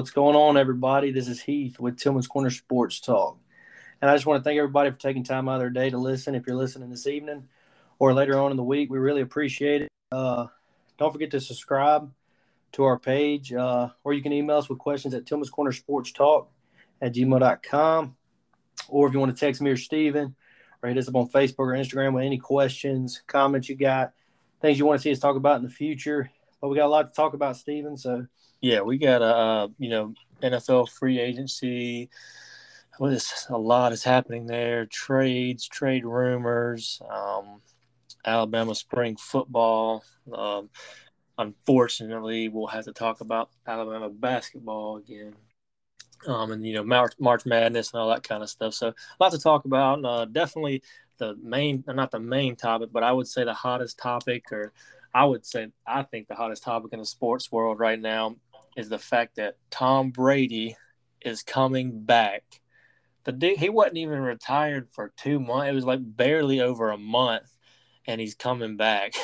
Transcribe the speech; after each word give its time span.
What's 0.00 0.12
going 0.12 0.34
on, 0.34 0.56
everybody? 0.56 1.12
This 1.12 1.28
is 1.28 1.42
Heath 1.42 1.78
with 1.78 1.98
Tillman's 1.98 2.26
Corner 2.26 2.48
Sports 2.48 3.00
Talk. 3.00 3.36
And 4.00 4.10
I 4.10 4.14
just 4.14 4.24
want 4.24 4.40
to 4.40 4.42
thank 4.42 4.56
everybody 4.56 4.90
for 4.90 4.96
taking 4.96 5.24
time 5.24 5.46
out 5.46 5.56
of 5.56 5.60
their 5.60 5.68
day 5.68 5.90
to 5.90 5.98
listen. 5.98 6.34
If 6.34 6.46
you're 6.46 6.56
listening 6.56 6.88
this 6.88 7.06
evening 7.06 7.48
or 7.98 8.14
later 8.14 8.40
on 8.40 8.50
in 8.50 8.56
the 8.56 8.62
week, 8.62 8.90
we 8.90 8.98
really 8.98 9.20
appreciate 9.20 9.82
it. 9.82 9.88
Uh, 10.10 10.46
don't 10.96 11.12
forget 11.12 11.32
to 11.32 11.40
subscribe 11.42 12.10
to 12.72 12.84
our 12.84 12.98
page, 12.98 13.52
uh, 13.52 13.90
or 14.02 14.14
you 14.14 14.22
can 14.22 14.32
email 14.32 14.56
us 14.56 14.70
with 14.70 14.78
questions 14.78 15.12
at 15.12 15.26
Tillman's 15.26 15.50
Corner 15.50 15.70
Sports 15.70 16.12
Talk 16.12 16.50
at 17.02 17.12
gmail.com. 17.12 18.16
Or 18.88 19.06
if 19.06 19.12
you 19.12 19.20
want 19.20 19.36
to 19.36 19.38
text 19.38 19.60
me 19.60 19.70
or 19.70 19.76
Steven, 19.76 20.34
or 20.82 20.88
hit 20.88 20.96
us 20.96 21.08
up 21.08 21.16
on 21.16 21.28
Facebook 21.28 21.58
or 21.58 21.74
Instagram 21.74 22.14
with 22.14 22.24
any 22.24 22.38
questions, 22.38 23.22
comments 23.26 23.68
you 23.68 23.76
got, 23.76 24.14
things 24.62 24.78
you 24.78 24.86
want 24.86 24.98
to 24.98 25.02
see 25.02 25.12
us 25.12 25.18
talk 25.18 25.36
about 25.36 25.58
in 25.58 25.62
the 25.62 25.68
future. 25.68 26.30
But 26.58 26.68
we 26.68 26.76
got 26.76 26.86
a 26.86 26.88
lot 26.88 27.06
to 27.06 27.12
talk 27.12 27.34
about, 27.34 27.58
Steven. 27.58 27.98
So 27.98 28.26
yeah, 28.60 28.82
we 28.82 28.98
got 28.98 29.22
a 29.22 29.36
uh, 29.36 29.68
you 29.78 29.90
know 29.90 30.14
NFL 30.42 30.88
free 30.90 31.18
agency. 31.18 32.10
Is 33.02 33.46
a 33.48 33.56
lot 33.56 33.92
is 33.92 34.04
happening 34.04 34.46
there? 34.46 34.84
Trades, 34.84 35.66
trade 35.66 36.04
rumors, 36.04 37.00
um, 37.10 37.62
Alabama 38.26 38.74
spring 38.74 39.16
football. 39.16 40.04
Um, 40.30 40.68
unfortunately, 41.38 42.50
we'll 42.50 42.66
have 42.66 42.84
to 42.84 42.92
talk 42.92 43.22
about 43.22 43.48
Alabama 43.66 44.10
basketball 44.10 44.98
again. 44.98 45.34
Um, 46.26 46.52
and 46.52 46.66
you 46.66 46.74
know 46.74 46.84
March, 46.84 47.14
March 47.18 47.46
Madness 47.46 47.92
and 47.92 48.02
all 48.02 48.10
that 48.10 48.22
kind 48.22 48.42
of 48.42 48.50
stuff. 48.50 48.74
So 48.74 48.88
a 48.88 48.94
lot 49.18 49.32
to 49.32 49.38
talk 49.38 49.64
about. 49.64 50.04
Uh, 50.04 50.26
definitely 50.26 50.82
the 51.16 51.36
main, 51.42 51.82
not 51.86 52.10
the 52.10 52.20
main 52.20 52.54
topic, 52.54 52.90
but 52.92 53.02
I 53.02 53.12
would 53.12 53.28
say 53.28 53.44
the 53.44 53.54
hottest 53.54 53.98
topic, 53.98 54.52
or 54.52 54.74
I 55.14 55.24
would 55.24 55.46
say 55.46 55.68
I 55.86 56.02
think 56.02 56.28
the 56.28 56.34
hottest 56.34 56.64
topic 56.64 56.92
in 56.92 56.98
the 56.98 57.06
sports 57.06 57.50
world 57.50 57.78
right 57.78 57.98
now 57.98 58.36
is 58.76 58.88
the 58.88 58.98
fact 58.98 59.36
that 59.36 59.56
Tom 59.70 60.10
Brady 60.10 60.76
is 61.20 61.42
coming 61.42 62.00
back. 62.02 62.44
The 63.24 63.32
dude, 63.32 63.58
he 63.58 63.68
wasn't 63.68 63.98
even 63.98 64.20
retired 64.20 64.88
for 64.92 65.12
two 65.16 65.40
months. 65.40 65.70
It 65.70 65.74
was 65.74 65.84
like 65.84 66.00
barely 66.02 66.60
over 66.60 66.90
a 66.90 66.98
month, 66.98 67.54
and 68.06 68.20
he's 68.20 68.34
coming 68.34 68.76
back. 68.76 69.14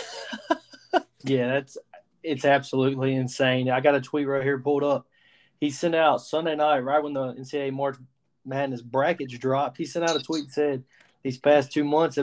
yeah, 1.25 1.49
that's 1.49 1.79
it's 2.23 2.45
absolutely 2.45 3.15
insane. 3.15 3.71
I 3.71 3.81
got 3.81 3.95
a 3.95 4.01
tweet 4.01 4.27
right 4.27 4.43
here 4.43 4.59
pulled 4.59 4.85
up. 4.85 5.07
He 5.61 5.71
sent 5.71 5.95
out 5.95 6.21
Sunday 6.21 6.57
night, 6.57 6.81
right 6.81 7.03
when 7.03 7.15
the 7.15 7.33
NCAA 7.35 7.73
March 7.73 7.97
Madness 8.45 8.83
brackets 8.83 9.37
dropped. 9.39 9.79
He 9.79 9.87
sent 9.87 10.09
out 10.09 10.17
a 10.17 10.23
tweet 10.23 10.51
said, 10.51 10.85
"These 11.23 11.39
past 11.39 11.73
two 11.73 11.85
months, 11.85 12.19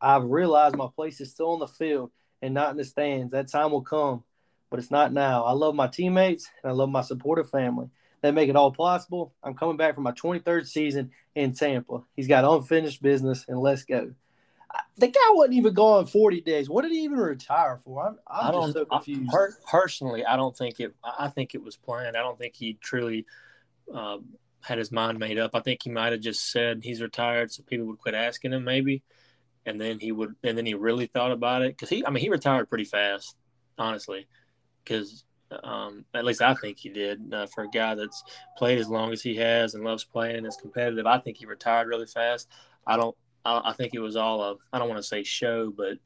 I've 0.00 0.24
realized 0.24 0.76
my 0.76 0.88
place 0.94 1.20
is 1.20 1.30
still 1.30 1.50
on 1.50 1.60
the 1.60 1.68
field 1.68 2.10
and 2.40 2.52
not 2.52 2.72
in 2.72 2.76
the 2.76 2.84
stands. 2.84 3.32
That 3.32 3.48
time 3.48 3.70
will 3.70 3.82
come 3.82 4.24
but 4.72 4.78
it's 4.78 4.90
not 4.90 5.12
now. 5.12 5.44
I 5.44 5.52
love 5.52 5.74
my 5.74 5.86
teammates 5.86 6.50
and 6.62 6.70
I 6.70 6.74
love 6.74 6.88
my 6.88 7.02
supportive 7.02 7.50
family. 7.50 7.90
They 8.22 8.30
make 8.30 8.48
it 8.48 8.56
all 8.56 8.72
possible. 8.72 9.34
I'm 9.42 9.52
coming 9.52 9.76
back 9.76 9.94
for 9.94 10.00
my 10.00 10.12
23rd 10.12 10.66
season 10.66 11.10
in 11.34 11.52
Tampa. 11.52 12.02
He's 12.16 12.26
got 12.26 12.46
unfinished 12.46 13.02
business, 13.02 13.44
and 13.48 13.60
let's 13.60 13.84
go. 13.84 14.14
The 14.96 15.08
guy 15.08 15.20
wasn't 15.32 15.56
even 15.56 15.74
gone 15.74 16.06
40 16.06 16.40
days. 16.40 16.70
What 16.70 16.82
did 16.82 16.92
he 16.92 17.04
even 17.04 17.18
retire 17.18 17.80
for? 17.84 18.06
I'm, 18.06 18.18
I'm 18.26 18.54
I 18.54 18.70
so 18.70 18.86
confused. 18.86 19.30
I, 19.34 19.48
personally, 19.70 20.24
I 20.24 20.36
don't 20.36 20.56
think 20.56 20.80
it. 20.80 20.94
I 21.04 21.28
think 21.28 21.54
it 21.54 21.62
was 21.62 21.76
planned. 21.76 22.16
I 22.16 22.22
don't 22.22 22.38
think 22.38 22.54
he 22.54 22.78
truly 22.80 23.26
uh, 23.94 24.18
had 24.62 24.78
his 24.78 24.90
mind 24.90 25.18
made 25.18 25.38
up. 25.38 25.50
I 25.52 25.60
think 25.60 25.82
he 25.82 25.90
might 25.90 26.12
have 26.12 26.22
just 26.22 26.50
said 26.50 26.80
he's 26.82 27.02
retired, 27.02 27.52
so 27.52 27.62
people 27.64 27.88
would 27.88 27.98
quit 27.98 28.14
asking 28.14 28.54
him, 28.54 28.64
maybe, 28.64 29.02
and 29.66 29.78
then 29.78 29.98
he 29.98 30.12
would, 30.12 30.34
and 30.42 30.56
then 30.56 30.64
he 30.64 30.72
really 30.72 31.08
thought 31.08 31.32
about 31.32 31.60
it 31.60 31.76
because 31.76 31.90
he. 31.90 32.06
I 32.06 32.08
mean, 32.08 32.22
he 32.22 32.30
retired 32.30 32.70
pretty 32.70 32.84
fast, 32.84 33.36
honestly 33.76 34.26
because 34.84 35.24
um, 35.62 36.04
at 36.14 36.24
least 36.24 36.42
I 36.42 36.54
think 36.54 36.78
he 36.78 36.88
did. 36.88 37.32
Uh, 37.32 37.46
for 37.46 37.64
a 37.64 37.70
guy 37.70 37.94
that's 37.94 38.22
played 38.56 38.78
as 38.78 38.88
long 38.88 39.12
as 39.12 39.22
he 39.22 39.36
has 39.36 39.74
and 39.74 39.84
loves 39.84 40.04
playing 40.04 40.36
and 40.36 40.46
is 40.46 40.56
competitive, 40.56 41.06
I 41.06 41.18
think 41.18 41.36
he 41.36 41.46
retired 41.46 41.88
really 41.88 42.06
fast. 42.06 42.48
I 42.86 42.96
don't. 42.96 43.16
I, 43.44 43.70
I 43.70 43.72
think 43.72 43.94
it 43.94 44.00
was 44.00 44.16
all 44.16 44.42
of. 44.42 44.58
I 44.72 44.78
don't 44.78 44.88
want 44.88 45.00
to 45.00 45.06
say 45.06 45.22
show, 45.22 45.70
but 45.70 45.98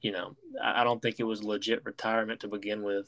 you 0.00 0.12
know, 0.12 0.36
I, 0.62 0.82
I 0.82 0.84
don't 0.84 1.00
think 1.00 1.16
it 1.18 1.24
was 1.24 1.42
legit 1.42 1.84
retirement 1.84 2.40
to 2.40 2.48
begin 2.48 2.82
with. 2.82 3.06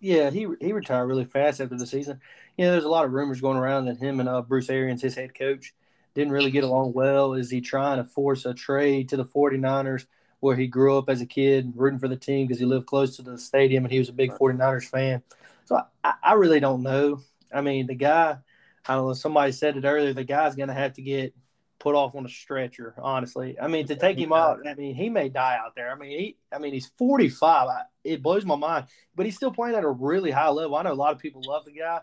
Yeah, 0.00 0.30
he 0.30 0.46
he 0.60 0.72
retired 0.72 1.06
really 1.06 1.24
fast 1.24 1.60
after 1.60 1.76
the 1.76 1.86
season. 1.86 2.20
You 2.56 2.66
know, 2.66 2.72
there's 2.72 2.84
a 2.84 2.88
lot 2.88 3.04
of 3.04 3.12
rumors 3.12 3.40
going 3.40 3.58
around 3.58 3.86
that 3.86 3.98
him 3.98 4.20
and 4.20 4.28
uh, 4.28 4.42
Bruce 4.42 4.70
Arians, 4.70 5.02
his 5.02 5.14
head 5.14 5.34
coach, 5.34 5.74
didn't 6.14 6.32
really 6.32 6.50
get 6.50 6.64
along 6.64 6.92
well. 6.94 7.34
Is 7.34 7.50
he 7.50 7.60
trying 7.60 7.98
to 7.98 8.04
force 8.04 8.46
a 8.46 8.54
trade 8.54 9.10
to 9.10 9.16
the 9.16 9.26
49ers? 9.26 10.06
Where 10.40 10.56
he 10.56 10.66
grew 10.66 10.98
up 10.98 11.08
as 11.08 11.20
a 11.20 11.26
kid, 11.26 11.72
rooting 11.76 11.98
for 11.98 12.08
the 12.08 12.16
team 12.16 12.46
because 12.46 12.58
he 12.58 12.66
lived 12.66 12.86
close 12.86 13.16
to 13.16 13.22
the 13.22 13.38
stadium 13.38 13.84
and 13.84 13.92
he 13.92 13.98
was 13.98 14.08
a 14.08 14.14
big 14.14 14.32
49ers 14.32 14.84
fan. 14.84 15.22
So 15.66 15.80
I, 16.02 16.14
I 16.22 16.32
really 16.34 16.60
don't 16.60 16.82
know. 16.82 17.20
I 17.52 17.60
mean, 17.60 17.86
the 17.86 17.94
guy, 17.94 18.38
I 18.86 18.94
don't 18.94 19.08
know, 19.08 19.14
somebody 19.14 19.52
said 19.52 19.76
it 19.76 19.84
earlier, 19.84 20.12
the 20.12 20.24
guy's 20.24 20.56
going 20.56 20.68
to 20.68 20.74
have 20.74 20.94
to 20.94 21.02
get 21.02 21.34
put 21.78 21.94
off 21.94 22.14
on 22.14 22.24
a 22.24 22.28
stretcher, 22.28 22.94
honestly. 22.98 23.58
I 23.60 23.66
mean, 23.66 23.86
to 23.88 23.96
take 23.96 24.18
him 24.18 24.32
out, 24.32 24.60
I 24.66 24.74
mean, 24.74 24.94
he 24.94 25.08
may 25.08 25.28
die 25.28 25.58
out 25.62 25.74
there. 25.74 25.90
I 25.90 25.96
mean, 25.96 26.10
he, 26.10 26.36
I 26.52 26.58
mean, 26.58 26.72
he's 26.72 26.90
45. 26.98 27.68
I, 27.68 27.82
it 28.04 28.22
blows 28.22 28.44
my 28.44 28.56
mind, 28.56 28.86
but 29.14 29.26
he's 29.26 29.36
still 29.36 29.50
playing 29.50 29.74
at 29.74 29.84
a 29.84 29.90
really 29.90 30.30
high 30.30 30.50
level. 30.50 30.76
I 30.76 30.82
know 30.82 30.92
a 30.92 30.94
lot 30.94 31.12
of 31.12 31.18
people 31.18 31.42
love 31.44 31.64
the 31.64 31.72
guy. 31.72 32.00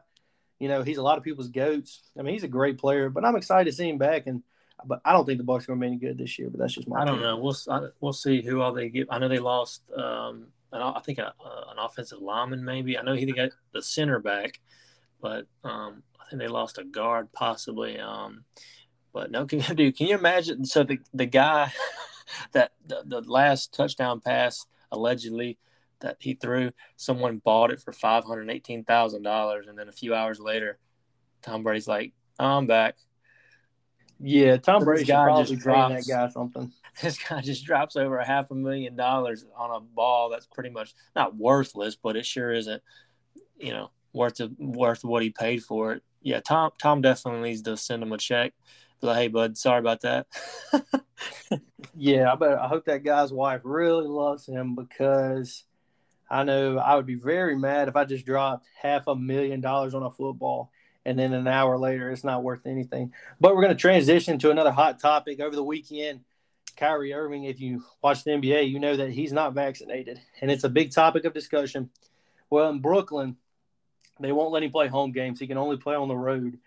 You 0.60 0.68
know, 0.68 0.82
he's 0.82 0.98
a 0.98 1.04
lot 1.04 1.18
of 1.18 1.24
people's 1.24 1.50
goats. 1.50 2.02
I 2.18 2.24
mean, 2.24 2.34
he's 2.34 2.44
a 2.44 2.48
great 2.48 2.80
player, 2.80 3.10
but 3.10 3.24
I'm 3.24 3.36
excited 3.36 3.70
to 3.70 3.76
see 3.76 3.88
him 3.88 4.00
back. 4.00 4.26
And 4.26 4.42
but 4.86 5.02
I 5.04 5.12
don't 5.12 5.26
think 5.26 5.40
the 5.40 5.44
Bucs 5.44 5.64
are 5.64 5.68
going 5.68 5.80
to 5.80 5.82
be 5.82 5.88
any 5.88 5.98
good 5.98 6.18
this 6.18 6.38
year. 6.38 6.50
But 6.50 6.60
that's 6.60 6.74
just 6.74 6.88
my. 6.88 7.02
I 7.02 7.06
don't 7.06 7.22
know. 7.22 7.38
We'll 7.38 7.56
we'll 8.00 8.14
see 8.14 8.42
who 8.42 8.62
all 8.62 8.74
they 8.74 8.90
get. 8.90 9.08
I 9.10 9.18
know 9.20 9.28
they 9.28 9.40
lost. 9.40 9.84
Um, 9.92 10.48
an, 10.72 10.82
I 10.82 11.00
think 11.00 11.18
a, 11.20 11.34
an 11.70 11.78
offensive 11.80 12.20
lineman 12.20 12.64
maybe. 12.64 12.98
I 12.98 13.02
know 13.02 13.14
he 13.14 13.26
got 13.32 13.52
the 13.74 13.82
center 13.82 14.20
back, 14.20 14.60
but 15.22 15.46
um, 15.64 16.04
I 16.20 16.30
think 16.30 16.42
they 16.42 16.48
lost 16.48 16.78
a 16.78 16.84
guard 16.84 17.32
possibly. 17.32 18.00
Um, 18.00 18.44
but 19.14 19.32
no, 19.32 19.46
can, 19.48 19.76
dude, 19.76 19.98
can 19.98 20.08
you 20.08 20.18
imagine? 20.18 20.66
So 20.66 20.84
the 20.84 21.00
the 21.14 21.26
guy 21.26 21.72
that 22.52 22.72
the, 22.86 23.04
the 23.06 23.22
last 23.22 23.74
touchdown 23.74 24.22
pass 24.22 24.66
allegedly 24.92 25.58
that 26.00 26.18
he 26.20 26.36
threw, 26.36 26.72
someone 26.96 27.42
bought 27.44 27.72
it 27.72 27.82
for 27.82 27.92
five 27.92 28.24
hundred 28.26 28.50
eighteen 28.50 28.84
thousand 28.84 29.24
dollars, 29.24 29.68
and 29.68 29.78
then 29.78 29.90
a 29.90 29.94
few 29.94 30.14
hours 30.14 30.40
later, 30.40 30.78
Tom 31.42 31.64
Brady's 31.64 31.88
like, 31.88 32.14
"I'm 32.38 32.68
back." 32.68 32.98
Yeah, 34.20 34.58
Tom 34.58 34.84
Brady 34.84 35.06
guy 35.06 35.44
just 35.44 35.62
drops 35.62 36.08
that 36.08 36.12
guy 36.12 36.30
something. 36.30 36.72
This 37.00 37.20
guy 37.20 37.42
just 37.42 37.64
drops 37.64 37.96
over 37.96 38.18
a 38.18 38.26
half 38.26 38.50
a 38.50 38.56
million 38.56 38.96
dollars 38.96 39.46
on 39.56 39.70
a 39.70 39.80
ball 39.80 40.32
that's 40.32 40.48
pretty 40.48 40.72
much 40.72 40.96
not 41.16 41.36
worthless, 41.36 41.96
but 41.96 42.16
it 42.16 42.26
sure 42.26 42.52
isn't, 42.52 42.82
you 43.60 43.72
know, 43.72 43.92
worth 44.14 44.40
of, 44.40 44.58
worth 44.58 45.04
what 45.04 45.22
he 45.22 45.30
paid 45.30 45.64
for 45.64 45.94
it. 45.94 46.04
Yeah, 46.24 46.40
Tom 46.40 46.72
Tom 46.82 47.02
definitely 47.02 47.50
needs 47.50 47.62
to 47.62 47.78
send 47.78 48.02
him 48.02 48.14
a 48.14 48.18
check. 48.18 48.54
Be 49.00 49.06
like, 49.06 49.18
hey, 49.18 49.28
bud, 49.28 49.58
sorry 49.60 49.78
about 49.78 50.02
that. 50.02 50.26
yeah, 51.96 52.34
I 52.34 52.36
bet 52.36 52.58
I 52.58 52.68
hope 52.68 52.86
that 52.86 53.04
guy's 53.04 53.32
wife 53.32 53.62
really 53.64 54.08
loves 54.08 54.48
him 54.48 54.74
because 54.74 55.66
I 56.32 56.44
know 56.44 56.80
I 56.80 56.96
would 56.96 57.06
be 57.06 57.14
very 57.14 57.56
mad 57.56 57.90
if 57.90 57.96
I 57.96 58.06
just 58.06 58.26
dropped 58.26 58.66
half 58.82 59.06
a 59.06 59.16
million 59.16 59.62
dollars 59.62 59.94
on 59.94 60.02
a 60.02 60.10
football 60.10 60.72
and 61.08 61.18
then 61.18 61.32
an 61.32 61.48
hour 61.48 61.78
later 61.78 62.12
it's 62.12 62.26
not 62.26 62.44
worth 62.44 62.68
anything. 62.68 63.14
But 63.40 63.56
we're 63.56 63.64
going 63.64 63.76
to 63.76 63.82
transition 63.82 64.38
to 64.40 64.52
another 64.52 64.72
hot 64.72 65.00
topic 65.00 65.40
over 65.40 65.56
the 65.56 65.64
weekend. 65.64 66.20
Kyrie 66.76 67.14
Irving, 67.14 67.46
if 67.46 67.62
you 67.62 67.84
watch 68.04 68.26
the 68.26 68.32
NBA, 68.32 68.70
you 68.70 68.78
know 68.80 68.98
that 68.98 69.10
he's 69.10 69.32
not 69.32 69.54
vaccinated, 69.54 70.20
and 70.42 70.52
it's 70.52 70.66
a 70.66 70.70
big 70.70 70.92
topic 70.92 71.24
of 71.24 71.34
discussion. 71.34 71.90
Well, 72.50 72.70
in 72.70 72.82
Brooklyn, 72.82 73.38
they 74.20 74.34
won't 74.34 74.52
let 74.52 74.64
him 74.64 74.72
play 74.72 74.88
home 74.88 75.14
games. 75.14 75.40
He 75.40 75.48
can 75.48 75.58
only 75.58 75.78
play 75.78 75.96
on 75.96 76.10
the 76.10 76.16
road. 76.16 76.60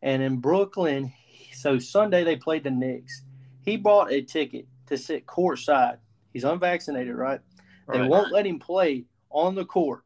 And 0.00 0.22
in 0.22 0.36
Brooklyn, 0.36 1.12
so 1.52 1.78
Sunday 1.78 2.22
they 2.22 2.36
played 2.36 2.64
the 2.64 2.70
Knicks. 2.70 3.22
He 3.62 3.76
bought 3.76 4.12
a 4.12 4.22
ticket 4.22 4.66
to 4.86 4.96
sit 4.96 5.26
courtside. 5.26 5.98
He's 6.32 6.44
unvaccinated, 6.44 7.16
right? 7.16 7.40
right? 7.86 7.98
They 7.98 8.06
won't 8.06 8.32
let 8.32 8.46
him 8.46 8.60
play 8.60 9.04
on 9.28 9.56
the 9.56 9.64
court, 9.64 10.04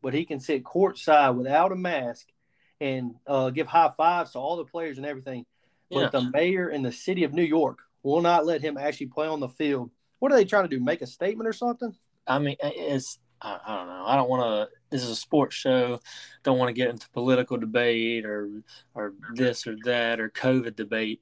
but 0.00 0.14
he 0.14 0.24
can 0.24 0.38
sit 0.38 0.62
courtside 0.62 1.34
without 1.34 1.72
a 1.72 1.76
mask 1.76 2.31
and 2.82 3.14
uh, 3.26 3.50
give 3.50 3.68
high 3.68 3.90
fives 3.96 4.32
to 4.32 4.38
all 4.38 4.56
the 4.56 4.64
players 4.64 4.98
and 4.98 5.06
everything. 5.06 5.46
But 5.90 6.10
the 6.10 6.30
mayor 6.32 6.68
and 6.68 6.84
the 6.84 6.92
city 6.92 7.24
of 7.24 7.34
New 7.34 7.42
York 7.42 7.78
will 8.02 8.22
not 8.22 8.46
let 8.46 8.62
him 8.62 8.78
actually 8.78 9.08
play 9.08 9.26
on 9.26 9.40
the 9.40 9.48
field. 9.48 9.90
What 10.18 10.32
are 10.32 10.36
they 10.36 10.44
trying 10.44 10.64
to 10.64 10.68
do? 10.68 10.82
Make 10.82 11.02
a 11.02 11.06
statement 11.06 11.46
or 11.46 11.52
something? 11.52 11.94
I 12.26 12.38
mean, 12.38 12.56
it's 12.62 13.18
I, 13.40 13.58
I 13.64 13.76
don't 13.76 13.88
know. 13.88 14.04
I 14.06 14.16
don't 14.16 14.30
want 14.30 14.42
to. 14.42 14.76
This 14.90 15.02
is 15.02 15.10
a 15.10 15.16
sports 15.16 15.54
show. 15.54 16.00
Don't 16.44 16.58
want 16.58 16.70
to 16.70 16.72
get 16.72 16.90
into 16.90 17.10
political 17.10 17.56
debate 17.56 18.24
or 18.24 18.62
or 18.94 19.12
this 19.34 19.66
or 19.66 19.76
that 19.84 20.20
or 20.20 20.30
COVID 20.30 20.76
debate. 20.76 21.20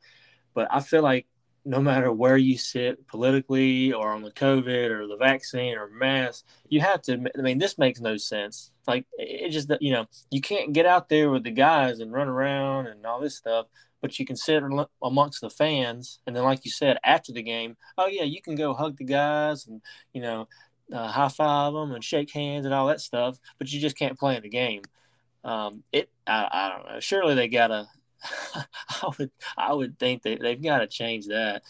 But 0.55 0.69
I 0.71 0.81
feel 0.81 1.03
like 1.03 1.27
no 1.65 1.81
matter 1.81 2.13
where 2.13 2.37
you 2.37 2.57
sit 2.57 3.07
politically 3.07 3.93
or 3.93 4.13
on 4.13 4.23
the 4.23 4.31
COVID 4.31 4.91
or 4.91 5.07
the 5.07 5.17
vaccine 5.17 5.77
or 5.77 5.89
mask, 5.89 6.45
you 6.69 6.81
have 6.81 7.03
to. 7.03 7.27
I 7.37 7.43
mean, 7.43 7.59
this 7.59 7.77
makes 7.77 8.01
no 8.01 8.17
sense. 8.17 8.71
Like 8.91 9.07
it 9.19 9.51
just 9.51 9.71
you 9.81 9.93
know 9.93 10.07
you 10.31 10.41
can't 10.41 10.73
get 10.73 10.87
out 10.87 11.09
there 11.09 11.31
with 11.31 11.45
the 11.45 11.51
guys 11.51 12.01
and 12.01 12.13
run 12.13 12.29
around 12.29 12.87
and 12.89 13.07
all 13.07 13.21
this 13.21 13.37
stuff, 13.37 13.67
but 14.01 14.19
you 14.19 14.27
can 14.27 14.37
sit 14.37 14.63
amongst 15.03 15.41
the 15.41 15.51
fans 15.51 16.21
and 16.27 16.35
then, 16.35 16.45
like 16.45 16.65
you 16.65 16.71
said, 16.71 16.99
after 17.05 17.33
the 17.33 17.43
game, 17.43 17.77
oh 17.99 18.07
yeah, 18.07 18.25
you 18.25 18.43
can 18.43 18.57
go 18.57 18.75
hug 18.75 18.97
the 18.97 19.05
guys 19.05 19.67
and 19.67 19.81
you 20.13 20.23
know 20.23 20.49
uh, 20.93 21.09
high 21.09 21.29
five 21.29 21.73
them 21.73 21.93
and 21.93 22.05
shake 22.05 22.33
hands 22.33 22.65
and 22.67 22.75
all 22.75 22.89
that 22.89 23.01
stuff, 23.01 23.39
but 23.59 23.73
you 23.73 23.81
just 23.81 23.97
can't 23.97 24.19
play 24.19 24.37
in 24.37 24.43
the 24.43 24.49
game. 24.49 24.83
um, 25.45 25.83
it 25.93 26.11
I, 26.27 26.49
I 26.53 26.69
don't 26.71 26.93
know. 26.93 27.01
Surely 27.01 27.35
they 27.35 27.49
gotta. 27.49 27.89
I 28.55 29.11
would 29.19 29.31
I 29.57 29.73
would 29.73 29.99
think 29.99 30.23
they 30.23 30.37
they've 30.37 30.63
got 30.63 30.79
to 30.81 30.87
change 30.87 31.27
that. 31.29 31.63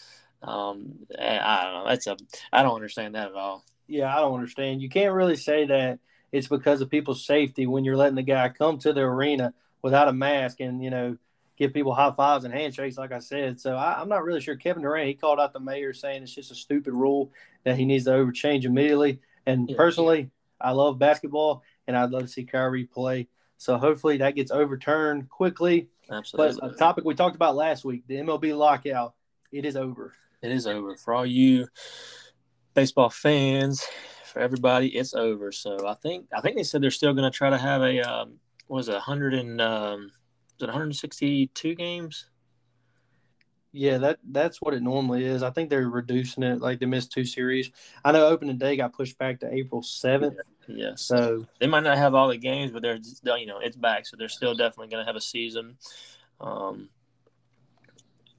Um, 0.43 0.99
I 1.17 1.63
don't 1.63 1.73
know. 1.73 1.85
That's 1.87 2.07
a 2.07 2.17
I 2.51 2.63
don't 2.63 2.75
understand 2.75 3.15
that 3.15 3.29
at 3.29 3.35
all. 3.35 3.63
Yeah, 3.87 4.15
I 4.15 4.19
don't 4.21 4.35
understand. 4.35 4.81
You 4.81 4.89
can't 4.89 5.13
really 5.13 5.35
say 5.35 5.65
that 5.65 5.99
it's 6.31 6.47
because 6.47 6.81
of 6.81 6.89
people's 6.89 7.25
safety 7.25 7.67
when 7.67 7.83
you're 7.83 7.97
letting 7.97 8.15
the 8.15 8.21
guy 8.21 8.49
come 8.49 8.77
to 8.79 8.93
the 8.93 9.01
arena 9.01 9.53
without 9.81 10.07
a 10.07 10.13
mask 10.13 10.59
and 10.59 10.83
you 10.83 10.89
know 10.89 11.17
give 11.57 11.73
people 11.73 11.93
high 11.93 12.11
fives 12.11 12.43
and 12.43 12.53
handshakes, 12.53 12.97
like 12.97 13.11
I 13.11 13.19
said. 13.19 13.61
So 13.61 13.75
I, 13.75 14.01
am 14.01 14.09
not 14.09 14.23
really 14.23 14.41
sure. 14.41 14.55
Kevin 14.55 14.81
Durant 14.81 15.07
he 15.07 15.13
called 15.13 15.39
out 15.39 15.53
the 15.53 15.59
mayor 15.59 15.93
saying 15.93 16.23
it's 16.23 16.33
just 16.33 16.49
a 16.49 16.55
stupid 16.55 16.91
rule 16.91 17.31
that 17.65 17.77
he 17.77 17.85
needs 17.85 18.05
to 18.05 18.11
overchange 18.11 18.65
immediately. 18.65 19.19
And 19.45 19.69
yeah. 19.69 19.77
personally, 19.77 20.31
I 20.59 20.71
love 20.71 20.97
basketball 20.97 21.61
and 21.85 21.95
I'd 21.95 22.09
love 22.09 22.23
to 22.23 22.27
see 22.27 22.45
Kyrie 22.45 22.85
play. 22.85 23.27
So 23.57 23.77
hopefully 23.77 24.17
that 24.17 24.35
gets 24.35 24.49
overturned 24.49 25.29
quickly. 25.29 25.89
Absolutely. 26.09 26.59
But 26.61 26.73
a 26.73 26.75
topic 26.77 27.05
we 27.05 27.13
talked 27.13 27.35
about 27.35 27.55
last 27.55 27.85
week, 27.85 28.07
the 28.07 28.15
MLB 28.15 28.57
lockout, 28.57 29.13
it 29.51 29.63
is 29.63 29.75
over. 29.75 30.15
It 30.41 30.51
is 30.51 30.65
over 30.65 30.95
for 30.95 31.13
all 31.13 31.27
you 31.27 31.67
baseball 32.73 33.11
fans. 33.11 33.85
For 34.31 34.39
everybody, 34.39 34.87
it's 34.87 35.13
over. 35.13 35.51
So 35.51 35.85
I 35.85 35.95
think 35.95 36.27
I 36.33 36.39
think 36.39 36.55
they 36.55 36.63
said 36.63 36.81
they're 36.81 36.89
still 36.91 37.13
going 37.13 37.29
to 37.29 37.35
try 37.35 37.49
to 37.49 37.57
have 37.57 37.81
a 37.81 37.99
um, 38.01 38.39
was 38.69 38.87
it 38.87 38.93
100 38.93 39.33
and 39.33 39.59
um, 39.59 40.11
was 40.57 40.61
it 40.61 40.67
162 40.67 41.75
games? 41.75 42.29
Yeah, 43.73 43.97
that 43.97 44.19
that's 44.31 44.61
what 44.61 44.73
it 44.73 44.81
normally 44.81 45.25
is. 45.25 45.43
I 45.43 45.49
think 45.49 45.69
they're 45.69 45.89
reducing 45.89 46.43
it. 46.43 46.61
Like 46.61 46.79
they 46.79 46.85
missed 46.85 47.11
two 47.11 47.25
series. 47.25 47.71
I 48.05 48.13
know 48.13 48.27
opening 48.27 48.57
day 48.57 48.77
got 48.77 48.93
pushed 48.93 49.17
back 49.17 49.41
to 49.41 49.53
April 49.53 49.83
seventh. 49.83 50.37
Yeah, 50.67 50.75
yeah. 50.87 50.91
So 50.95 51.45
they 51.59 51.67
might 51.67 51.83
not 51.83 51.97
have 51.97 52.15
all 52.15 52.29
the 52.29 52.37
games, 52.37 52.71
but 52.71 52.81
they're 52.81 52.99
you 53.37 53.45
know 53.45 53.59
it's 53.59 53.75
back, 53.77 54.05
so 54.05 54.15
they're 54.17 54.29
still 54.29 54.55
definitely 54.55 54.87
going 54.87 55.03
to 55.03 55.07
have 55.07 55.17
a 55.17 55.21
season. 55.21 55.77
Um, 56.39 56.89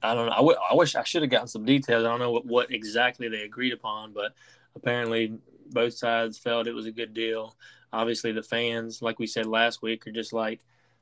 I 0.01 0.15
don't 0.15 0.25
know. 0.25 0.33
I, 0.33 0.37
w- 0.37 0.57
I 0.71 0.73
wish 0.73 0.95
I 0.95 1.03
should 1.03 1.21
have 1.21 1.31
gotten 1.31 1.47
some 1.47 1.65
details. 1.65 2.03
I 2.03 2.09
don't 2.09 2.19
know 2.19 2.31
what, 2.31 2.45
what 2.45 2.71
exactly 2.71 3.29
they 3.29 3.41
agreed 3.41 3.73
upon, 3.73 4.11
but 4.11 4.33
apparently 4.75 5.33
both 5.73 5.93
sides 5.93 6.37
felt 6.37 6.67
it 6.67 6.75
was 6.75 6.85
a 6.85 6.91
good 6.91 7.13
deal. 7.13 7.55
Obviously, 7.91 8.31
the 8.31 8.43
fans, 8.43 9.01
like 9.01 9.19
we 9.19 9.27
said 9.27 9.45
last 9.45 9.81
week, 9.81 10.07
are 10.07 10.11
just 10.11 10.33
like, 10.33 10.61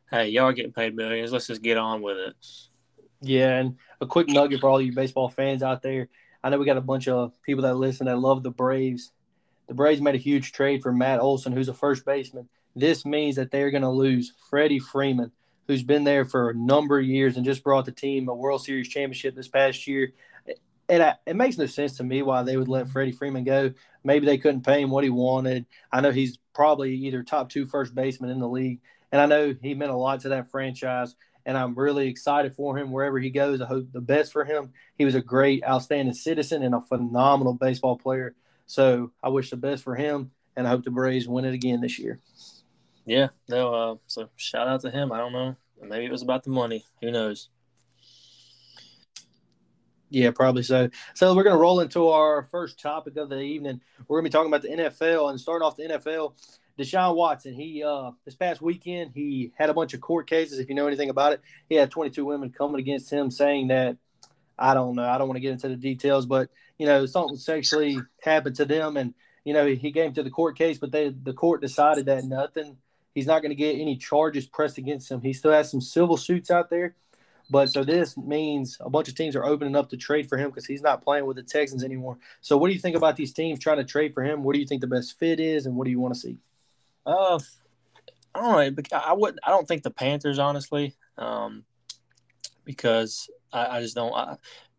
"Hey, 0.10 0.30
y'all 0.30 0.46
are 0.46 0.54
getting 0.54 0.74
paid 0.74 0.96
millions. 0.96 1.32
Let's 1.32 1.48
just 1.48 1.62
get 1.62 1.78
on 1.78 2.02
with 2.02 2.18
it." 2.18 2.36
Yeah, 3.22 3.60
and 3.60 3.78
a 4.02 4.08
quick 4.08 4.28
nugget 4.28 4.62
for 4.62 4.70
all 4.70 4.82
you 4.82 4.94
baseball 4.94 5.30
fans 5.30 5.64
out 5.64 5.82
there. 5.82 6.10
I 6.44 6.50
know 6.50 6.58
we 6.58 6.66
got 6.66 6.78
a 6.78 6.82
bunch 6.82 7.08
of 7.08 7.34
people 7.44 7.64
that 7.64 7.76
listen 7.76 8.08
that 8.08 8.18
love 8.18 8.44
the 8.44 8.52
Braves. 8.52 9.12
The 9.68 9.76
Braves 9.76 10.02
made 10.02 10.16
a 10.16 10.20
huge 10.20 10.52
trade 10.52 10.82
for 10.82 10.92
Matt 10.92 11.20
Olson, 11.20 11.54
who's 11.54 11.70
a 11.70 11.74
first 11.74 12.04
baseman. 12.04 12.50
This 12.76 13.06
means 13.06 13.36
that 13.36 13.52
they're 13.52 13.72
going 13.72 13.84
to 13.84 13.90
lose 13.90 14.34
Freddie 14.50 14.80
Freeman, 14.80 15.32
who's 15.68 15.84
been 15.84 16.04
there 16.04 16.26
for 16.26 16.50
a 16.50 16.56
number 16.56 17.00
of 17.00 17.06
years 17.06 17.38
and 17.38 17.46
just 17.46 17.64
brought 17.64 17.86
the 17.86 17.92
team 17.92 18.28
a 18.28 18.34
World 18.34 18.64
Series 18.64 18.90
championship 18.90 19.36
this 19.36 19.48
past 19.48 19.88
year. 19.88 20.14
And 20.92 21.02
I, 21.02 21.16
it 21.26 21.38
makes 21.38 21.58
no 21.58 21.68
sense 21.68 21.96
to 21.98 22.04
me 22.04 22.22
why 22.22 22.44
they 22.44 22.58
would 22.58 22.68
let 22.68 22.90
Freddie 22.90 23.14
Freeman 23.14 23.46
go. 23.46 23.74
Maybe 24.04 24.26
they 24.26 24.38
couldn't 24.38 24.66
pay 24.66 24.82
him 24.82 24.90
what 24.90 25.06
he 25.06 25.10
wanted. 25.10 25.66
I 25.90 26.02
know 26.02 26.12
he's 26.12 26.38
probably 26.54 26.94
either 26.94 27.24
top 27.24 27.50
two 27.50 27.66
first 27.66 27.96
baseman 27.96 28.30
in 28.30 28.40
the 28.40 28.48
league, 28.50 28.82
and 29.10 29.22
I 29.22 29.26
know 29.26 29.56
he 29.62 29.74
meant 29.74 29.94
a 29.94 29.96
lot 29.96 30.20
to 30.22 30.30
that 30.30 30.52
franchise. 30.52 31.16
And 31.46 31.58
I'm 31.58 31.76
really 31.76 32.10
excited 32.10 32.54
for 32.56 32.78
him 32.78 32.92
wherever 32.92 33.20
he 33.20 33.30
goes. 33.30 33.62
I 33.62 33.68
hope 33.68 33.88
the 33.94 34.02
best 34.02 34.34
for 34.34 34.44
him. 34.44 34.74
He 34.98 35.06
was 35.06 35.16
a 35.16 35.22
great, 35.22 35.64
outstanding 35.64 36.14
citizen 36.14 36.62
and 36.62 36.76
a 36.76 36.82
phenomenal 36.82 37.54
baseball 37.54 37.98
player. 37.98 38.36
So 38.68 39.12
I 39.24 39.30
wish 39.30 39.50
the 39.50 39.56
best 39.56 39.86
for 39.86 39.96
him, 39.96 40.32
and 40.58 40.68
I 40.68 40.72
hope 40.72 40.84
the 40.84 40.92
Braves 40.92 41.26
win 41.26 41.46
it 41.46 41.54
again 41.54 41.80
this 41.80 42.00
year. 42.00 42.20
Yeah, 43.06 43.30
no. 43.48 43.74
Uh, 43.74 43.96
so 44.08 44.30
shout 44.36 44.68
out 44.68 44.82
to 44.82 44.92
him. 44.92 45.14
I 45.14 45.20
don't 45.20 45.34
know. 45.34 45.56
Maybe 45.82 46.06
it 46.06 46.12
was 46.12 46.22
about 46.22 46.44
the 46.44 46.52
money. 46.52 46.86
Who 47.02 47.12
knows? 47.12 47.48
Yeah, 50.12 50.32
probably 50.32 50.62
so. 50.62 50.90
So 51.16 51.34
we're 51.34 51.44
going 51.44 51.56
to 51.56 51.62
roll 51.62 51.80
into 51.80 52.10
our 52.10 52.48
first 52.52 52.80
topic 52.80 53.18
of 53.18 53.30
the 53.30 53.40
evening. 53.40 53.82
We're 54.08 54.20
going 54.20 54.30
to 54.30 54.30
be 54.30 54.32
talking 54.32 54.54
about 54.54 54.62
the 54.62 54.68
NFL 54.68 55.32
and 55.32 55.40
starting 55.40 55.66
off 55.66 55.78
the 55.78 55.84
NFL. 55.84 56.34
Deshaun 56.78 57.16
Watson, 57.16 57.54
he 57.54 57.84
uh 57.84 58.12
this 58.26 58.34
past 58.34 58.62
weekend 58.62 59.12
he 59.14 59.52
had 59.56 59.70
a 59.70 59.74
bunch 59.74 59.94
of 59.94 60.02
court 60.02 60.28
cases. 60.28 60.58
If 60.58 60.70
you 60.70 60.76
know 60.76 60.88
anything 60.88 61.10
about 61.10 61.34
it, 61.34 61.42
he 61.70 61.76
had 61.76 61.92
22 61.92 62.26
women 62.26 62.50
coming 62.50 62.80
against 62.80 63.12
him 63.12 63.30
saying 63.30 63.68
that 63.68 63.98
I 64.58 64.74
don't 64.74 64.96
know, 64.96 65.04
I 65.04 65.18
don't 65.18 65.28
want 65.28 65.36
to 65.36 65.42
get 65.42 65.52
into 65.52 65.68
the 65.68 65.76
details, 65.76 66.26
but 66.26 66.50
you 66.78 66.86
know 66.88 67.06
something 67.06 67.38
sexually 67.38 68.00
happened 68.22 68.56
to 68.56 68.66
them, 68.66 68.96
and 68.98 69.14
you 69.44 69.54
know 69.54 69.68
he 69.68 69.92
came 69.92 70.14
to 70.14 70.24
the 70.24 70.30
court 70.30 70.58
case, 70.58 70.78
but 70.80 70.92
they 70.92 71.10
the 71.10 71.34
court 71.34 71.62
decided 71.62 72.06
that 72.06 72.24
nothing 72.24 72.78
He's 73.14 73.28
not 73.28 73.42
going 73.42 73.50
to 73.52 73.56
get 73.56 73.80
any 73.80 73.98
charges 73.98 74.46
pressed 74.46 74.78
against 74.78 75.12
him. 75.12 75.22
He 75.22 75.34
still 75.34 75.52
has 75.52 75.70
some 75.70 75.82
civil 75.82 76.18
suits 76.18 76.50
out 76.50 76.70
there. 76.70 76.96
But 77.52 77.70
so 77.70 77.84
this 77.84 78.16
means 78.16 78.78
a 78.80 78.90
bunch 78.90 79.10
of 79.10 79.16
teams 79.16 79.36
are 79.36 79.44
opening 79.44 79.76
up 79.76 79.90
to 79.90 79.98
trade 79.98 80.30
for 80.30 80.38
him 80.38 80.50
because 80.50 80.66
he's 80.66 80.82
not 80.82 81.04
playing 81.04 81.26
with 81.26 81.36
the 81.36 81.44
Texans 81.44 81.84
anymore. 81.84 82.18
So 82.40 82.56
what 82.56 82.70
do 82.70 82.74
you 82.74 82.80
think 82.80 82.96
about 82.96 83.18
these 83.18 83.34
teams 83.34 83.60
trying 83.60 83.78
to 83.78 83.84
trade 83.84 84.14
for 84.14 84.24
him? 84.24 84.42
What 84.42 84.54
do 84.54 84.62
you 84.62 84.66
think 84.66 84.80
the 84.80 84.88
best 84.88 85.20
fit 85.20 85.42
is, 85.42 85.66
and 85.66 85.76
what 85.76 85.84
do 85.84 85.92
you 85.92 86.00
want 86.00 86.14
to 86.14 86.20
see? 86.20 86.38
Uh, 87.06 87.40
I 88.34 88.40
don't 88.40 88.78
know. 88.78 89.00
I 89.06 89.12
would. 89.12 89.38
I 89.44 89.50
don't 89.50 89.68
think 89.68 89.84
the 89.84 89.92
Panthers, 89.92 90.40
honestly, 90.40 90.96
um, 91.18 91.66
because 92.64 93.30
I, 93.52 93.78
I 93.78 93.82
just 93.82 93.96
don't. 93.96 94.14
I, 94.14 94.38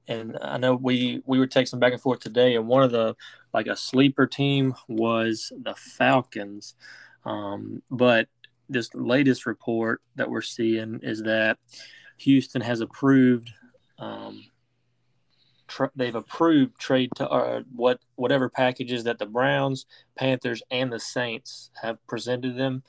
and 0.08 0.38
I 0.40 0.56
know 0.56 0.74
we 0.74 1.22
we 1.26 1.38
were 1.38 1.46
texting 1.46 1.78
back 1.78 1.92
and 1.92 2.00
forth 2.00 2.20
today, 2.20 2.56
and 2.56 2.66
one 2.68 2.82
of 2.82 2.90
the 2.90 3.16
like 3.52 3.66
a 3.66 3.76
sleeper 3.76 4.26
team 4.26 4.74
was 4.88 5.52
the 5.54 5.74
Falcons. 5.74 6.74
Um, 7.26 7.82
but 7.90 8.28
this 8.70 8.94
latest 8.94 9.44
report 9.44 10.00
that 10.16 10.30
we're 10.30 10.40
seeing 10.40 11.00
is 11.02 11.22
that 11.24 11.58
Houston 12.22 12.62
has 12.62 12.80
approved. 12.80 13.50
Um, 13.98 14.44
they've 15.96 16.14
approved 16.14 16.78
trade 16.78 17.10
to 17.16 17.28
uh, 17.28 17.62
what 17.74 18.00
whatever 18.16 18.48
packages 18.48 19.04
that 19.04 19.18
the 19.18 19.26
Browns, 19.26 19.86
Panthers, 20.16 20.62
and 20.70 20.92
the 20.92 21.00
Saints 21.00 21.70
have 21.80 22.04
presented 22.06 22.56
them. 22.56 22.82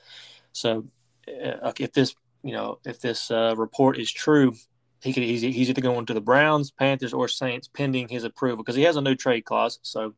So, 0.52 0.86
uh, 1.28 1.72
if 1.78 1.92
this 1.92 2.14
you 2.42 2.52
know 2.52 2.78
if 2.84 3.00
this 3.00 3.30
uh, 3.30 3.54
report 3.56 3.98
is 3.98 4.10
true, 4.10 4.54
he 5.02 5.12
could 5.12 5.22
he's, 5.22 5.42
he's 5.42 5.70
either 5.70 5.80
going 5.80 6.06
to 6.06 6.14
the 6.14 6.20
Browns, 6.20 6.70
Panthers, 6.70 7.12
or 7.12 7.28
Saints 7.28 7.68
pending 7.68 8.08
his 8.08 8.24
approval 8.24 8.58
because 8.58 8.76
he 8.76 8.82
has 8.82 8.96
a 8.96 9.00
no 9.00 9.14
trade 9.14 9.44
clause. 9.44 9.78
So 9.82 10.14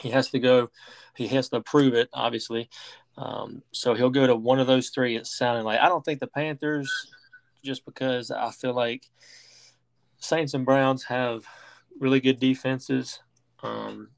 he 0.00 0.10
has 0.10 0.30
to 0.30 0.38
go, 0.38 0.70
he 1.16 1.28
has 1.28 1.48
to 1.50 1.56
approve 1.56 1.94
it, 1.94 2.08
obviously. 2.12 2.68
Um, 3.16 3.62
so 3.72 3.94
he'll 3.94 4.10
go 4.10 4.26
to 4.26 4.34
one 4.34 4.60
of 4.60 4.66
those 4.66 4.88
three. 4.88 5.16
It's 5.16 5.36
sounding 5.36 5.64
like 5.64 5.80
I 5.80 5.88
don't 5.88 6.04
think 6.04 6.20
the 6.20 6.26
Panthers, 6.26 6.90
just 7.62 7.84
because 7.84 8.30
I 8.30 8.50
feel 8.50 8.74
like 8.74 9.04
Saints 10.18 10.54
and 10.54 10.64
Browns 10.64 11.04
have 11.04 11.44
really 11.98 12.20
good 12.20 12.38
defenses. 12.38 13.20
Um, 13.62 14.08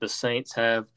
the 0.00 0.08
Saints 0.08 0.54
have, 0.54 0.88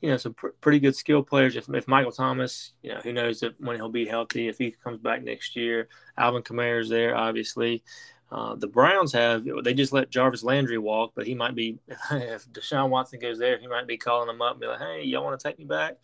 you 0.00 0.10
know, 0.10 0.16
some 0.16 0.34
pr- 0.34 0.48
pretty 0.60 0.80
good 0.80 0.96
skill 0.96 1.22
players. 1.22 1.56
If, 1.56 1.68
if 1.68 1.88
Michael 1.88 2.12
Thomas, 2.12 2.72
you 2.82 2.92
know, 2.92 3.00
who 3.00 3.12
knows 3.12 3.42
if, 3.42 3.54
when 3.58 3.76
he'll 3.76 3.88
be 3.88 4.06
healthy, 4.06 4.48
if 4.48 4.58
he 4.58 4.70
comes 4.70 4.98
back 5.00 5.22
next 5.22 5.56
year. 5.56 5.88
Alvin 6.16 6.42
Kamara's 6.42 6.88
there, 6.88 7.16
obviously. 7.16 7.82
Uh, 8.30 8.56
the 8.56 8.66
Browns 8.66 9.12
have 9.12 9.46
they 9.62 9.72
just 9.72 9.92
let 9.92 10.10
Jarvis 10.10 10.42
Landry 10.42 10.78
walk, 10.78 11.12
but 11.14 11.26
he 11.26 11.34
might 11.34 11.54
be 11.54 11.78
if 12.10 12.50
Deshaun 12.50 12.88
Watson 12.88 13.20
goes 13.20 13.38
there, 13.38 13.58
he 13.58 13.68
might 13.68 13.86
be 13.86 13.96
calling 13.96 14.26
them 14.26 14.42
up 14.42 14.52
and 14.52 14.60
be 14.60 14.66
like, 14.66 14.80
"Hey, 14.80 15.04
y'all 15.04 15.22
want 15.22 15.38
to 15.38 15.48
take 15.48 15.60
me 15.60 15.64
back?" 15.64 15.94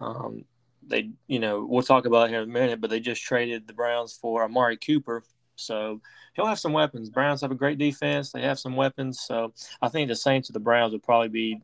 Um, 0.00 0.46
they, 0.86 1.10
you 1.26 1.38
know, 1.38 1.66
we'll 1.68 1.82
talk 1.82 2.06
about 2.06 2.28
it 2.28 2.30
here 2.30 2.42
in 2.42 2.48
a 2.48 2.52
minute, 2.52 2.80
but 2.80 2.90
they 2.90 3.00
just 3.00 3.22
traded 3.22 3.66
the 3.66 3.72
Browns 3.72 4.14
for 4.20 4.44
Amari 4.44 4.76
Cooper. 4.76 5.22
So 5.56 6.00
he'll 6.34 6.46
have 6.46 6.58
some 6.58 6.72
weapons. 6.72 7.10
Browns 7.10 7.40
have 7.40 7.50
a 7.50 7.56
great 7.56 7.78
defense. 7.78 8.32
They 8.32 8.42
have 8.42 8.58
some 8.58 8.76
weapons. 8.76 9.20
So 9.20 9.52
I 9.80 9.88
think 9.88 10.08
the 10.08 10.14
Saints 10.14 10.50
or 10.50 10.52
the 10.52 10.60
Browns 10.60 10.92
would 10.92 11.02
probably 11.02 11.28
be, 11.28 11.60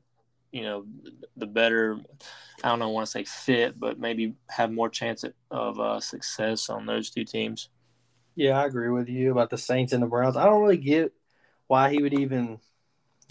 you 0.50 0.62
know, 0.62 0.86
the 1.36 1.46
better, 1.46 1.98
I 2.64 2.68
don't 2.68 2.78
know, 2.78 2.88
want 2.88 3.06
to 3.06 3.10
say 3.10 3.24
fit, 3.24 3.78
but 3.78 3.98
maybe 3.98 4.34
have 4.50 4.70
more 4.70 4.88
chance 4.88 5.24
of 5.50 5.80
uh, 5.80 6.00
success 6.00 6.68
on 6.68 6.86
those 6.86 7.10
two 7.10 7.24
teams. 7.24 7.68
Yeah, 8.34 8.58
I 8.58 8.66
agree 8.66 8.88
with 8.88 9.08
you 9.08 9.30
about 9.30 9.50
the 9.50 9.58
Saints 9.58 9.92
and 9.92 10.02
the 10.02 10.06
Browns. 10.06 10.36
I 10.36 10.46
don't 10.46 10.62
really 10.62 10.78
get 10.78 11.12
why 11.66 11.90
he 11.90 12.02
would 12.02 12.14
even 12.14 12.58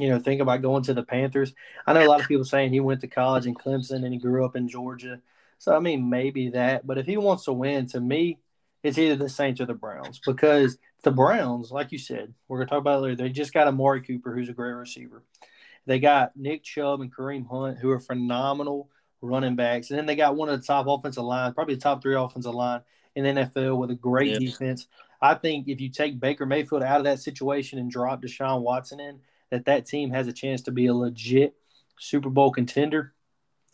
you 0.02 0.10
know, 0.10 0.18
think 0.18 0.42
about 0.42 0.64
going 0.64 0.82
to 0.84 0.96
the 0.96 1.04
Panthers. 1.04 1.54
I 1.86 1.94
know 1.94 2.04
a 2.04 2.10
lot 2.10 2.22
of 2.22 2.28
people 2.28 2.44
saying 2.44 2.72
he 2.72 2.80
went 2.80 3.02
to 3.02 3.08
college 3.08 3.46
in 3.46 3.54
Clemson 3.54 4.04
and 4.04 4.12
he 4.12 4.18
grew 4.18 4.44
up 4.44 4.56
in 4.56 4.68
Georgia. 4.68 5.22
So 5.62 5.75
I 5.75 5.80
mean, 5.80 6.10
maybe 6.10 6.50
that. 6.50 6.88
But 6.88 6.98
if 6.98 7.06
he 7.06 7.18
wants 7.18 7.44
to 7.44 7.53
win, 7.53 7.86
to 7.89 8.01
me, 8.01 8.39
it's 8.82 8.98
either 8.98 9.15
the 9.15 9.30
Saints 9.30 9.62
or 9.62 9.68
the 9.68 9.75
Browns 9.75 10.20
because 10.25 10.80
the 11.03 11.12
Browns, 11.12 11.72
like 11.72 11.91
you 11.91 12.00
said, 12.00 12.34
we're 12.48 12.58
gonna 12.58 12.70
talk 12.72 12.80
about 12.80 12.98
it 12.98 13.01
later. 13.01 13.15
They 13.18 13.30
just 13.30 13.53
got 13.53 13.68
Amari 13.68 14.01
Cooper, 14.01 14.34
who's 14.34 14.50
a 14.50 14.53
great 14.53 14.72
receiver. 14.72 15.22
They 15.86 16.00
got 16.00 16.36
Nick 16.36 16.63
Chubb 16.63 17.01
and 17.01 17.15
Kareem 17.15 17.48
Hunt, 17.48 17.77
who 17.77 17.91
are 17.91 18.00
phenomenal 18.00 18.89
running 19.22 19.56
backs, 19.56 19.91
and 19.91 20.00
then 20.00 20.08
they 20.08 20.15
got 20.15 20.36
one 20.36 20.50
of 20.50 20.60
the 20.60 20.65
top 20.65 20.88
offensive 20.88 21.24
line, 21.24 21.53
probably 21.53 21.75
the 21.75 21.82
top 21.82 22.01
three 22.01 22.15
offensive 22.15 22.56
line 22.56 22.82
in 23.15 23.24
the 23.24 23.41
NFL 23.44 23.77
with 23.77 23.91
a 23.91 23.96
great 23.96 24.39
defense. 24.39 24.88
I 25.22 25.36
think 25.36 25.68
if 25.68 25.80
you 25.80 25.89
take 25.89 26.20
Baker 26.20 26.48
Mayfield 26.48 26.82
out 26.82 27.01
of 27.01 27.03
that 27.03 27.20
situation 27.20 27.77
and 27.77 27.91
drop 27.91 28.24
Deshaun 28.24 28.62
Watson 28.62 29.00
in, 29.00 29.20
that 29.51 29.65
that 29.65 29.86
team 29.86 30.10
has 30.10 30.27
a 30.27 30.34
chance 30.34 30.63
to 30.63 30.72
be 30.72 30.88
a 30.88 30.94
legit 30.96 31.53
Super 32.00 32.32
Bowl 32.32 32.50
contender. 32.51 33.13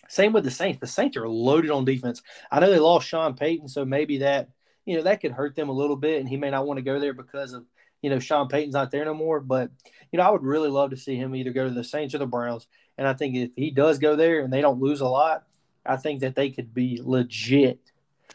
Same 0.07 0.33
with 0.33 0.43
the 0.43 0.51
Saints. 0.51 0.79
The 0.79 0.87
Saints 0.87 1.17
are 1.17 1.27
loaded 1.27 1.71
on 1.71 1.85
defense. 1.85 2.21
I 2.51 2.59
know 2.59 2.69
they 2.69 2.79
lost 2.79 3.07
Sean 3.07 3.35
Payton, 3.35 3.67
so 3.67 3.85
maybe 3.85 4.19
that 4.19 4.49
you 4.85 4.97
know 4.97 5.03
that 5.03 5.21
could 5.21 5.31
hurt 5.31 5.55
them 5.55 5.69
a 5.69 5.73
little 5.73 5.95
bit, 5.95 6.19
and 6.19 6.29
he 6.29 6.37
may 6.37 6.49
not 6.49 6.65
want 6.65 6.77
to 6.77 6.83
go 6.83 6.99
there 6.99 7.13
because 7.13 7.53
of 7.53 7.65
you 8.01 8.09
know 8.09 8.19
Sean 8.19 8.47
Payton's 8.47 8.73
not 8.73 8.91
there 8.91 9.05
no 9.05 9.13
more. 9.13 9.39
But 9.39 9.69
you 10.11 10.17
know 10.17 10.23
I 10.23 10.31
would 10.31 10.43
really 10.43 10.69
love 10.69 10.91
to 10.91 10.97
see 10.97 11.15
him 11.15 11.35
either 11.35 11.51
go 11.51 11.67
to 11.67 11.73
the 11.73 11.83
Saints 11.83 12.15
or 12.15 12.19
the 12.19 12.25
Browns. 12.25 12.67
And 12.97 13.07
I 13.07 13.13
think 13.13 13.35
if 13.35 13.51
he 13.55 13.69
does 13.69 13.99
go 13.99 14.15
there 14.15 14.39
and 14.39 14.51
they 14.51 14.61
don't 14.61 14.81
lose 14.81 15.01
a 15.01 15.07
lot, 15.07 15.43
I 15.85 15.97
think 15.97 16.21
that 16.21 16.35
they 16.35 16.49
could 16.49 16.73
be 16.73 16.99
legit 17.03 17.79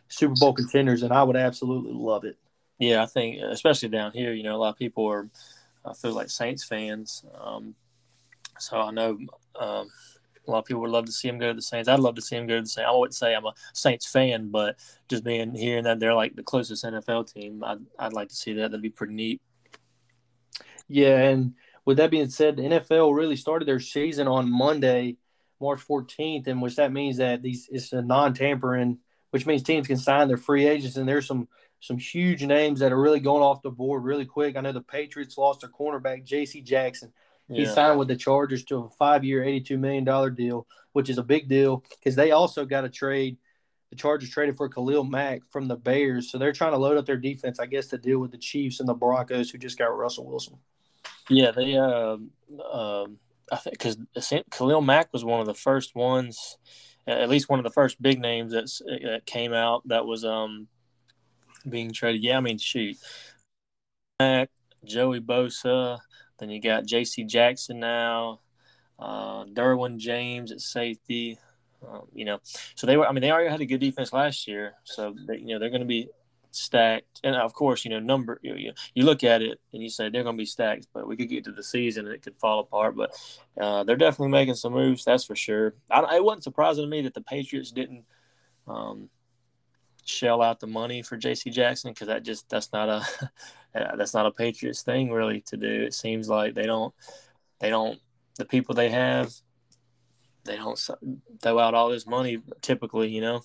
Super 0.08 0.34
Bowl 0.38 0.52
contenders, 0.52 1.02
and 1.02 1.12
I 1.12 1.22
would 1.22 1.36
absolutely 1.36 1.92
love 1.94 2.24
it. 2.24 2.36
Yeah, 2.78 3.02
I 3.02 3.06
think 3.06 3.40
especially 3.40 3.88
down 3.88 4.12
here, 4.12 4.32
you 4.32 4.42
know, 4.42 4.56
a 4.56 4.58
lot 4.58 4.70
of 4.70 4.78
people 4.78 5.06
are 5.06 5.28
I 5.84 5.94
feel 5.94 6.12
like 6.12 6.30
Saints 6.30 6.64
fans. 6.64 7.24
Um, 7.40 7.74
so 8.58 8.76
I 8.76 8.90
know 8.90 9.18
um, 9.58 9.88
a 10.46 10.50
lot 10.50 10.58
of 10.58 10.64
people 10.64 10.82
would 10.82 10.90
love 10.90 11.06
to 11.06 11.12
see 11.12 11.28
him 11.28 11.38
go 11.38 11.48
to 11.48 11.54
the 11.54 11.62
Saints. 11.62 11.88
I'd 11.88 12.00
love 12.00 12.16
to 12.16 12.22
see 12.22 12.36
him 12.36 12.46
go 12.46 12.56
to 12.56 12.62
the 12.62 12.68
Saints. 12.68 12.88
I 12.88 12.96
wouldn't 12.96 13.14
say 13.14 13.34
I'm 13.34 13.44
a 13.44 13.54
Saints 13.72 14.06
fan, 14.06 14.50
but 14.50 14.76
just 15.08 15.24
being 15.24 15.54
hearing 15.54 15.84
that 15.84 16.00
they're 16.00 16.14
like 16.14 16.34
the 16.34 16.42
closest 16.42 16.84
NFL 16.84 17.32
team, 17.32 17.62
I'd, 17.64 17.78
I'd 17.98 18.12
like 18.12 18.28
to 18.28 18.34
see 18.34 18.54
that. 18.54 18.70
That'd 18.70 18.82
be 18.82 18.90
pretty 18.90 19.14
neat. 19.14 19.40
Yeah, 20.88 21.18
and 21.18 21.54
with 21.84 21.96
that 21.98 22.10
being 22.10 22.28
said, 22.28 22.56
the 22.56 22.62
NFL 22.62 23.14
really 23.14 23.36
started 23.36 23.66
their 23.66 23.80
season 23.80 24.28
on 24.28 24.50
Monday, 24.50 25.16
March 25.60 25.80
14th, 25.86 26.46
and 26.48 26.60
which 26.60 26.76
that 26.76 26.92
means 26.92 27.16
that 27.18 27.42
these 27.42 27.68
it's 27.70 27.92
a 27.92 28.02
non-tampering, 28.02 28.98
which 29.30 29.46
means 29.46 29.62
teams 29.62 29.86
can 29.86 29.96
sign 29.96 30.28
their 30.28 30.36
free 30.36 30.66
agents, 30.66 30.96
and 30.96 31.08
there's 31.08 31.26
some 31.26 31.48
some 31.80 31.98
huge 31.98 32.44
names 32.44 32.78
that 32.78 32.92
are 32.92 33.00
really 33.00 33.18
going 33.18 33.42
off 33.42 33.62
the 33.62 33.70
board 33.70 34.04
really 34.04 34.24
quick. 34.24 34.56
I 34.56 34.60
know 34.60 34.70
the 34.70 34.80
Patriots 34.80 35.36
lost 35.36 35.62
their 35.62 35.70
cornerback 35.70 36.24
J.C. 36.24 36.60
Jackson. 36.62 37.12
He 37.52 37.62
yeah. 37.62 37.70
signed 37.72 37.98
with 37.98 38.08
the 38.08 38.16
Chargers 38.16 38.64
to 38.64 38.76
a 38.78 38.88
five-year, 38.90 39.44
eighty-two 39.44 39.78
million 39.78 40.04
dollar 40.04 40.30
deal, 40.30 40.66
which 40.92 41.10
is 41.10 41.18
a 41.18 41.22
big 41.22 41.48
deal 41.48 41.84
because 41.90 42.16
they 42.16 42.30
also 42.30 42.64
got 42.64 42.84
a 42.84 42.88
trade. 42.88 43.36
The 43.90 43.96
Chargers 43.96 44.30
traded 44.30 44.56
for 44.56 44.68
Khalil 44.70 45.04
Mack 45.04 45.42
from 45.50 45.68
the 45.68 45.76
Bears, 45.76 46.30
so 46.30 46.38
they're 46.38 46.52
trying 46.52 46.72
to 46.72 46.78
load 46.78 46.96
up 46.96 47.04
their 47.04 47.18
defense, 47.18 47.58
I 47.58 47.66
guess, 47.66 47.88
to 47.88 47.98
deal 47.98 48.18
with 48.20 48.30
the 48.30 48.38
Chiefs 48.38 48.80
and 48.80 48.88
the 48.88 48.94
Broncos, 48.94 49.50
who 49.50 49.58
just 49.58 49.76
got 49.76 49.96
Russell 49.96 50.26
Wilson. 50.26 50.56
Yeah, 51.28 51.50
they. 51.50 51.76
Uh, 51.76 52.16
uh, 52.58 53.06
I 53.50 53.56
think 53.56 53.78
because 53.78 53.98
Khalil 54.50 54.80
Mack 54.80 55.12
was 55.12 55.24
one 55.24 55.40
of 55.40 55.46
the 55.46 55.54
first 55.54 55.94
ones, 55.94 56.56
at 57.06 57.28
least 57.28 57.50
one 57.50 57.58
of 57.58 57.64
the 57.64 57.70
first 57.70 58.00
big 58.00 58.18
names 58.18 58.52
that 58.52 58.70
that 59.02 59.26
came 59.26 59.52
out 59.52 59.86
that 59.88 60.06
was 60.06 60.24
um 60.24 60.68
being 61.68 61.92
traded. 61.92 62.22
Yeah, 62.22 62.38
I 62.38 62.40
mean, 62.40 62.58
shoot, 62.58 62.96
Mack, 64.18 64.48
Joey 64.84 65.20
Bosa, 65.20 65.98
then 66.38 66.50
you 66.50 66.60
got 66.60 66.86
J.C. 66.86 67.24
Jackson 67.24 67.80
now, 67.80 68.40
uh, 68.98 69.44
Derwin 69.44 69.98
James 69.98 70.52
at 70.52 70.60
safety. 70.60 71.38
Um, 71.86 72.02
you 72.14 72.24
know, 72.24 72.38
so 72.74 72.86
they 72.86 72.96
were. 72.96 73.06
I 73.06 73.12
mean, 73.12 73.22
they 73.22 73.30
already 73.30 73.50
had 73.50 73.60
a 73.60 73.66
good 73.66 73.80
defense 73.80 74.12
last 74.12 74.46
year, 74.46 74.74
so 74.84 75.14
they, 75.26 75.38
you 75.38 75.46
know 75.46 75.58
they're 75.58 75.70
going 75.70 75.80
to 75.80 75.86
be 75.86 76.08
stacked. 76.52 77.20
And 77.24 77.34
of 77.34 77.52
course, 77.54 77.84
you 77.84 77.90
know, 77.90 77.98
number 77.98 78.38
you, 78.42 78.72
you 78.94 79.04
look 79.04 79.24
at 79.24 79.42
it 79.42 79.60
and 79.72 79.82
you 79.82 79.88
say 79.88 80.08
they're 80.08 80.22
going 80.22 80.36
to 80.36 80.40
be 80.40 80.46
stacked, 80.46 80.86
but 80.94 81.06
we 81.08 81.16
could 81.16 81.28
get 81.28 81.44
to 81.44 81.52
the 81.52 81.62
season 81.62 82.06
and 82.06 82.14
it 82.14 82.22
could 82.22 82.36
fall 82.38 82.60
apart. 82.60 82.96
But 82.96 83.16
uh, 83.60 83.84
they're 83.84 83.96
definitely 83.96 84.28
making 84.28 84.54
some 84.54 84.72
moves, 84.72 85.04
that's 85.04 85.24
for 85.24 85.36
sure. 85.36 85.74
I, 85.90 86.16
it 86.16 86.24
wasn't 86.24 86.44
surprising 86.44 86.84
to 86.84 86.90
me 86.90 87.02
that 87.02 87.14
the 87.14 87.22
Patriots 87.22 87.72
didn't 87.72 88.04
um, 88.66 89.08
shell 90.04 90.42
out 90.42 90.60
the 90.60 90.66
money 90.66 91.02
for 91.02 91.16
J.C. 91.16 91.50
Jackson 91.50 91.92
because 91.92 92.08
that 92.08 92.22
just 92.22 92.48
that's 92.48 92.72
not 92.72 92.88
a 92.88 93.06
Uh, 93.74 93.96
that's 93.96 94.14
not 94.14 94.26
a 94.26 94.30
Patriots 94.30 94.82
thing 94.82 95.10
really 95.10 95.40
to 95.42 95.56
do. 95.56 95.82
It 95.82 95.94
seems 95.94 96.28
like 96.28 96.54
they 96.54 96.66
don't 96.66 96.94
they 97.60 97.70
don't 97.70 97.98
the 98.36 98.44
people 98.44 98.74
they 98.74 98.90
have 98.90 99.32
they 100.44 100.56
don't 100.56 100.78
throw 101.40 101.58
out 101.58 101.74
all 101.74 101.88
this 101.88 102.06
money 102.06 102.42
typically, 102.60 103.08
you 103.08 103.20
know. 103.20 103.42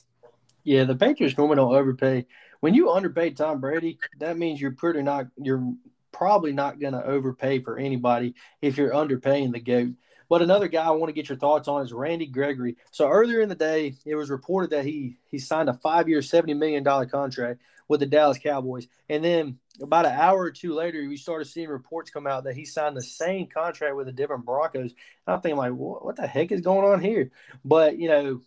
Yeah, 0.63 0.84
the 0.84 0.96
Patriots 0.96 1.38
normally 1.38 1.57
don't 1.57 1.75
overpay. 1.75 2.25
When 2.60 2.74
you 2.74 2.91
underpay 2.91 3.31
Tom 3.31 3.62
Brady, 3.62 4.00
that 4.19 4.38
means 4.38 4.60
you're 4.60 4.72
pretty 4.72 5.01
not 5.01 5.27
you're 5.41 5.74
probably 6.12 6.51
not 6.51 6.79
going 6.79 6.93
to 6.93 7.05
overpay 7.05 7.60
for 7.60 7.77
anybody 7.77 8.34
if 8.62 8.77
you're 8.77 8.91
underpaying 8.91 9.53
the 9.53 9.60
goat. 9.60 9.93
But 10.29 10.41
another 10.41 10.67
guy 10.67 10.86
I 10.86 10.91
want 10.91 11.10
to 11.10 11.13
get 11.13 11.29
your 11.29 11.38
thoughts 11.38 11.67
on 11.67 11.84
is 11.84 11.93
Randy 11.93 12.25
Gregory. 12.25 12.75
So 12.91 13.07
earlier 13.07 13.39
in 13.39 13.50
the 13.50 13.55
day, 13.55 13.96
it 14.05 14.15
was 14.15 14.29
reported 14.29 14.72
that 14.72 14.84
he 14.84 15.17
he 15.29 15.39
signed 15.39 15.69
a 15.69 15.74
five-year, 15.74 16.22
seventy 16.22 16.53
million 16.53 16.84
dollar 16.84 17.05
contract 17.05 17.62
with 17.88 18.01
the 18.01 18.05
Dallas 18.05 18.38
Cowboys, 18.38 18.88
and 19.07 19.24
then 19.24 19.60
about 19.81 20.05
an 20.05 20.13
hour 20.13 20.39
or 20.39 20.51
two 20.51 20.74
later, 20.74 21.07
we 21.07 21.17
started 21.17 21.46
seeing 21.46 21.69
reports 21.69 22.10
come 22.10 22.27
out 22.27 22.43
that 22.46 22.55
he 22.55 22.65
signed 22.65 22.98
the 22.98 23.03
same 23.03 23.48
contract 23.48 23.96
with 23.96 24.07
the 24.07 24.12
different 24.12 24.46
Broncos. 24.46 24.91
And 24.91 25.36
I'm 25.36 25.41
thinking 25.41 25.57
like, 25.57 25.74
what, 25.74 26.03
what 26.03 26.15
the 26.15 26.27
heck 26.27 26.51
is 26.51 26.62
going 26.62 26.91
on 26.91 27.01
here? 27.01 27.31
But 27.63 27.98
you 27.98 28.10
know, 28.10 28.41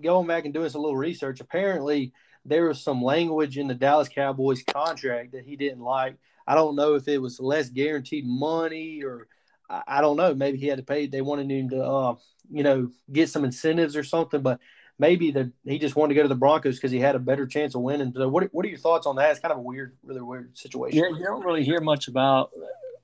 going 0.00 0.26
back 0.26 0.44
and 0.44 0.54
doing 0.54 0.70
some 0.70 0.82
little 0.82 0.96
research, 0.96 1.40
apparently 1.40 2.12
there 2.44 2.66
was 2.66 2.80
some 2.80 3.02
language 3.02 3.58
in 3.58 3.68
the 3.68 3.74
Dallas 3.74 4.08
Cowboys 4.08 4.62
contract 4.62 5.32
that 5.32 5.44
he 5.44 5.56
didn't 5.56 5.82
like. 5.82 6.16
I 6.46 6.54
don't 6.54 6.76
know 6.76 6.94
if 6.94 7.08
it 7.08 7.18
was 7.18 7.40
less 7.40 7.68
guaranteed 7.68 8.26
money 8.26 9.02
or 9.02 9.28
I, 9.68 9.82
I 9.86 10.00
don't 10.00 10.16
know. 10.16 10.34
Maybe 10.34 10.58
he 10.58 10.66
had 10.66 10.78
to 10.78 10.84
pay. 10.84 11.06
They 11.06 11.20
wanted 11.20 11.50
him 11.50 11.70
to, 11.70 11.84
uh, 11.84 12.14
you 12.50 12.62
know, 12.62 12.90
get 13.12 13.28
some 13.28 13.44
incentives 13.44 13.96
or 13.96 14.04
something. 14.04 14.40
But 14.40 14.60
maybe 14.98 15.30
that 15.30 15.50
he 15.64 15.78
just 15.78 15.96
wanted 15.96 16.10
to 16.10 16.14
go 16.16 16.22
to 16.22 16.28
the 16.28 16.34
Broncos 16.34 16.76
because 16.76 16.90
he 16.90 16.98
had 16.98 17.14
a 17.14 17.18
better 17.18 17.46
chance 17.46 17.74
of 17.74 17.82
winning. 17.82 18.12
So, 18.14 18.28
what 18.28 18.44
what 18.52 18.64
are 18.64 18.68
your 18.68 18.78
thoughts 18.78 19.06
on 19.06 19.16
that? 19.16 19.30
It's 19.30 19.40
kind 19.40 19.52
of 19.52 19.58
a 19.58 19.62
weird, 19.62 19.96
really 20.02 20.20
weird 20.20 20.56
situation. 20.56 20.98
Yeah, 20.98 21.16
you 21.16 21.24
don't 21.24 21.44
really 21.44 21.64
hear 21.64 21.80
much 21.80 22.08
about 22.08 22.50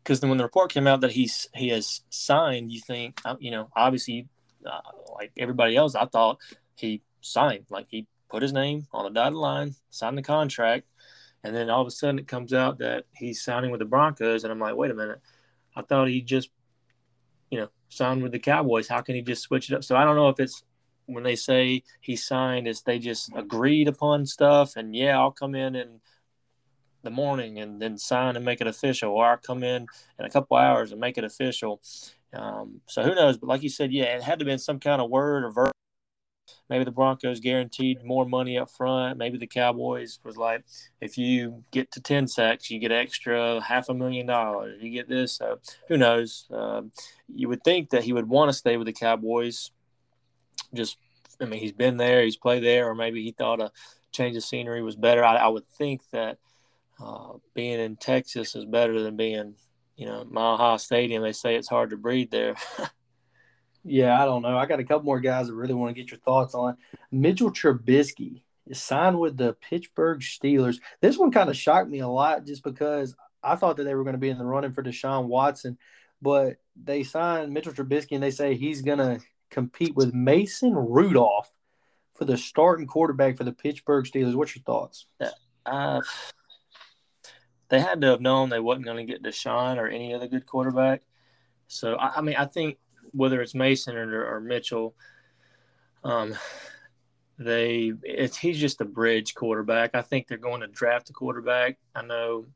because 0.02 0.20
when 0.20 0.36
the 0.36 0.44
report 0.44 0.72
came 0.72 0.86
out 0.86 1.00
that 1.02 1.12
he's 1.12 1.48
he 1.54 1.68
has 1.68 2.02
signed, 2.10 2.72
you 2.72 2.80
think 2.80 3.20
uh, 3.24 3.36
you 3.38 3.50
know 3.50 3.70
obviously 3.76 4.28
uh, 4.66 4.80
like 5.14 5.32
everybody 5.38 5.76
else, 5.76 5.94
I 5.94 6.06
thought 6.06 6.38
he 6.74 7.02
signed 7.20 7.66
like 7.70 7.86
he 7.90 8.06
put 8.28 8.42
his 8.42 8.52
name 8.52 8.86
on 8.92 9.04
the 9.04 9.10
dotted 9.10 9.36
line, 9.36 9.74
signed 9.90 10.18
the 10.18 10.22
contract, 10.22 10.86
and 11.42 11.54
then 11.54 11.70
all 11.70 11.80
of 11.80 11.86
a 11.86 11.90
sudden 11.90 12.18
it 12.18 12.28
comes 12.28 12.52
out 12.52 12.78
that 12.78 13.04
he's 13.14 13.42
signing 13.42 13.70
with 13.70 13.78
the 13.78 13.86
Broncos, 13.86 14.44
and 14.44 14.52
I'm 14.52 14.58
like, 14.58 14.76
wait 14.76 14.90
a 14.90 14.94
minute, 14.94 15.20
I 15.76 15.82
thought 15.82 16.08
he 16.08 16.20
just 16.20 16.50
you 17.50 17.60
know 17.60 17.68
signed 17.88 18.22
with 18.22 18.32
the 18.32 18.40
Cowboys. 18.40 18.88
How 18.88 19.00
can 19.00 19.14
he 19.14 19.22
just 19.22 19.42
switch 19.42 19.70
it 19.70 19.76
up? 19.76 19.84
So 19.84 19.96
I 19.96 20.04
don't 20.04 20.16
know 20.16 20.28
if 20.28 20.40
it's 20.40 20.64
when 21.06 21.24
they 21.24 21.36
say 21.36 21.82
he 22.00 22.16
signed, 22.16 22.68
is 22.68 22.82
they 22.82 22.98
just 22.98 23.30
agreed 23.34 23.88
upon 23.88 24.26
stuff, 24.26 24.76
and 24.76 24.94
yeah, 24.94 25.18
I'll 25.18 25.30
come 25.30 25.54
in 25.54 25.74
in 25.74 26.00
the 27.02 27.10
morning 27.10 27.58
and 27.58 27.80
then 27.80 27.98
sign 27.98 28.36
and 28.36 28.44
make 28.44 28.60
it 28.60 28.66
official, 28.66 29.12
or 29.12 29.26
I'll 29.26 29.36
come 29.36 29.62
in 29.62 29.86
in 30.18 30.24
a 30.24 30.30
couple 30.30 30.56
hours 30.56 30.92
and 30.92 31.00
make 31.00 31.18
it 31.18 31.24
official. 31.24 31.80
Um, 32.32 32.80
so 32.86 33.02
who 33.02 33.14
knows? 33.14 33.36
But 33.36 33.48
like 33.48 33.62
you 33.62 33.68
said, 33.68 33.92
yeah, 33.92 34.16
it 34.16 34.22
had 34.22 34.38
to 34.38 34.44
have 34.44 34.50
been 34.50 34.58
some 34.58 34.80
kind 34.80 35.00
of 35.00 35.10
word 35.10 35.44
or 35.44 35.50
verb 35.50 35.74
maybe 36.68 36.84
the 36.84 36.90
Broncos 36.90 37.40
guaranteed 37.40 38.04
more 38.04 38.26
money 38.26 38.58
up 38.58 38.70
front. 38.70 39.18
Maybe 39.18 39.38
the 39.38 39.46
Cowboys 39.46 40.18
was 40.24 40.36
like, 40.36 40.64
if 41.00 41.18
you 41.18 41.64
get 41.70 41.90
to 41.92 42.00
10 42.00 42.28
sacks, 42.28 42.70
you 42.70 42.78
get 42.78 42.92
extra 42.92 43.60
half 43.60 43.88
a 43.88 43.94
million 43.94 44.26
dollars. 44.26 44.82
You 44.82 44.90
get 44.90 45.08
this. 45.08 45.32
So 45.32 45.58
who 45.88 45.96
knows? 45.96 46.46
Um, 46.50 46.92
you 47.34 47.48
would 47.48 47.64
think 47.64 47.90
that 47.90 48.04
he 48.04 48.12
would 48.12 48.28
want 48.28 48.50
to 48.50 48.56
stay 48.56 48.76
with 48.76 48.86
the 48.86 48.92
Cowboys. 48.92 49.70
Just, 50.74 50.98
I 51.40 51.46
mean, 51.46 51.60
he's 51.60 51.72
been 51.72 51.96
there, 51.96 52.22
he's 52.22 52.36
played 52.36 52.64
there, 52.64 52.88
or 52.88 52.94
maybe 52.94 53.22
he 53.22 53.32
thought 53.32 53.60
a 53.60 53.72
change 54.12 54.36
of 54.36 54.44
scenery 54.44 54.82
was 54.82 54.96
better. 54.96 55.24
I, 55.24 55.36
I 55.36 55.48
would 55.48 55.68
think 55.68 56.02
that 56.10 56.38
uh, 57.02 57.34
being 57.54 57.80
in 57.80 57.96
Texas 57.96 58.54
is 58.54 58.64
better 58.64 59.02
than 59.02 59.16
being, 59.16 59.54
you 59.96 60.06
know, 60.06 60.24
Mile 60.24 60.56
High 60.56 60.76
Stadium. 60.76 61.22
They 61.22 61.32
say 61.32 61.56
it's 61.56 61.68
hard 61.68 61.90
to 61.90 61.96
breathe 61.96 62.30
there. 62.30 62.54
Yeah, 63.84 64.20
I 64.20 64.24
don't 64.24 64.40
know. 64.40 64.56
I 64.56 64.64
got 64.64 64.80
a 64.80 64.84
couple 64.84 65.04
more 65.04 65.20
guys 65.20 65.46
that 65.46 65.54
really 65.54 65.74
want 65.74 65.94
to 65.94 66.00
get 66.00 66.10
your 66.10 66.20
thoughts 66.20 66.54
on. 66.54 66.78
Mitchell 67.12 67.52
Trubisky 67.52 68.42
is 68.66 68.80
signed 68.80 69.20
with 69.20 69.36
the 69.36 69.52
Pittsburgh 69.52 70.20
Steelers. 70.20 70.76
This 71.02 71.18
one 71.18 71.30
kind 71.30 71.50
of 71.50 71.56
shocked 71.56 71.90
me 71.90 71.98
a 72.00 72.08
lot 72.08 72.46
just 72.46 72.64
because 72.64 73.14
I 73.42 73.56
thought 73.56 73.76
that 73.76 73.84
they 73.84 73.94
were 73.94 74.02
going 74.02 74.14
to 74.14 74.18
be 74.18 74.30
in 74.30 74.38
the 74.38 74.44
running 74.46 74.72
for 74.72 74.82
Deshaun 74.82 75.26
Watson, 75.26 75.76
but 76.22 76.56
they 76.82 77.02
signed 77.02 77.52
Mitchell 77.52 77.74
Trubisky 77.74 78.12
and 78.12 78.22
they 78.22 78.30
say 78.30 78.54
he's 78.54 78.80
going 78.80 78.98
to 78.98 79.20
compete 79.54 79.94
with 79.94 80.12
Mason 80.12 80.74
Rudolph 80.74 81.50
for 82.14 82.24
the 82.24 82.36
starting 82.36 82.86
quarterback 82.86 83.36
for 83.36 83.44
the 83.44 83.52
Pittsburgh 83.52 84.04
Steelers. 84.04 84.34
What's 84.34 84.56
your 84.56 84.64
thoughts? 84.64 85.06
Uh, 85.64 86.00
they 87.68 87.80
had 87.80 88.00
to 88.00 88.08
have 88.08 88.20
known 88.20 88.48
they 88.48 88.60
wasn't 88.60 88.84
going 88.84 89.06
to 89.06 89.10
get 89.10 89.22
Deshaun 89.22 89.78
or 89.78 89.86
any 89.86 90.12
other 90.12 90.26
good 90.26 90.44
quarterback. 90.44 91.02
So 91.68 91.94
I, 91.94 92.16
I 92.16 92.20
mean, 92.20 92.36
I 92.36 92.46
think 92.46 92.78
whether 93.12 93.40
it's 93.40 93.54
Mason 93.54 93.96
or, 93.96 94.26
or 94.26 94.40
Mitchell, 94.40 94.94
um, 96.02 96.34
they 97.38 97.92
it's 98.02 98.36
he's 98.36 98.58
just 98.58 98.80
a 98.80 98.84
bridge 98.84 99.34
quarterback. 99.34 99.94
I 99.94 100.02
think 100.02 100.26
they're 100.26 100.38
going 100.38 100.60
to 100.60 100.66
draft 100.66 101.10
a 101.10 101.12
quarterback. 101.12 101.78
I 101.94 102.02
know 102.02 102.46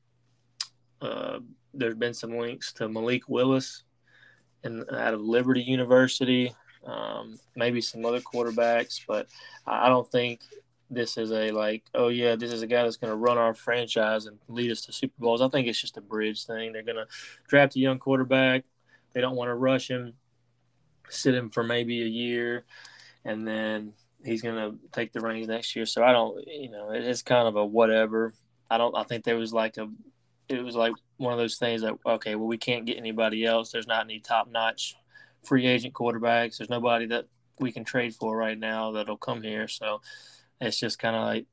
uh, 1.00 1.38
there's 1.74 1.94
been 1.94 2.14
some 2.14 2.36
links 2.36 2.72
to 2.74 2.88
Malik 2.88 3.28
Willis 3.28 3.84
and 4.64 4.84
out 4.92 5.14
of 5.14 5.20
Liberty 5.20 5.62
University, 5.62 6.52
um, 6.88 7.38
maybe 7.54 7.80
some 7.80 8.04
other 8.04 8.21
quarterbacks, 8.21 9.00
but 9.07 9.28
I 9.66 9.88
don't 9.88 10.11
think 10.11 10.40
this 10.90 11.18
is 11.18 11.33
a 11.33 11.50
like, 11.50 11.85
oh 11.95 12.09
yeah, 12.09 12.35
this 12.35 12.52
is 12.52 12.62
a 12.62 12.66
guy 12.66 12.83
that's 12.83 12.97
going 12.97 13.11
to 13.11 13.16
run 13.16 13.38
our 13.38 13.54
franchise 13.54 14.26
and 14.26 14.38
lead 14.49 14.71
us 14.71 14.80
to 14.83 14.92
Super 14.92 15.14
Bowls. 15.18 15.42
I 15.42 15.49
think 15.49 15.66
it's 15.66 15.80
just 15.80 15.99
a 15.99 16.00
bridge 16.00 16.47
thing. 16.47 16.73
They're 16.73 16.83
going 16.83 16.97
to 16.97 17.07
draft 17.47 17.76
a 17.76 17.80
young 17.80 17.99
quarterback. 17.99 18.64
They 19.12 19.21
don't 19.21 19.37
want 19.37 19.49
to 19.49 19.54
rush 19.54 19.90
him 19.90 20.14
sit 21.11 21.35
him 21.35 21.50
for 21.50 21.62
maybe 21.62 22.02
a 22.02 22.07
year 22.07 22.64
and 23.25 23.47
then 23.47 23.92
he's 24.25 24.42
going 24.42 24.57
to 24.57 24.78
take 24.92 25.12
the 25.12 25.21
reins 25.21 25.49
next 25.49 25.75
year. 25.76 25.87
So 25.87 26.02
I 26.02 26.12
don't, 26.12 26.47
you 26.47 26.71
know, 26.71 26.90
it's 26.90 27.23
kind 27.23 27.49
of 27.49 27.57
a 27.57 27.64
whatever. 27.64 28.35
I 28.71 28.78
don't. 28.78 28.97
I 28.97 29.04
think 29.04 29.25
there 29.25 29.37
was 29.37 29.52
like 29.52 29.76
a, 29.78 29.88
it 30.49 30.62
was 30.62 30.76
like 30.76 30.92
one 31.16 31.33
of 31.33 31.38
those 31.38 31.57
things 31.57 31.83
that 31.83 31.95
okay, 32.04 32.35
well, 32.35 32.47
we 32.47 32.59
can't 32.59 32.85
get 32.85 32.99
anybody 32.99 33.45
else. 33.45 33.71
There's 33.71 33.87
not 33.87 34.04
any 34.04 34.21
top 34.21 34.50
notch 34.50 34.95
free 35.45 35.66
agent 35.66 35.95
quarterbacks. 35.95 36.59
There's 36.59 36.71
nobody 36.71 37.07
that 37.07 37.26
we 37.61 37.73
can 37.73 37.85
trade 37.85 38.14
for 38.14 38.37
right 38.37 38.59
now 38.59 38.92
that'll 38.92 39.16
come 39.16 39.42
here. 39.42 39.68
So 39.68 40.00
it's 40.61 40.78
just 40.78 40.99
kind 40.99 41.16
of 41.16 41.23
like, 41.23 41.47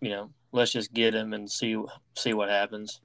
you 0.00 0.10
know, 0.10 0.30
let's 0.52 0.72
just 0.72 0.92
get 0.92 1.14
him 1.14 1.32
and 1.32 1.50
see 1.50 1.82
see 2.16 2.32
what 2.32 2.48
happens. 2.48 3.00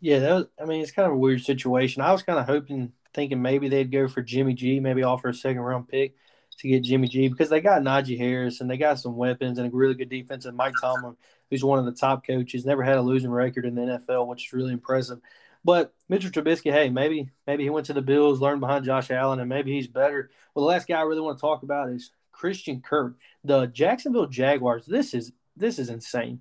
Yeah, 0.00 0.18
that 0.20 0.34
was, 0.34 0.46
I 0.60 0.64
mean, 0.64 0.80
it's 0.80 0.92
kind 0.92 1.06
of 1.06 1.14
a 1.14 1.18
weird 1.18 1.42
situation. 1.42 2.02
I 2.02 2.12
was 2.12 2.22
kind 2.22 2.38
of 2.38 2.46
hoping, 2.46 2.92
thinking 3.12 3.42
maybe 3.42 3.68
they'd 3.68 3.92
go 3.92 4.08
for 4.08 4.22
Jimmy 4.22 4.54
G, 4.54 4.80
maybe 4.80 5.02
offer 5.02 5.28
a 5.28 5.34
second 5.34 5.60
round 5.60 5.88
pick 5.88 6.14
to 6.58 6.68
get 6.68 6.82
Jimmy 6.84 7.08
G 7.08 7.28
because 7.28 7.48
they 7.48 7.60
got 7.60 7.82
Najee 7.82 8.18
Harris 8.18 8.60
and 8.60 8.70
they 8.70 8.76
got 8.76 8.98
some 8.98 9.16
weapons 9.16 9.58
and 9.58 9.72
a 9.72 9.76
really 9.76 9.94
good 9.94 10.08
defense. 10.08 10.46
And 10.46 10.56
Mike 10.56 10.74
Tomlin, 10.80 11.16
who's 11.50 11.64
one 11.64 11.78
of 11.78 11.84
the 11.84 11.92
top 11.92 12.26
coaches, 12.26 12.64
never 12.64 12.82
had 12.82 12.98
a 12.98 13.02
losing 13.02 13.30
record 13.30 13.66
in 13.66 13.74
the 13.74 13.82
NFL, 13.82 14.26
which 14.26 14.46
is 14.46 14.52
really 14.52 14.72
impressive. 14.72 15.20
But 15.64 15.92
Mitchell 16.08 16.30
Trubisky, 16.30 16.72
hey, 16.72 16.88
maybe 16.88 17.30
maybe 17.46 17.64
he 17.64 17.70
went 17.70 17.86
to 17.86 17.92
the 17.92 18.02
Bills, 18.02 18.40
learned 18.40 18.60
behind 18.60 18.84
Josh 18.84 19.10
Allen, 19.10 19.40
and 19.40 19.48
maybe 19.48 19.72
he's 19.72 19.88
better. 19.88 20.30
Well, 20.54 20.64
the 20.64 20.70
last 20.70 20.88
guy 20.88 20.98
I 20.98 21.02
really 21.02 21.20
want 21.20 21.38
to 21.38 21.42
talk 21.42 21.62
about 21.62 21.90
is 21.90 22.10
Christian 22.32 22.80
Kirk, 22.80 23.16
the 23.44 23.66
Jacksonville 23.66 24.26
Jaguars. 24.26 24.86
This 24.86 25.12
is 25.14 25.32
this 25.56 25.78
is 25.78 25.90
insane. 25.90 26.40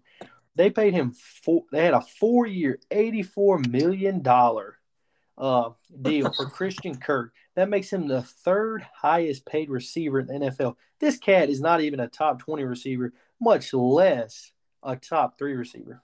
They 0.55 0.69
paid 0.69 0.93
him 0.93 1.11
four. 1.11 1.63
They 1.71 1.83
had 1.83 1.93
a 1.93 2.01
four-year, 2.01 2.79
eighty-four 2.91 3.59
million 3.59 4.21
dollar 4.21 4.77
uh, 5.38 5.71
deal 6.01 6.31
for 6.31 6.45
Christian 6.49 6.95
Kirk. 6.97 7.33
That 7.55 7.69
makes 7.69 7.91
him 7.91 8.07
the 8.07 8.21
third 8.21 8.85
highest 8.93 9.45
paid 9.45 9.69
receiver 9.69 10.19
in 10.19 10.27
the 10.27 10.33
NFL. 10.33 10.75
This 10.99 11.17
cat 11.17 11.49
is 11.49 11.61
not 11.61 11.81
even 11.81 11.99
a 11.99 12.07
top 12.07 12.39
20 12.39 12.63
receiver, 12.63 13.13
much 13.39 13.73
less 13.73 14.51
a 14.83 14.95
top 14.95 15.38
three 15.38 15.53
receiver. 15.55 16.01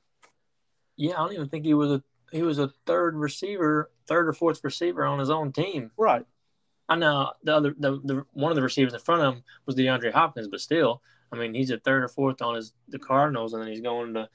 Yeah, 0.97 1.13
I 1.13 1.17
don't 1.17 1.33
even 1.33 1.49
think 1.49 1.65
he 1.65 1.73
was 1.73 1.91
a 1.91 2.03
he 2.35 2.41
was 2.43 2.59
a 2.59 2.71
third 2.85 3.15
receiver, 3.15 3.91
third 4.07 4.27
or 4.27 4.33
fourth 4.33 4.63
receiver 4.63 5.05
on 5.05 5.19
his 5.19 5.29
own 5.29 5.51
team. 5.51 5.91
Right. 5.97 6.25
I 6.87 6.95
know 6.95 7.31
the 7.43 7.55
other 7.55 7.75
the, 7.79 7.99
the 8.03 8.25
one 8.33 8.51
of 8.51 8.55
the 8.55 8.61
receivers 8.61 8.93
in 8.93 8.99
front 8.99 9.21
of 9.21 9.33
him 9.33 9.43
was 9.65 9.75
DeAndre 9.75 10.11
Hopkins, 10.11 10.49
but 10.49 10.61
still, 10.61 11.01
I 11.31 11.37
mean, 11.37 11.53
he's 11.53 11.71
a 11.71 11.79
third 11.79 12.03
or 12.03 12.07
fourth 12.07 12.41
on 12.41 12.55
his 12.55 12.73
the 12.89 12.99
Cardinals, 12.99 13.53
and 13.53 13.61
then 13.61 13.69
he's 13.69 13.81
going 13.81 14.13
to. 14.13 14.29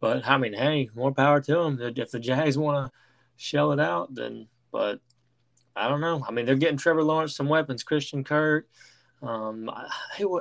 But 0.00 0.26
I 0.26 0.38
mean, 0.38 0.54
hey, 0.54 0.90
more 0.94 1.12
power 1.12 1.40
to 1.42 1.60
him. 1.60 1.78
If 1.80 2.10
the 2.10 2.18
Jags 2.18 2.58
want 2.58 2.86
to 2.86 2.92
shell 3.36 3.72
it 3.72 3.80
out, 3.80 4.14
then. 4.14 4.48
But 4.72 5.00
I 5.76 5.88
don't 5.88 6.00
know. 6.00 6.24
I 6.26 6.32
mean, 6.32 6.46
they're 6.46 6.56
getting 6.56 6.78
Trevor 6.78 7.04
Lawrence 7.04 7.36
some 7.36 7.48
weapons. 7.48 7.82
Christian 7.82 8.24
Kirk. 8.24 8.66
Um, 9.22 9.70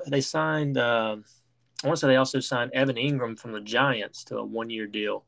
they 0.08 0.22
signed. 0.22 0.78
Uh, 0.78 1.18
I 1.84 1.88
want 1.88 1.98
to 1.98 2.02
say 2.02 2.08
they 2.08 2.16
also 2.16 2.40
signed 2.40 2.72
Evan 2.74 2.96
Engram 2.96 3.38
from 3.38 3.52
the 3.52 3.62
Giants 3.62 4.24
to 4.25 4.38
a 4.38 4.46
one-year 4.46 4.88
deal. 4.88 5.25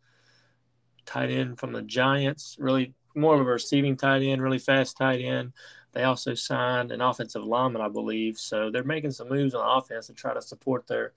Tight 1.08 1.32
end 1.32 1.60
from 1.60 1.72
the 1.72 1.82
Giants, 1.82 2.56
really 2.60 2.94
more 3.16 3.34
of 3.34 3.42
a 3.42 3.44
receiving 3.46 3.98
tight 3.98 4.22
end, 4.22 4.42
really 4.42 4.60
fast 4.60 4.98
tight 4.98 5.22
end. 5.22 5.54
They 5.94 6.04
also 6.04 6.36
signed 6.36 6.92
an 6.92 7.02
offensive 7.02 7.44
lineman, 7.44 7.82
I 7.82 7.88
believe. 7.88 8.38
So 8.38 8.70
they're 8.70 8.84
making 8.84 9.12
some 9.12 9.30
moves 9.30 9.56
on 9.56 9.78
offense 9.78 10.08
to 10.08 10.14
try 10.14 10.34
to 10.34 10.42
support 10.42 10.86
their 10.88 11.14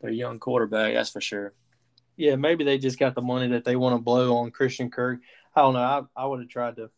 their 0.00 0.10
young 0.10 0.38
quarterback. 0.38 0.94
That's 0.94 1.10
for 1.10 1.20
sure. 1.20 1.52
Yeah, 2.16 2.36
maybe 2.36 2.64
they 2.64 2.78
just 2.78 2.98
got 2.98 3.14
the 3.14 3.22
money 3.22 3.48
that 3.48 3.64
they 3.64 3.76
want 3.76 3.96
to 3.96 4.02
blow 4.02 4.36
on 4.36 4.50
Christian 4.50 4.90
Kirk. 4.90 5.20
I 5.54 5.62
don't 5.62 5.74
know. 5.74 5.80
I, 5.80 6.02
I 6.22 6.26
would 6.26 6.40
have 6.40 6.48
tried 6.48 6.76
to 6.76 6.90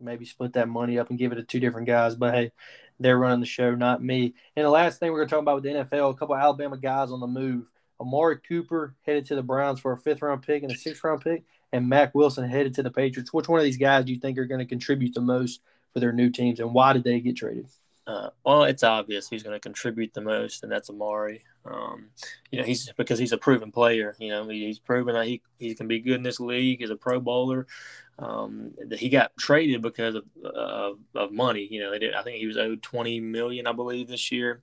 maybe 0.00 0.24
split 0.24 0.54
that 0.54 0.68
money 0.68 0.98
up 0.98 1.10
and 1.10 1.18
give 1.18 1.32
it 1.32 1.36
to 1.36 1.42
two 1.42 1.60
different 1.60 1.86
guys. 1.86 2.14
But 2.14 2.34
hey, 2.34 2.52
they're 2.98 3.18
running 3.18 3.40
the 3.40 3.46
show, 3.46 3.74
not 3.74 4.02
me. 4.02 4.34
And 4.56 4.64
the 4.64 4.70
last 4.70 4.98
thing 4.98 5.12
we're 5.12 5.18
going 5.18 5.28
to 5.28 5.34
talk 5.34 5.42
about 5.42 5.62
with 5.62 5.64
the 5.64 5.70
NFL, 5.70 6.10
a 6.10 6.16
couple 6.16 6.36
Alabama 6.36 6.76
guys 6.76 7.10
on 7.10 7.20
the 7.20 7.26
move. 7.26 7.66
Amari 8.00 8.38
Cooper 8.38 8.94
headed 9.02 9.26
to 9.26 9.34
the 9.34 9.42
Browns 9.42 9.80
for 9.80 9.92
a 9.92 9.98
fifth 9.98 10.22
round 10.22 10.42
pick 10.42 10.62
and 10.62 10.70
a 10.70 10.76
sixth 10.76 11.02
round 11.02 11.20
pick, 11.20 11.44
and 11.72 11.88
Mack 11.88 12.14
Wilson 12.14 12.48
headed 12.48 12.74
to 12.74 12.82
the 12.82 12.90
Patriots. 12.90 13.32
Which 13.32 13.48
one 13.48 13.60
of 13.60 13.64
these 13.64 13.76
guys 13.76 14.04
do 14.04 14.12
you 14.12 14.20
think 14.20 14.38
are 14.38 14.46
going 14.46 14.60
to 14.60 14.66
contribute 14.66 15.14
the 15.14 15.20
most 15.20 15.60
for 15.92 16.00
their 16.00 16.12
new 16.12 16.30
teams, 16.30 16.60
and 16.60 16.72
why 16.74 16.92
did 16.92 17.04
they 17.04 17.20
get 17.20 17.36
traded? 17.36 17.66
Uh, 18.06 18.30
well, 18.42 18.64
it's 18.64 18.82
obvious 18.82 19.28
he's 19.28 19.42
going 19.42 19.54
to 19.54 19.60
contribute 19.60 20.14
the 20.14 20.20
most, 20.22 20.62
and 20.62 20.72
that's 20.72 20.88
Amari. 20.88 21.44
Um, 21.66 22.06
you 22.50 22.58
know, 22.58 22.64
he's 22.64 22.90
because 22.96 23.18
he's 23.18 23.32
a 23.32 23.38
proven 23.38 23.70
player. 23.70 24.16
You 24.18 24.30
know, 24.30 24.48
he's 24.48 24.78
proven 24.78 25.14
that 25.14 25.26
he, 25.26 25.42
he 25.58 25.74
can 25.74 25.88
be 25.88 26.00
good 26.00 26.14
in 26.14 26.22
this 26.22 26.40
league. 26.40 26.80
He's 26.80 26.88
a 26.88 26.96
Pro 26.96 27.20
Bowler. 27.20 27.66
Um, 28.18 28.72
he 28.92 29.10
got 29.10 29.36
traded 29.38 29.82
because 29.82 30.14
of, 30.42 30.98
of 31.14 31.32
money. 31.32 31.68
You 31.70 31.80
know, 31.80 31.90
they 31.90 31.98
did. 31.98 32.14
I 32.14 32.22
think 32.22 32.38
he 32.38 32.46
was 32.46 32.56
owed 32.56 32.82
twenty 32.82 33.20
million, 33.20 33.66
I 33.66 33.72
believe, 33.72 34.08
this 34.08 34.32
year. 34.32 34.62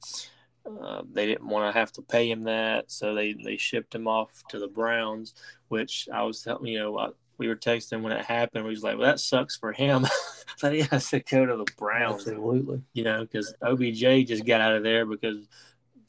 Uh, 0.66 1.04
they 1.12 1.26
didn't 1.26 1.48
want 1.48 1.72
to 1.72 1.80
have 1.80 1.92
to 1.94 2.02
pay 2.02 2.30
him 2.30 2.44
that, 2.44 2.92
so 2.92 3.14
they 3.14 3.34
they 3.34 3.58
shipped 3.58 3.94
him 3.94 4.08
off 4.08 4.44
to 4.50 4.60
the 4.60 4.68
Browns. 4.68 5.34
Which 5.68 6.10
I 6.12 6.24
was 6.24 6.42
telling 6.42 6.72
you 6.72 6.80
know. 6.80 6.98
I, 6.98 7.10
we 7.38 7.50
were 7.50 7.56
texting 7.56 8.02
when 8.02 8.14
it 8.14 8.24
happened. 8.24 8.64
We 8.64 8.72
was 8.72 8.84
like, 8.84 8.98
"Well, 8.98 9.08
that 9.08 9.20
sucks 9.20 9.58
for 9.58 9.74
him 9.74 10.08
that 10.62 10.74
he 10.74 10.82
has 10.84 11.10
to 11.10 11.20
go 11.20 11.46
to 11.46 11.58
the 11.58 11.72
Browns." 11.78 12.22
Absolutely, 12.28 12.82
you 12.94 13.04
know, 13.04 13.22
because 13.22 13.54
OBJ 13.62 14.28
just 14.28 14.46
got 14.46 14.62
out 14.62 14.76
of 14.76 14.84
there 14.84 15.06
because 15.06 15.46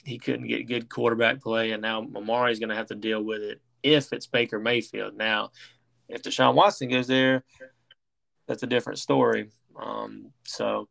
he 0.04 0.18
couldn't 0.18 0.46
get 0.46 0.68
good 0.68 0.88
quarterback 0.88 1.42
play, 1.42 1.72
and 1.72 1.82
now 1.82 2.00
Amari's 2.14 2.60
going 2.60 2.68
to 2.68 2.76
have 2.76 2.86
to 2.88 2.94
deal 2.94 3.22
with 3.22 3.42
it 3.42 3.60
if 3.82 4.12
it's 4.12 4.26
Baker 4.26 4.58
Mayfield. 4.58 5.16
Now, 5.16 5.50
if 6.08 6.22
Deshaun 6.22 6.54
Watson 6.54 6.88
goes 6.88 7.08
there, 7.08 7.44
that's 8.46 8.62
a 8.62 8.68
different 8.68 8.98
story. 9.00 9.50
Um, 9.76 10.32
so 10.44 10.88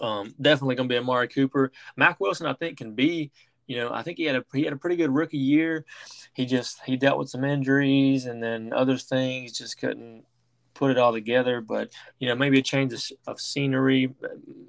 um, 0.00 0.34
definitely 0.40 0.76
going 0.76 0.88
to 0.88 0.92
be 0.92 0.98
Amari 0.98 1.28
Cooper. 1.28 1.72
Mack 1.96 2.20
Wilson, 2.20 2.46
I 2.46 2.54
think, 2.54 2.78
can 2.78 2.94
be. 2.94 3.30
You 3.66 3.76
know, 3.76 3.92
I 3.92 4.02
think 4.02 4.16
he 4.16 4.24
had 4.24 4.36
a 4.36 4.44
he 4.54 4.64
had 4.64 4.72
a 4.72 4.78
pretty 4.78 4.96
good 4.96 5.14
rookie 5.14 5.36
year. 5.36 5.84
He 6.32 6.46
just 6.46 6.80
he 6.86 6.96
dealt 6.96 7.18
with 7.18 7.28
some 7.28 7.44
injuries 7.44 8.24
and 8.24 8.42
then 8.42 8.72
other 8.72 8.96
things, 8.96 9.52
just 9.52 9.78
couldn't 9.78 10.24
put 10.72 10.90
it 10.90 10.96
all 10.96 11.12
together. 11.12 11.60
But 11.60 11.92
you 12.18 12.28
know, 12.28 12.34
maybe 12.34 12.58
a 12.58 12.62
change 12.62 12.94
of, 12.94 13.02
of 13.26 13.40
scenery. 13.40 14.14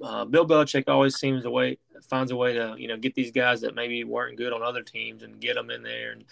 Uh, 0.03 0.25
Bill 0.25 0.45
Belichick 0.45 0.89
always 0.89 1.15
seems 1.15 1.45
a 1.45 1.49
way 1.49 1.77
finds 2.09 2.31
a 2.31 2.35
way 2.35 2.53
to 2.53 2.75
you 2.77 2.89
know 2.89 2.97
get 2.97 3.15
these 3.15 3.31
guys 3.31 3.61
that 3.61 3.75
maybe 3.75 4.03
weren't 4.03 4.37
good 4.37 4.51
on 4.51 4.63
other 4.63 4.81
teams 4.81 5.23
and 5.23 5.39
get 5.39 5.55
them 5.55 5.69
in 5.69 5.81
there, 5.81 6.11
and 6.11 6.25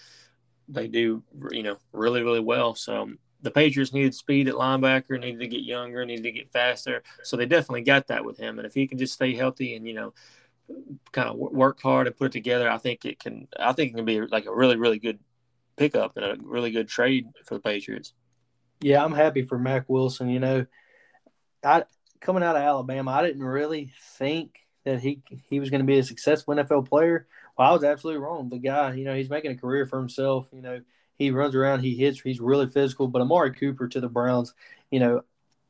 they 0.68 0.88
do 0.88 1.22
you 1.50 1.62
know 1.62 1.78
really 1.92 2.22
really 2.22 2.40
well. 2.40 2.74
So 2.74 3.12
the 3.42 3.50
Patriots 3.50 3.92
needed 3.92 4.14
speed 4.14 4.48
at 4.48 4.54
linebacker, 4.54 5.18
needed 5.18 5.40
to 5.40 5.48
get 5.48 5.62
younger, 5.62 6.04
needed 6.04 6.24
to 6.24 6.32
get 6.32 6.50
faster. 6.50 7.02
So 7.22 7.36
they 7.36 7.46
definitely 7.46 7.82
got 7.82 8.08
that 8.08 8.24
with 8.24 8.38
him. 8.38 8.58
And 8.58 8.66
if 8.66 8.74
he 8.74 8.86
can 8.86 8.98
just 8.98 9.14
stay 9.14 9.34
healthy 9.34 9.74
and 9.74 9.86
you 9.86 9.94
know 9.94 10.14
kind 11.12 11.28
of 11.28 11.36
work 11.36 11.80
hard 11.80 12.06
and 12.06 12.16
put 12.16 12.26
it 12.26 12.32
together, 12.32 12.70
I 12.70 12.78
think 12.78 13.04
it 13.04 13.18
can. 13.18 13.48
I 13.58 13.72
think 13.72 13.92
it 13.92 13.96
can 13.96 14.04
be 14.04 14.20
like 14.20 14.46
a 14.46 14.54
really 14.54 14.76
really 14.76 14.98
good 14.98 15.18
pickup 15.76 16.16
and 16.16 16.24
a 16.24 16.36
really 16.42 16.70
good 16.70 16.88
trade 16.88 17.26
for 17.44 17.54
the 17.54 17.60
Patriots. 17.60 18.12
Yeah, 18.80 19.04
I'm 19.04 19.14
happy 19.14 19.42
for 19.42 19.58
Mack 19.58 19.88
Wilson. 19.88 20.28
You 20.28 20.40
know, 20.40 20.66
I 21.64 21.84
coming 22.20 22.42
out 22.42 22.56
of 22.56 22.62
Alabama, 22.62 23.12
I 23.12 23.22
didn't 23.22 23.42
really 23.42 23.92
think 24.16 24.66
that 24.84 25.00
he 25.00 25.22
he 25.48 25.60
was 25.60 25.70
going 25.70 25.80
to 25.80 25.86
be 25.86 25.98
a 25.98 26.02
successful 26.04 26.54
NFL 26.54 26.88
player. 26.88 27.26
Well, 27.56 27.68
I 27.68 27.72
was 27.72 27.84
absolutely 27.84 28.22
wrong. 28.22 28.48
The 28.48 28.58
guy, 28.58 28.94
you 28.94 29.04
know, 29.04 29.14
he's 29.14 29.30
making 29.30 29.50
a 29.52 29.56
career 29.56 29.86
for 29.86 29.98
himself. 29.98 30.48
You 30.52 30.62
know, 30.62 30.80
he 31.18 31.30
runs 31.30 31.54
around, 31.54 31.80
he 31.80 31.94
hits, 31.94 32.20
he's 32.20 32.40
really 32.40 32.66
physical. 32.66 33.08
But 33.08 33.22
Amari 33.22 33.52
Cooper 33.52 33.88
to 33.88 34.00
the 34.00 34.08
Browns, 34.08 34.54
you 34.90 35.00
know, 35.00 35.22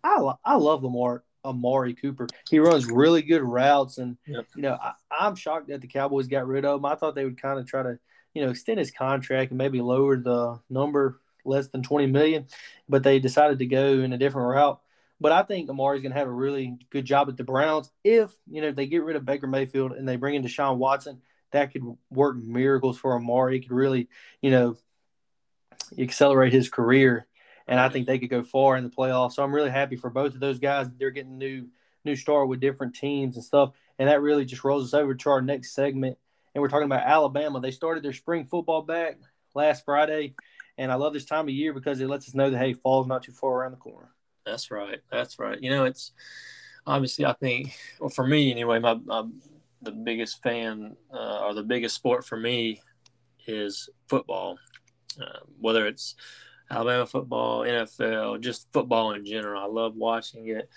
I 0.04 0.32
I 0.44 0.56
love 0.56 0.82
Lamar 0.84 1.24
Amari 1.44 1.94
Cooper. 1.94 2.28
He 2.48 2.58
runs 2.58 2.86
really 2.86 3.22
good 3.22 3.42
routes, 3.42 3.98
and 3.98 4.16
yep. 4.26 4.46
you 4.54 4.62
know, 4.62 4.78
I, 5.10 5.26
am 5.26 5.34
shocked 5.34 5.68
that 5.68 5.80
the 5.80 5.86
Cowboys 5.86 6.28
got 6.28 6.46
rid 6.46 6.64
of 6.64 6.78
him. 6.78 6.84
I 6.84 6.94
thought 6.94 7.14
they 7.14 7.24
would 7.24 7.40
kind 7.40 7.58
of 7.58 7.66
try 7.66 7.82
to, 7.82 7.98
you 8.34 8.44
know, 8.44 8.50
extend 8.50 8.78
his 8.78 8.90
contract 8.90 9.50
and 9.50 9.58
maybe 9.58 9.80
lower 9.80 10.16
the 10.16 10.60
number 10.70 11.20
less 11.44 11.68
than 11.68 11.82
20 11.82 12.06
million, 12.06 12.46
but 12.88 13.02
they 13.02 13.18
decided 13.18 13.58
to 13.58 13.66
go 13.66 14.00
in 14.00 14.12
a 14.12 14.18
different 14.18 14.48
route. 14.48 14.80
But 15.20 15.32
I 15.32 15.42
think 15.42 15.68
Amari's 15.68 16.02
going 16.02 16.12
to 16.12 16.18
have 16.18 16.28
a 16.28 16.32
really 16.32 16.76
good 16.90 17.04
job 17.04 17.28
at 17.28 17.36
the 17.36 17.44
Browns 17.44 17.90
if 18.04 18.30
you 18.48 18.62
know 18.62 18.70
they 18.70 18.86
get 18.86 19.02
rid 19.02 19.16
of 19.16 19.24
Baker 19.24 19.46
Mayfield 19.46 19.92
and 19.92 20.08
they 20.08 20.16
bring 20.16 20.34
in 20.34 20.44
Deshaun 20.44 20.76
Watson. 20.76 21.22
That 21.50 21.72
could 21.72 21.82
work 22.10 22.36
miracles 22.36 22.98
for 22.98 23.16
Amari. 23.16 23.56
It 23.56 23.60
could 23.60 23.72
really, 23.72 24.08
you 24.42 24.50
know, 24.50 24.76
accelerate 25.98 26.52
his 26.52 26.68
career, 26.68 27.26
and 27.66 27.78
I 27.78 27.88
think 27.88 28.06
they 28.06 28.18
could 28.18 28.30
go 28.30 28.42
far 28.42 28.76
in 28.76 28.84
the 28.84 28.90
playoffs. 28.90 29.32
So 29.34 29.42
I'm 29.42 29.54
really 29.54 29.70
happy 29.70 29.96
for 29.96 30.10
both 30.10 30.34
of 30.34 30.40
those 30.40 30.58
guys. 30.58 30.88
They're 30.98 31.10
getting 31.10 31.38
new 31.38 31.68
new 32.04 32.16
start 32.16 32.48
with 32.48 32.60
different 32.60 32.94
teams 32.94 33.36
and 33.36 33.44
stuff, 33.44 33.72
and 33.98 34.08
that 34.08 34.22
really 34.22 34.44
just 34.44 34.64
rolls 34.64 34.84
us 34.84 34.94
over 34.98 35.14
to 35.14 35.30
our 35.30 35.42
next 35.42 35.74
segment. 35.74 36.16
And 36.54 36.62
we're 36.62 36.68
talking 36.68 36.86
about 36.86 37.06
Alabama. 37.06 37.60
They 37.60 37.70
started 37.70 38.02
their 38.02 38.12
spring 38.12 38.46
football 38.46 38.82
back 38.82 39.18
last 39.54 39.84
Friday, 39.84 40.34
and 40.76 40.90
I 40.90 40.94
love 40.94 41.12
this 41.12 41.24
time 41.24 41.48
of 41.48 41.54
year 41.54 41.72
because 41.72 42.00
it 42.00 42.08
lets 42.08 42.28
us 42.28 42.34
know 42.34 42.50
that 42.50 42.58
hey, 42.58 42.72
fall's 42.72 43.06
not 43.06 43.22
too 43.22 43.32
far 43.32 43.58
around 43.58 43.72
the 43.72 43.78
corner. 43.78 44.10
That's 44.44 44.70
right. 44.70 45.00
That's 45.10 45.38
right. 45.38 45.60
You 45.60 45.70
know, 45.70 45.84
it's 45.84 46.12
obviously 46.86 47.26
I 47.26 47.34
think, 47.34 47.76
well, 48.00 48.08
for 48.08 48.26
me 48.26 48.50
anyway, 48.50 48.78
my, 48.78 48.94
my 48.94 49.24
the 49.82 49.92
biggest 49.92 50.42
fan 50.42 50.96
uh, 51.12 51.46
or 51.46 51.54
the 51.54 51.62
biggest 51.62 51.94
sport 51.94 52.24
for 52.24 52.36
me 52.36 52.80
is 53.46 53.88
football. 54.08 54.58
Uh, 55.20 55.40
whether 55.60 55.86
it's 55.86 56.14
Alabama 56.70 57.06
football, 57.06 57.60
NFL, 57.60 58.40
just 58.40 58.72
football 58.72 59.12
in 59.12 59.24
general. 59.24 59.60
I 59.60 59.66
love 59.66 59.96
watching 59.96 60.48
it, 60.48 60.68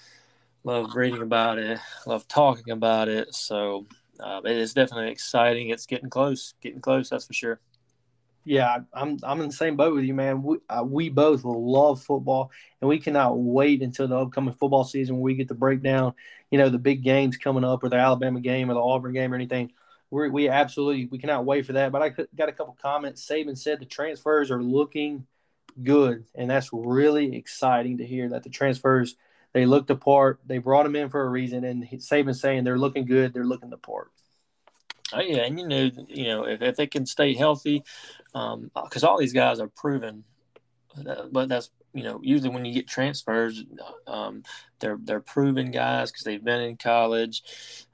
love 0.64 0.96
reading 0.96 1.22
about 1.22 1.58
it, 1.58 1.80
love 2.06 2.28
talking 2.28 2.72
about 2.72 3.08
it. 3.08 3.34
So 3.36 3.86
uh, 4.20 4.42
it 4.46 4.56
is 4.56 4.74
definitely 4.74 5.12
exciting. 5.12 5.70
It's 5.70 5.86
getting 5.86 6.10
close, 6.10 6.54
getting 6.62 6.82
close. 6.82 7.10
That's 7.10 7.26
for 7.26 7.34
sure. 7.34 7.60
Yeah, 8.44 8.80
I'm 8.94 9.20
I'm 9.24 9.40
in 9.42 9.48
the 9.48 9.54
same 9.54 9.76
boat 9.76 9.94
with 9.94 10.04
you, 10.04 10.16
man. 10.16 10.42
We 10.42 10.58
uh, 10.68 10.84
we 10.84 11.10
both 11.10 11.44
love 11.44 12.02
football, 12.02 12.52
and 12.80 12.90
we 12.90 12.98
cannot 12.98 13.38
wait 13.38 13.84
until 13.84 14.08
the 14.08 14.18
upcoming 14.18 14.56
football 14.56 14.84
season 14.84 15.16
where 15.16 15.24
we 15.24 15.36
get 15.36 15.50
to 15.50 15.54
break 15.54 15.84
down, 15.84 16.14
you 16.50 16.58
know, 16.58 16.70
the 16.70 16.80
big 16.80 17.04
games 17.04 17.38
coming 17.38 17.64
up, 17.64 17.84
or 17.84 17.90
the 17.90 17.98
Alabama 17.98 18.40
game, 18.40 18.72
or 18.72 18.74
the 18.74 18.80
Auburn 18.80 19.14
game, 19.14 19.32
or 19.32 19.36
anything. 19.36 19.72
We 20.12 20.30
we 20.30 20.50
absolutely 20.50 21.08
we 21.08 21.18
cannot 21.18 21.46
wait 21.46 21.66
for 21.66 21.74
that. 21.74 21.92
But 21.92 22.02
I 22.02 22.10
got 22.36 22.50
a 22.50 22.54
couple 22.54 22.78
comments. 22.82 23.26
Saban 23.26 23.58
said 23.58 23.80
the 23.80 23.86
transfers 23.86 24.52
are 24.52 24.62
looking 24.62 25.26
good, 25.82 26.26
and 26.36 26.50
that's 26.50 26.70
really 26.72 27.36
exciting 27.36 27.98
to 27.98 28.06
hear 28.06 28.30
that 28.30 28.44
the 28.44 28.50
transfers 28.50 29.16
they 29.54 29.66
looked 29.66 29.88
the 29.88 29.96
part. 29.96 30.40
They 30.46 30.60
brought 30.60 30.84
them 30.84 30.96
in 30.96 31.10
for 31.10 31.22
a 31.22 31.30
reason, 31.30 31.64
and 31.64 31.84
Saban 31.84 32.36
saying 32.36 32.64
they're 32.64 32.78
looking 32.78 33.06
good. 33.06 33.34
They're 33.34 33.44
looking 33.44 33.70
the 33.70 33.78
part. 33.78 34.12
Oh 35.14 35.22
yeah, 35.22 35.44
and 35.44 35.60
you 35.60 35.68
know, 35.68 35.90
you 36.08 36.26
know, 36.26 36.46
if, 36.46 36.62
if 36.62 36.76
they 36.76 36.88
can 36.88 37.06
stay 37.06 37.34
healthy, 37.34 37.84
because 38.34 39.04
um, 39.04 39.10
all 39.10 39.20
these 39.20 39.34
guys 39.34 39.60
are 39.60 39.68
proven. 39.68 40.24
But 41.32 41.50
that's 41.50 41.70
you 41.94 42.04
know, 42.04 42.20
usually 42.24 42.50
when 42.50 42.66
you 42.66 42.74
get 42.74 42.88
transfers, 42.88 43.64
um, 44.08 44.44
they're 44.80 44.98
they're 45.02 45.20
proven 45.20 45.72
guys 45.72 46.12
because 46.12 46.24
they've 46.24 46.44
been 46.44 46.62
in 46.62 46.78
college. 46.78 47.44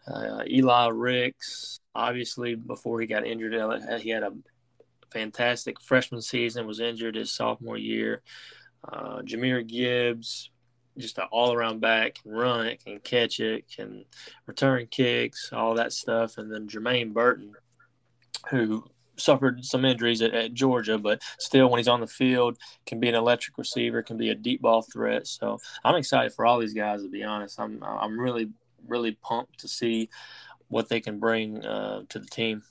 Uh, 0.07 0.43
Eli 0.47 0.87
Ricks, 0.89 1.79
obviously, 1.97 2.55
before 2.55 3.01
he 3.01 3.07
got 3.07 3.25
injured, 3.25 3.53
he 3.99 4.09
had 4.09 4.23
a 4.23 4.33
fantastic 5.11 5.81
freshman 5.81 6.21
season. 6.21 6.67
Was 6.67 6.79
injured 6.79 7.15
his 7.15 7.31
sophomore 7.31 7.77
year. 7.77 8.21
Uh, 8.87 9.21
Jahmyr 9.23 9.67
Gibbs, 9.67 10.51
just 10.97 11.17
an 11.17 11.25
all 11.31 11.51
around 11.51 11.81
back, 11.81 12.21
can 12.21 12.31
run 12.31 12.67
it, 12.67 12.83
can 12.83 12.99
catch 12.99 13.39
it, 13.39 13.65
can 13.75 14.05
return 14.45 14.87
kicks, 14.89 15.51
all 15.51 15.73
that 15.75 15.91
stuff. 15.91 16.37
And 16.37 16.51
then 16.51 16.67
Jermaine 16.67 17.13
Burton, 17.13 17.53
who 18.49 18.85
suffered 19.17 19.65
some 19.65 19.83
injuries 19.83 20.21
at, 20.21 20.35
at, 20.35 20.53
Georgia, 20.53 20.99
but 20.99 21.21
still, 21.39 21.69
when 21.69 21.79
he's 21.79 21.87
on 21.87 22.01
the 22.01 22.07
field, 22.07 22.57
can 22.85 22.99
be 22.99 23.09
an 23.09 23.15
electric 23.15 23.57
receiver, 23.57 24.03
can 24.03 24.17
be 24.17 24.29
a 24.29 24.35
deep 24.35 24.61
ball 24.61 24.83
threat. 24.83 25.25
So 25.25 25.59
I'm 25.83 25.95
excited 25.95 26.33
for 26.33 26.45
all 26.45 26.59
these 26.59 26.75
guys. 26.75 27.01
To 27.01 27.09
be 27.09 27.23
honest, 27.23 27.59
I'm 27.59 27.83
I'm 27.83 28.19
really 28.19 28.51
really 28.87 29.17
pumped 29.23 29.59
to 29.59 29.67
see 29.67 30.09
what 30.69 30.89
they 30.89 30.99
can 30.99 31.19
bring 31.19 31.65
uh, 31.65 32.03
to 32.09 32.19
the 32.19 32.27
team. 32.27 32.63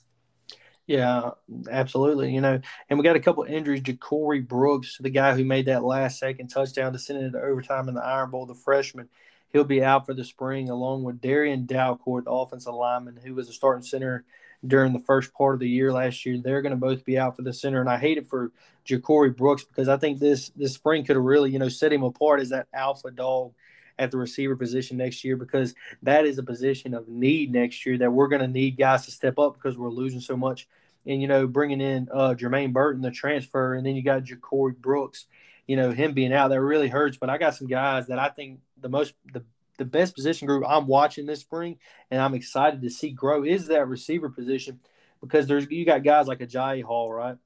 Yeah, 0.87 1.31
absolutely. 1.69 2.33
You 2.33 2.39
know, 2.39 2.61
and 2.89 2.97
we 2.97 3.03
got 3.03 3.17
a 3.17 3.21
couple 3.21 3.43
injuries. 3.43 3.81
JaCorey 3.81 4.47
Brooks, 4.47 4.97
the 4.99 5.09
guy 5.09 5.35
who 5.35 5.43
made 5.43 5.65
that 5.65 5.83
last 5.83 6.17
second 6.17 6.47
touchdown 6.47 6.93
to 6.93 6.99
send 6.99 7.19
it 7.19 7.25
into 7.25 7.41
overtime 7.41 7.89
in 7.89 7.95
the 7.95 8.03
Iron 8.03 8.29
Bowl, 8.29 8.45
the 8.45 8.55
freshman, 8.55 9.09
he'll 9.49 9.65
be 9.65 9.83
out 9.83 10.05
for 10.05 10.13
the 10.13 10.23
spring, 10.23 10.69
along 10.69 11.03
with 11.03 11.19
Darian 11.19 11.65
Dalcourt, 11.65 12.23
the 12.23 12.31
offensive 12.31 12.73
lineman, 12.73 13.17
who 13.17 13.35
was 13.35 13.49
a 13.49 13.53
starting 13.53 13.83
center 13.83 14.23
during 14.65 14.93
the 14.93 14.99
first 14.99 15.33
part 15.33 15.55
of 15.55 15.59
the 15.59 15.69
year 15.69 15.91
last 15.91 16.25
year. 16.25 16.37
They're 16.37 16.61
going 16.61 16.71
to 16.71 16.77
both 16.77 17.03
be 17.03 17.19
out 17.19 17.35
for 17.35 17.41
the 17.41 17.53
center, 17.53 17.81
and 17.81 17.89
I 17.89 17.97
hate 17.97 18.17
it 18.17 18.27
for 18.27 18.53
Ja'Cory 18.87 19.35
Brooks 19.35 19.65
because 19.65 19.89
I 19.89 19.97
think 19.97 20.19
this 20.19 20.49
this 20.55 20.73
spring 20.73 21.03
could 21.03 21.17
have 21.17 21.25
really 21.25 21.51
you 21.51 21.59
know 21.59 21.69
set 21.69 21.91
him 21.91 22.03
apart 22.03 22.39
as 22.39 22.49
that 22.49 22.67
alpha 22.73 23.11
dog 23.11 23.53
at 23.99 24.11
the 24.11 24.17
receiver 24.17 24.55
position 24.55 24.97
next 24.97 25.23
year 25.23 25.35
because 25.35 25.73
that 26.03 26.25
is 26.25 26.37
a 26.37 26.43
position 26.43 26.93
of 26.93 27.07
need 27.07 27.51
next 27.51 27.85
year 27.85 27.97
that 27.97 28.11
we're 28.11 28.27
going 28.27 28.41
to 28.41 28.47
need 28.47 28.77
guys 28.77 29.05
to 29.05 29.11
step 29.11 29.39
up 29.39 29.55
because 29.55 29.77
we're 29.77 29.89
losing 29.89 30.19
so 30.19 30.37
much. 30.37 30.67
And, 31.05 31.21
you 31.21 31.27
know, 31.27 31.47
bringing 31.47 31.81
in 31.81 32.09
uh, 32.13 32.35
Jermaine 32.37 32.73
Burton, 32.73 33.01
the 33.01 33.11
transfer, 33.11 33.75
and 33.75 33.85
then 33.85 33.95
you 33.95 34.03
got 34.03 34.23
JaCorey 34.23 34.75
Brooks, 34.75 35.25
you 35.65 35.75
know, 35.75 35.91
him 35.91 36.13
being 36.13 36.33
out, 36.33 36.49
that 36.49 36.61
really 36.61 36.89
hurts. 36.89 37.17
But 37.17 37.29
I 37.29 37.37
got 37.37 37.55
some 37.55 37.67
guys 37.67 38.07
that 38.07 38.19
I 38.19 38.29
think 38.29 38.59
the 38.79 38.89
most, 38.89 39.13
the, 39.33 39.43
the 39.77 39.85
best 39.85 40.15
position 40.15 40.47
group 40.47 40.63
I'm 40.67 40.87
watching 40.87 41.25
this 41.25 41.39
spring 41.39 41.77
and 42.11 42.21
I'm 42.21 42.33
excited 42.33 42.81
to 42.81 42.89
see 42.89 43.11
grow 43.11 43.43
is 43.43 43.67
that 43.67 43.87
receiver 43.87 44.29
position 44.29 44.79
because 45.21 45.47
there's, 45.47 45.69
you 45.69 45.85
got 45.85 46.03
guys 46.03 46.27
like 46.27 46.39
Agiye 46.39 46.83
Hall, 46.83 47.11
right? 47.11 47.37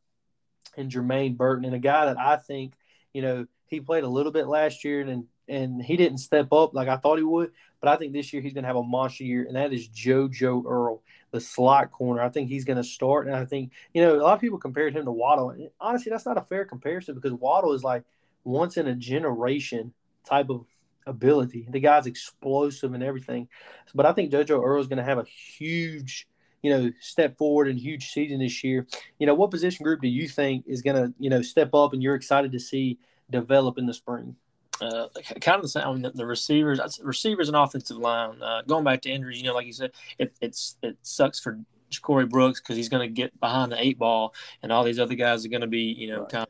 And 0.76 0.92
Jermaine 0.92 1.38
Burton, 1.38 1.66
and 1.66 1.76
a 1.76 1.80
guy 1.80 2.06
that 2.06 2.18
I 2.18 2.38
think, 2.38 2.74
you 3.14 3.22
know, 3.22 3.46
he 3.68 3.80
played 3.80 4.04
a 4.04 4.10
little 4.10 4.32
bit 4.32 4.48
last 4.48 4.84
year 4.84 5.02
and 5.02 5.26
and 5.52 5.82
he 5.82 5.98
didn't 5.98 6.20
step 6.20 6.52
up 6.54 6.74
like 6.74 6.88
I 6.88 6.98
thought 6.98 7.18
he 7.18 7.24
would. 7.24 7.52
But 7.80 7.90
I 7.90 7.98
think 7.98 8.14
this 8.14 8.32
year 8.32 8.42
he's 8.42 8.54
going 8.54 8.64
to 8.64 8.68
have 8.68 8.78
a 8.78 8.84
monster 8.84 9.24
year, 9.24 9.46
and 9.46 9.56
that 9.56 9.74
is 9.74 9.90
JoJo 9.90 10.66
Earle, 10.66 11.02
the 11.32 11.42
slot 11.42 11.92
corner. 11.92 12.22
I 12.22 12.30
think 12.30 12.50
he's 12.50 12.66
going 12.66 12.78
to 12.78 12.84
start, 12.84 13.28
and 13.28 13.36
I 13.36 13.46
think 13.46 13.72
you 13.94 14.02
know 14.02 14.16
a 14.16 14.22
lot 14.22 14.34
of 14.34 14.42
people 14.42 14.60
compared 14.60 14.96
him 14.96 15.06
to 15.06 15.12
Waddle. 15.12 15.50
And 15.52 15.70
honestly, 15.80 16.10
that's 16.10 16.26
not 16.26 16.38
a 16.38 16.42
fair 16.42 16.66
comparison 16.66 17.16
because 17.16 17.34
Waddle 17.34 17.74
is 17.74 17.84
like 17.84 18.04
once 18.44 18.78
in 18.78 18.88
a 18.88 18.96
generation 18.96 19.94
type 20.26 20.50
of 20.50 20.66
ability. 21.06 21.68
The 21.70 21.80
guy's 21.80 22.06
explosive 22.06 22.94
and 22.94 23.04
everything. 23.04 23.48
But 23.94 24.06
I 24.06 24.14
think 24.14 24.32
JoJo 24.32 24.64
Earle 24.64 24.82
is 24.82 24.88
going 24.88 24.98
to 24.98 25.04
have 25.04 25.18
a 25.18 25.26
huge 25.26 26.28
you 26.62 26.70
know, 26.70 26.92
step 27.00 27.38
forward 27.40 27.68
and 27.68 27.80
huge 27.80 28.12
season 28.12 28.40
this 28.40 28.64
year. 28.64 28.86
You 29.18 29.26
know, 29.26 29.34
what 29.34 29.50
position 29.50 29.84
group 29.84 30.02
do 30.02 30.08
you 30.08 30.28
think 30.28 30.66
is 30.68 30.84
going 30.84 30.96
to, 30.96 31.14
you 31.18 31.30
know, 31.30 31.42
step 31.42 31.74
up 31.74 31.94
and 31.94 32.04
you're 32.04 32.14
excited 32.14 32.52
to 32.52 32.60
see 32.60 33.00
develop 33.32 33.80
in 33.80 33.88
the 33.88 33.94
spring? 33.96 34.36
Uh, 34.82 35.08
kind 35.40 35.56
of 35.56 35.62
the 35.62 35.70
same. 35.70 35.84
I 35.84 35.92
mean, 35.94 36.02
the, 36.02 36.12
the 36.12 36.26
receivers, 36.26 37.00
receivers 37.04 37.48
and 37.48 37.58
offensive 37.58 37.98
line. 37.98 38.42
Uh, 38.42 38.62
going 38.64 38.84
back 38.84 39.02
to 39.04 39.10
injuries, 39.10 39.42
you 39.42 39.48
know, 39.48 39.54
like 39.54 39.68
you 39.68 39.74
said, 39.74 39.92
it, 40.18 40.36
it's 40.42 40.78
it 40.82 40.98
sucks 41.02 41.40
for 41.40 41.60
Corey 42.02 42.26
Brooks 42.26 42.60
because 42.60 42.78
he's 42.78 42.90
going 42.90 43.08
to 43.08 43.14
get 43.14 43.38
behind 43.40 43.72
the 43.72 43.84
eight 43.84 44.00
ball, 44.00 44.34
and 44.64 44.72
all 44.72 44.84
these 44.84 45.00
other 45.00 45.16
guys 45.16 45.46
are 45.46 45.50
going 45.50 45.62
to 45.62 45.68
be, 45.68 45.96
you 45.98 46.08
know, 46.08 46.22
right. 46.22 46.30
kind 46.30 46.48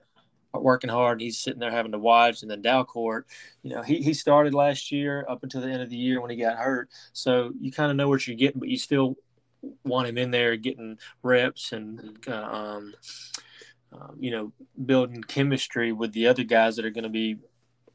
of 0.54 0.62
working 0.62 0.90
hard. 0.90 1.14
And 1.14 1.22
He's 1.22 1.40
sitting 1.40 1.60
there 1.60 1.72
having 1.72 1.92
to 1.94 2.00
watch, 2.00 2.42
and 2.42 2.52
then 2.52 2.62
Dalcourt, 2.62 3.24
you 3.64 3.74
know, 3.74 3.82
he 3.82 4.02
he 4.02 4.14
started 4.14 4.54
last 4.54 4.92
year 4.92 5.26
up 5.28 5.44
until 5.44 5.62
the 5.62 5.70
end 5.70 5.82
of 5.82 5.90
the 5.90 5.98
year 5.98 6.22
when 6.22 6.30
he 6.30 6.38
got 6.38 6.58
hurt, 6.58 6.90
so 7.14 7.52
you 7.60 7.72
kind 7.72 7.92
of 7.92 7.98
know 7.98 8.08
what 8.08 8.28
you're 8.28 8.38
getting, 8.38 8.60
but 8.60 8.70
you 8.70 8.78
still 8.78 9.16
want 9.84 10.08
him 10.08 10.18
in 10.18 10.32
there 10.32 10.56
getting 10.56 10.98
reps 11.24 11.72
and. 11.72 12.18
Uh, 12.28 12.34
um, 12.34 12.94
um, 13.94 14.16
you 14.20 14.32
know, 14.32 14.54
building 14.86 15.22
chemistry 15.22 15.92
with 15.92 16.14
the 16.14 16.28
other 16.28 16.44
guys 16.44 16.78
that 16.78 16.86
are 16.86 16.92
going 16.92 17.04
to 17.04 17.10
be 17.10 17.38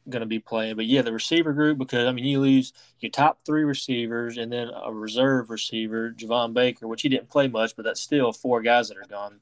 going 0.09 0.21
to 0.21 0.27
be 0.27 0.39
playing. 0.39 0.77
But 0.77 0.87
yeah, 0.87 1.03
the 1.03 1.13
receiver 1.13 1.53
group 1.53 1.79
because 1.79 2.07
I 2.07 2.13
mean 2.13 2.25
you 2.25 2.41
lose 2.41 2.73
your 3.01 3.11
top 3.11 3.41
three 3.45 3.65
receivers 3.65 4.39
and 4.39 4.53
then 4.53 4.69
a 4.69 4.93
reserve 4.93 5.51
receiver, 5.51 6.13
Javon 6.17 6.55
Baker, 6.55 6.87
which 6.87 7.03
he 7.03 7.09
didn't 7.09 7.31
play 7.31 7.49
much, 7.49 7.77
but 7.77 7.85
that's 7.85 8.01
still 8.01 8.33
four 8.33 8.63
guys 8.63 8.89
that 8.89 8.99
are 8.99 9.09
gone. 9.09 9.41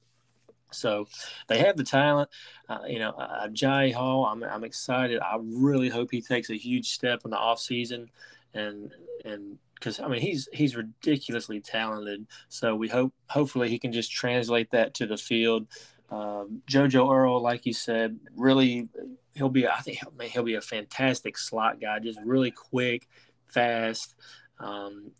So 0.72 1.06
they 1.46 1.58
have 1.58 1.76
the 1.76 1.84
talent. 1.84 2.30
Uh, 2.68 2.80
you 2.88 2.98
know, 2.98 3.10
uh, 3.10 3.48
Jai 3.48 3.90
Hall, 3.90 4.26
I'm, 4.26 4.42
I'm 4.42 4.64
excited. 4.64 5.20
I 5.20 5.38
really 5.40 5.88
hope 5.88 6.10
he 6.10 6.20
takes 6.20 6.50
a 6.50 6.56
huge 6.56 6.90
step 6.90 7.22
in 7.24 7.30
the 7.30 7.36
offseason 7.36 8.08
and 8.54 8.92
and 9.24 9.58
because 9.74 10.00
I 10.00 10.08
mean 10.08 10.20
he's 10.20 10.48
he's 10.52 10.76
ridiculously 10.76 11.60
talented. 11.60 12.26
So 12.48 12.74
we 12.74 12.88
hope 12.88 13.12
hopefully 13.28 13.68
he 13.68 13.78
can 13.78 13.92
just 13.92 14.10
translate 14.10 14.70
that 14.70 14.94
to 14.94 15.06
the 15.06 15.16
field. 15.16 15.66
Um, 16.10 16.62
JoJo 16.70 17.12
Earle, 17.12 17.42
like 17.42 17.66
you 17.66 17.72
said, 17.72 18.18
really 18.36 18.88
he'll 19.34 19.48
be 19.48 19.66
I 19.66 19.80
think 19.80 19.98
he'll, 19.98 20.28
he'll 20.28 20.42
be 20.42 20.54
a 20.54 20.60
fantastic 20.60 21.36
slot 21.38 21.80
guy, 21.80 21.98
just 21.98 22.20
really 22.24 22.50
quick, 22.50 23.08
fast. 23.46 24.14
Um, 24.58 25.10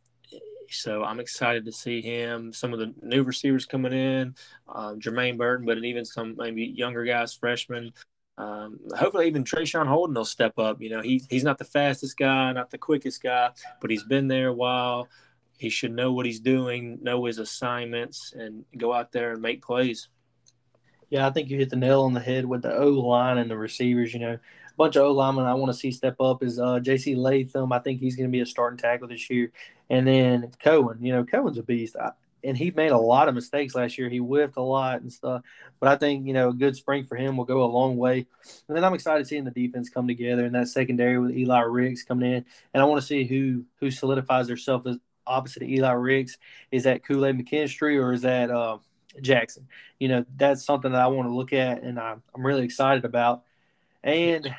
so 0.70 1.04
I'm 1.04 1.20
excited 1.20 1.64
to 1.66 1.72
see 1.72 2.00
him. 2.00 2.52
Some 2.52 2.72
of 2.72 2.78
the 2.78 2.94
new 3.02 3.22
receivers 3.22 3.66
coming 3.66 3.92
in, 3.92 4.34
uh, 4.68 4.94
Jermaine 4.94 5.36
Burton, 5.36 5.66
but 5.66 5.78
even 5.78 6.04
some 6.04 6.36
maybe 6.36 6.64
younger 6.64 7.04
guys, 7.04 7.34
freshmen. 7.34 7.92
Um, 8.36 8.80
hopefully, 8.96 9.28
even 9.28 9.44
Traeshon 9.44 9.86
Holden 9.86 10.14
will 10.14 10.24
step 10.24 10.58
up. 10.58 10.80
You 10.80 10.90
know, 10.90 11.02
he, 11.02 11.22
he's 11.30 11.44
not 11.44 11.58
the 11.58 11.64
fastest 11.64 12.16
guy, 12.16 12.52
not 12.52 12.70
the 12.70 12.78
quickest 12.78 13.22
guy, 13.22 13.50
but 13.80 13.90
he's 13.90 14.04
been 14.04 14.28
there 14.28 14.48
a 14.48 14.54
while. 14.54 15.08
He 15.56 15.68
should 15.70 15.92
know 15.92 16.12
what 16.12 16.26
he's 16.26 16.40
doing, 16.40 16.98
know 17.00 17.24
his 17.26 17.38
assignments, 17.38 18.32
and 18.36 18.64
go 18.76 18.92
out 18.92 19.12
there 19.12 19.32
and 19.32 19.42
make 19.42 19.62
plays. 19.62 20.08
Yeah, 21.10 21.26
I 21.26 21.30
think 21.30 21.50
you 21.50 21.58
hit 21.58 21.70
the 21.70 21.76
nail 21.76 22.02
on 22.02 22.12
the 22.12 22.20
head 22.20 22.44
with 22.44 22.62
the 22.62 22.74
O 22.74 22.88
line 22.88 23.38
and 23.38 23.50
the 23.50 23.56
receivers. 23.56 24.12
You 24.12 24.20
know, 24.20 24.32
a 24.32 24.76
bunch 24.76 24.96
of 24.96 25.02
O 25.02 25.12
linemen 25.12 25.44
I 25.44 25.54
want 25.54 25.72
to 25.72 25.78
see 25.78 25.90
step 25.92 26.20
up 26.20 26.42
is 26.42 26.58
uh, 26.58 26.80
J.C. 26.80 27.14
Latham. 27.14 27.72
I 27.72 27.78
think 27.78 28.00
he's 28.00 28.16
going 28.16 28.28
to 28.28 28.32
be 28.32 28.40
a 28.40 28.46
starting 28.46 28.78
tackle 28.78 29.08
this 29.08 29.28
year, 29.30 29.52
and 29.90 30.06
then 30.06 30.50
Cohen. 30.62 30.98
You 31.00 31.12
know, 31.12 31.24
Cohen's 31.24 31.58
a 31.58 31.62
beast. 31.62 31.96
I, 31.96 32.12
and 32.44 32.56
he 32.56 32.70
made 32.70 32.92
a 32.92 32.98
lot 32.98 33.28
of 33.28 33.34
mistakes 33.34 33.74
last 33.74 33.96
year. 33.96 34.08
He 34.08 34.18
whiffed 34.18 34.56
a 34.56 34.62
lot 34.62 35.00
and 35.00 35.12
stuff. 35.12 35.42
But 35.80 35.88
I 35.88 35.96
think, 35.96 36.26
you 36.26 36.34
know, 36.34 36.50
a 36.50 36.52
good 36.52 36.76
spring 36.76 37.06
for 37.06 37.16
him 37.16 37.36
will 37.36 37.46
go 37.46 37.64
a 37.64 37.66
long 37.66 37.96
way. 37.96 38.26
And 38.68 38.76
then 38.76 38.84
I'm 38.84 38.94
excited 38.94 39.26
seeing 39.26 39.44
the 39.44 39.50
defense 39.50 39.88
come 39.88 40.06
together 40.06 40.44
and 40.44 40.54
that 40.54 40.68
secondary 40.68 41.18
with 41.18 41.36
Eli 41.36 41.60
Ricks 41.60 42.04
coming 42.04 42.30
in. 42.30 42.44
And 42.74 42.82
I 42.82 42.84
want 42.84 43.00
to 43.00 43.06
see 43.06 43.24
who 43.24 43.64
who 43.80 43.90
solidifies 43.90 44.48
themselves 44.48 44.86
as 44.86 44.98
opposite 45.26 45.62
of 45.62 45.68
Eli 45.68 45.92
Ricks. 45.92 46.36
Is 46.70 46.84
that 46.84 47.04
Kool-Aid 47.04 47.38
McKinstry 47.38 48.00
or 48.00 48.12
is 48.12 48.22
that 48.22 48.50
uh, 48.50 48.78
Jackson. 49.20 49.68
You 49.98 50.08
know, 50.08 50.24
that's 50.36 50.64
something 50.64 50.92
that 50.92 51.00
I 51.00 51.06
want 51.06 51.28
to 51.28 51.34
look 51.34 51.52
at 51.52 51.82
and 51.82 51.98
I'm, 51.98 52.22
I'm 52.34 52.44
really 52.44 52.64
excited 52.64 53.04
about. 53.04 53.42
And 54.02 54.54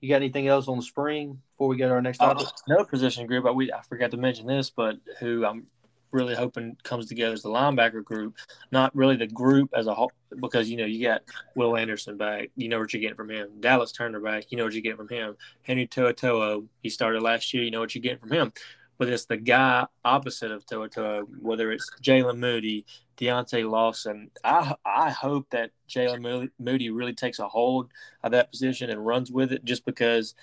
you 0.00 0.08
got 0.08 0.16
anything 0.16 0.48
else 0.48 0.68
on 0.68 0.76
the 0.76 0.82
spring 0.82 1.40
before 1.52 1.68
we 1.68 1.76
go 1.76 1.88
to 1.88 1.94
our 1.94 2.02
next 2.02 2.18
topic? 2.18 2.46
Uh, 2.46 2.50
another 2.68 2.84
position 2.84 3.26
group, 3.26 3.46
I, 3.46 3.50
we, 3.50 3.72
I 3.72 3.82
forgot 3.82 4.10
to 4.12 4.16
mention 4.16 4.46
this, 4.46 4.70
but 4.70 4.96
who 5.18 5.44
I'm 5.44 5.66
really 6.12 6.34
hoping 6.34 6.76
comes 6.84 7.06
together 7.06 7.32
as 7.32 7.42
the 7.42 7.48
linebacker 7.48 8.02
group, 8.02 8.36
not 8.70 8.94
really 8.94 9.16
the 9.16 9.26
group 9.26 9.70
as 9.74 9.86
a 9.86 9.94
whole, 9.94 10.12
because 10.40 10.70
you 10.70 10.76
know 10.76 10.84
you 10.84 11.06
got 11.06 11.22
Will 11.54 11.76
Anderson 11.76 12.16
back, 12.16 12.50
you 12.56 12.68
know 12.68 12.78
what 12.78 12.92
you're 12.92 13.00
getting 13.00 13.16
from 13.16 13.30
him. 13.30 13.48
Dallas 13.60 13.92
Turner 13.92 14.20
back, 14.20 14.44
you 14.50 14.58
know 14.58 14.64
what 14.64 14.74
you 14.74 14.80
get 14.80 14.96
from 14.96 15.08
him. 15.08 15.36
Henry 15.62 15.86
To'oTo'o, 15.86 16.66
he 16.82 16.88
started 16.88 17.22
last 17.22 17.52
year, 17.52 17.62
you 17.62 17.70
know 17.70 17.80
what 17.80 17.94
you're 17.94 18.02
getting 18.02 18.18
from 18.18 18.32
him. 18.32 18.52
But 18.98 19.08
it's 19.08 19.26
the 19.26 19.36
guy 19.36 19.86
opposite 20.04 20.50
of 20.50 20.66
To'oTo'o, 20.66 21.24
whether 21.40 21.70
it's 21.70 21.88
Jaylen 22.02 22.38
Moody, 22.38 22.84
Deontae 23.16 23.68
Lawson. 23.68 24.30
I 24.44 24.74
I 24.84 25.10
hope 25.10 25.48
that 25.50 25.70
Jaylen 25.88 26.50
Moody 26.58 26.90
really 26.90 27.14
takes 27.14 27.38
a 27.38 27.48
hold 27.48 27.90
of 28.22 28.32
that 28.32 28.50
position 28.50 28.90
and 28.90 29.06
runs 29.06 29.30
with 29.30 29.52
it, 29.52 29.64
just 29.64 29.84
because 29.86 30.34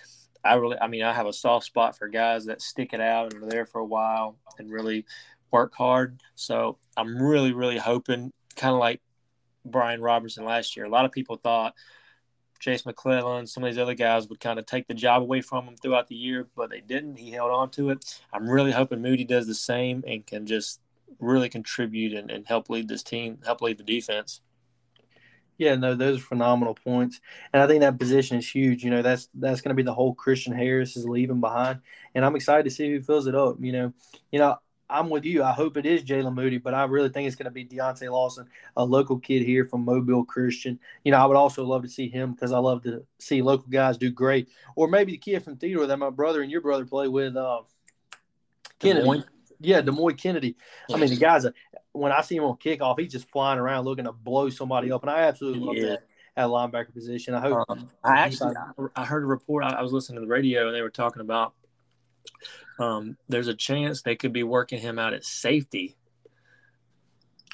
I 0.44 0.54
really, 0.56 0.78
I 0.80 0.88
mean, 0.88 1.04
I 1.04 1.12
have 1.13 1.26
a 1.26 1.34
soft 1.34 1.65
spot 1.65 1.98
for 1.98 2.08
guys 2.08 2.46
that 2.46 2.62
stick 2.62 2.94
it 2.94 3.02
out 3.02 3.34
and 3.34 3.44
are 3.44 3.50
there 3.50 3.65
for 3.65 3.80
a 3.80 3.86
while 3.86 4.38
and 4.60 4.72
really 4.72 5.06
work 5.52 5.74
hard. 5.74 6.22
So 6.36 6.78
I'm 6.96 7.22
really, 7.22 7.52
really 7.52 7.78
hoping, 7.78 8.32
kind 8.56 8.74
of 8.74 8.80
like 8.80 9.02
Brian 9.65 10.02
Robinson 10.02 10.46
last 10.46 10.78
year. 10.78 10.86
A 10.86 10.89
lot 10.89 11.06
of 11.06 11.12
people 11.12 11.38
thought 11.38 11.74
Jase 12.60 12.86
McClellan, 12.86 13.48
some 13.48 13.63
of 13.63 13.70
these 13.70 13.82
other 13.82 13.94
guys 13.94 14.28
would 14.28 14.39
kind 14.39 14.60
of 14.60 14.65
take 14.65 14.88
the 14.88 14.94
job 14.94 15.22
away 15.22 15.41
from 15.41 15.65
him 15.65 15.76
throughout 15.76 16.08
the 16.08 16.15
year, 16.15 16.48
but 16.56 16.70
they 16.70 16.82
didn't. 16.82 17.18
He 17.18 17.32
held 17.32 17.52
on 17.52 17.70
to 17.72 17.89
it. 17.89 18.20
I'm 18.34 18.50
really 18.50 18.72
hoping 18.72 19.02
Moody 19.02 19.24
does 19.24 19.48
the 19.48 19.56
same 19.56 20.04
and 20.08 20.26
can 20.26 20.46
just 20.46 20.80
really 21.20 21.50
contribute 21.50 22.13
and, 22.13 22.32
and 22.32 22.46
help 22.48 22.70
lead 22.70 22.88
this 22.88 23.04
team, 23.04 23.39
help 23.46 23.62
lead 23.62 23.78
the 23.78 23.84
defense. 23.84 24.41
Yeah, 25.58 25.76
no, 25.76 25.96
those 25.96 26.20
are 26.20 26.24
phenomenal 26.24 26.76
points, 26.76 27.22
and 27.54 27.63
I 27.63 27.68
think 27.68 27.80
that 27.80 27.98
position 27.98 28.38
is 28.38 28.50
huge. 28.50 28.84
You 28.84 28.91
know, 28.91 29.02
that's 29.02 29.30
that's 29.34 29.62
going 29.62 29.70
to 29.70 29.76
be 29.76 29.84
the 29.84 29.94
hole 29.94 30.13
Christian 30.13 30.54
Harris 30.54 30.98
is 30.98 31.08
leaving 31.08 31.39
behind, 31.39 31.80
and 32.13 32.26
I'm 32.26 32.36
excited 32.36 32.65
to 32.65 32.70
see 32.70 32.91
who 32.91 33.02
fills 33.02 33.26
it 33.26 33.36
up. 33.36 33.56
You 33.62 33.72
know, 33.72 33.94
you 34.34 34.39
know, 34.39 34.58
I'm 34.89 35.10
with 35.10 35.26
you. 35.26 35.43
I 35.43 35.52
hope 35.52 35.78
it 35.78 35.86
is 35.86 36.04
Jaylen 36.04 36.36
Moody, 36.36 36.58
but 36.58 36.74
I 36.74 36.84
really 36.84 37.10
think 37.10 37.28
it's 37.28 37.36
going 37.36 37.45
to 37.45 37.52
be 37.52 37.65
Deontae 37.65 38.12
Lawson, 38.12 38.48
a 38.78 38.86
local 38.86 39.17
kid 39.17 39.41
here 39.41 39.65
from 39.65 39.84
Mobile 39.84 40.24
Christian. 40.24 40.80
You 41.04 41.12
know, 41.12 41.17
I 41.17 41.26
would 41.26 41.38
also 41.38 41.63
love 41.63 41.82
to 41.84 41.89
see 41.89 42.08
him 42.08 42.34
because 42.34 42.52
I 42.52 42.60
love 42.60 42.84
to 42.84 43.04
see 43.19 43.41
local 43.41 43.67
guys 43.69 43.98
do 43.98 44.12
great, 44.12 44.50
or 44.76 44.88
maybe 44.88 45.13
the 45.13 45.17
kid 45.17 45.43
from 45.43 45.58
Theodore 45.58 45.88
that 45.88 45.98
my 45.98 46.10
brother 46.10 46.41
and 46.41 46.52
your 46.52 46.62
brother 46.62 46.86
play 46.86 47.08
with, 47.08 47.36
uh, 47.36 47.62
Kennedy. 48.80 49.24
Yeah, 49.62 49.82
Demoy 49.82 50.17
Kennedy. 50.17 50.58
I 50.93 50.98
mean, 50.98 51.10
the 51.10 51.15
guy's 51.15 51.45
a 51.45 51.54
when 51.93 52.12
I 52.12 52.21
see 52.21 52.36
him 52.36 52.43
on 52.43 52.58
kickoff, 52.58 53.00
he's 53.00 53.12
just 53.12 53.30
flying 53.30 53.58
around 53.58 53.86
looking 53.86 54.06
to 54.06 54.12
blow 54.12 54.50
somebody 54.50 54.91
up, 54.91 55.02
and 55.02 55.10
I 55.10 55.21
absolutely 55.21 55.62
love 55.62 55.78
yeah. 55.78 55.89
that 55.89 56.04
at 56.38 56.48
linebacker 56.48 56.93
position. 56.93 57.34
I 57.34 57.39
hope. 57.39 57.65
Um, 57.69 57.89
I 58.04 58.19
actually 58.19 58.56
I 58.95 59.06
heard 59.06 59.24
a 59.24 59.28
report. 59.28 59.63
I, 59.63 59.82
was 59.82 59.93
listening 59.93 60.17
to 60.17 60.21
the 60.21 60.28
radio, 60.28 60.67
and 60.67 60.76
they 60.76 60.82
were 60.82 60.89
talking 60.89 61.21
about 61.21 61.54
um, 62.79 63.17
there's 63.29 63.47
a 63.47 63.55
chance 63.55 64.01
they 64.01 64.15
could 64.15 64.33
be 64.33 64.43
working 64.43 64.79
him 64.79 64.99
out 64.99 65.13
at 65.13 65.25
safety. 65.25 65.95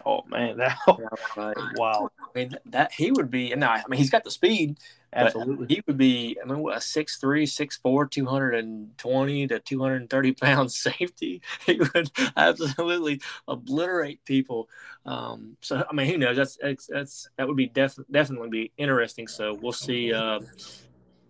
Oh 0.06 0.24
man, 0.28 0.58
that 0.58 0.78
wow! 1.76 2.10
I 2.20 2.40
mean 2.40 2.58
that 2.66 2.92
he 2.92 3.12
would 3.12 3.30
be. 3.30 3.54
Now, 3.56 3.72
I 3.72 3.84
mean 3.88 4.00
he's 4.00 4.10
got 4.10 4.24
the 4.24 4.32
speed, 4.32 4.78
Absolutely. 5.14 5.68
He 5.68 5.82
would 5.88 5.98
be, 5.98 6.38
I 6.42 6.48
mean, 6.48 6.60
what, 6.60 6.78
a 6.78 6.80
6'3, 6.80 7.44
6'4, 7.44 8.10
220 8.10 9.48
to 9.48 9.60
230 9.60 10.32
pound 10.34 10.72
safety. 10.72 11.42
He 11.66 11.80
would 11.80 12.12
absolutely 12.38 13.22
obliterate 13.48 14.24
people. 14.24 14.70
Um, 15.06 15.58
so, 15.62 15.84
I 15.90 15.94
mean, 15.94 16.08
who 16.08 16.18
knows? 16.18 16.38
That's, 16.38 16.58
that's, 16.62 16.88
that's 16.88 17.30
that 17.38 17.48
would 17.48 17.58
be 17.58 17.68
def- 17.68 18.00
definitely 18.10 18.50
be 18.50 18.72
interesting. 18.78 19.28
So 19.28 19.58
we'll 19.62 19.74
see. 19.74 20.14
Uh, 20.14 20.40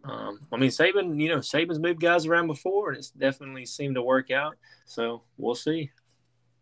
um, 0.04 0.40
I 0.52 0.58
mean, 0.58 0.70
Saban, 0.70 1.20
you 1.20 1.30
know, 1.30 1.38
Saban's 1.38 1.80
moved 1.80 2.02
guys 2.02 2.26
around 2.26 2.48
before 2.48 2.90
and 2.90 2.98
it's 2.98 3.12
definitely 3.12 3.66
seemed 3.66 3.96
to 3.96 4.02
work 4.02 4.32
out. 4.32 4.56
So 4.86 5.24
we'll 5.38 5.56
see. 5.56 5.92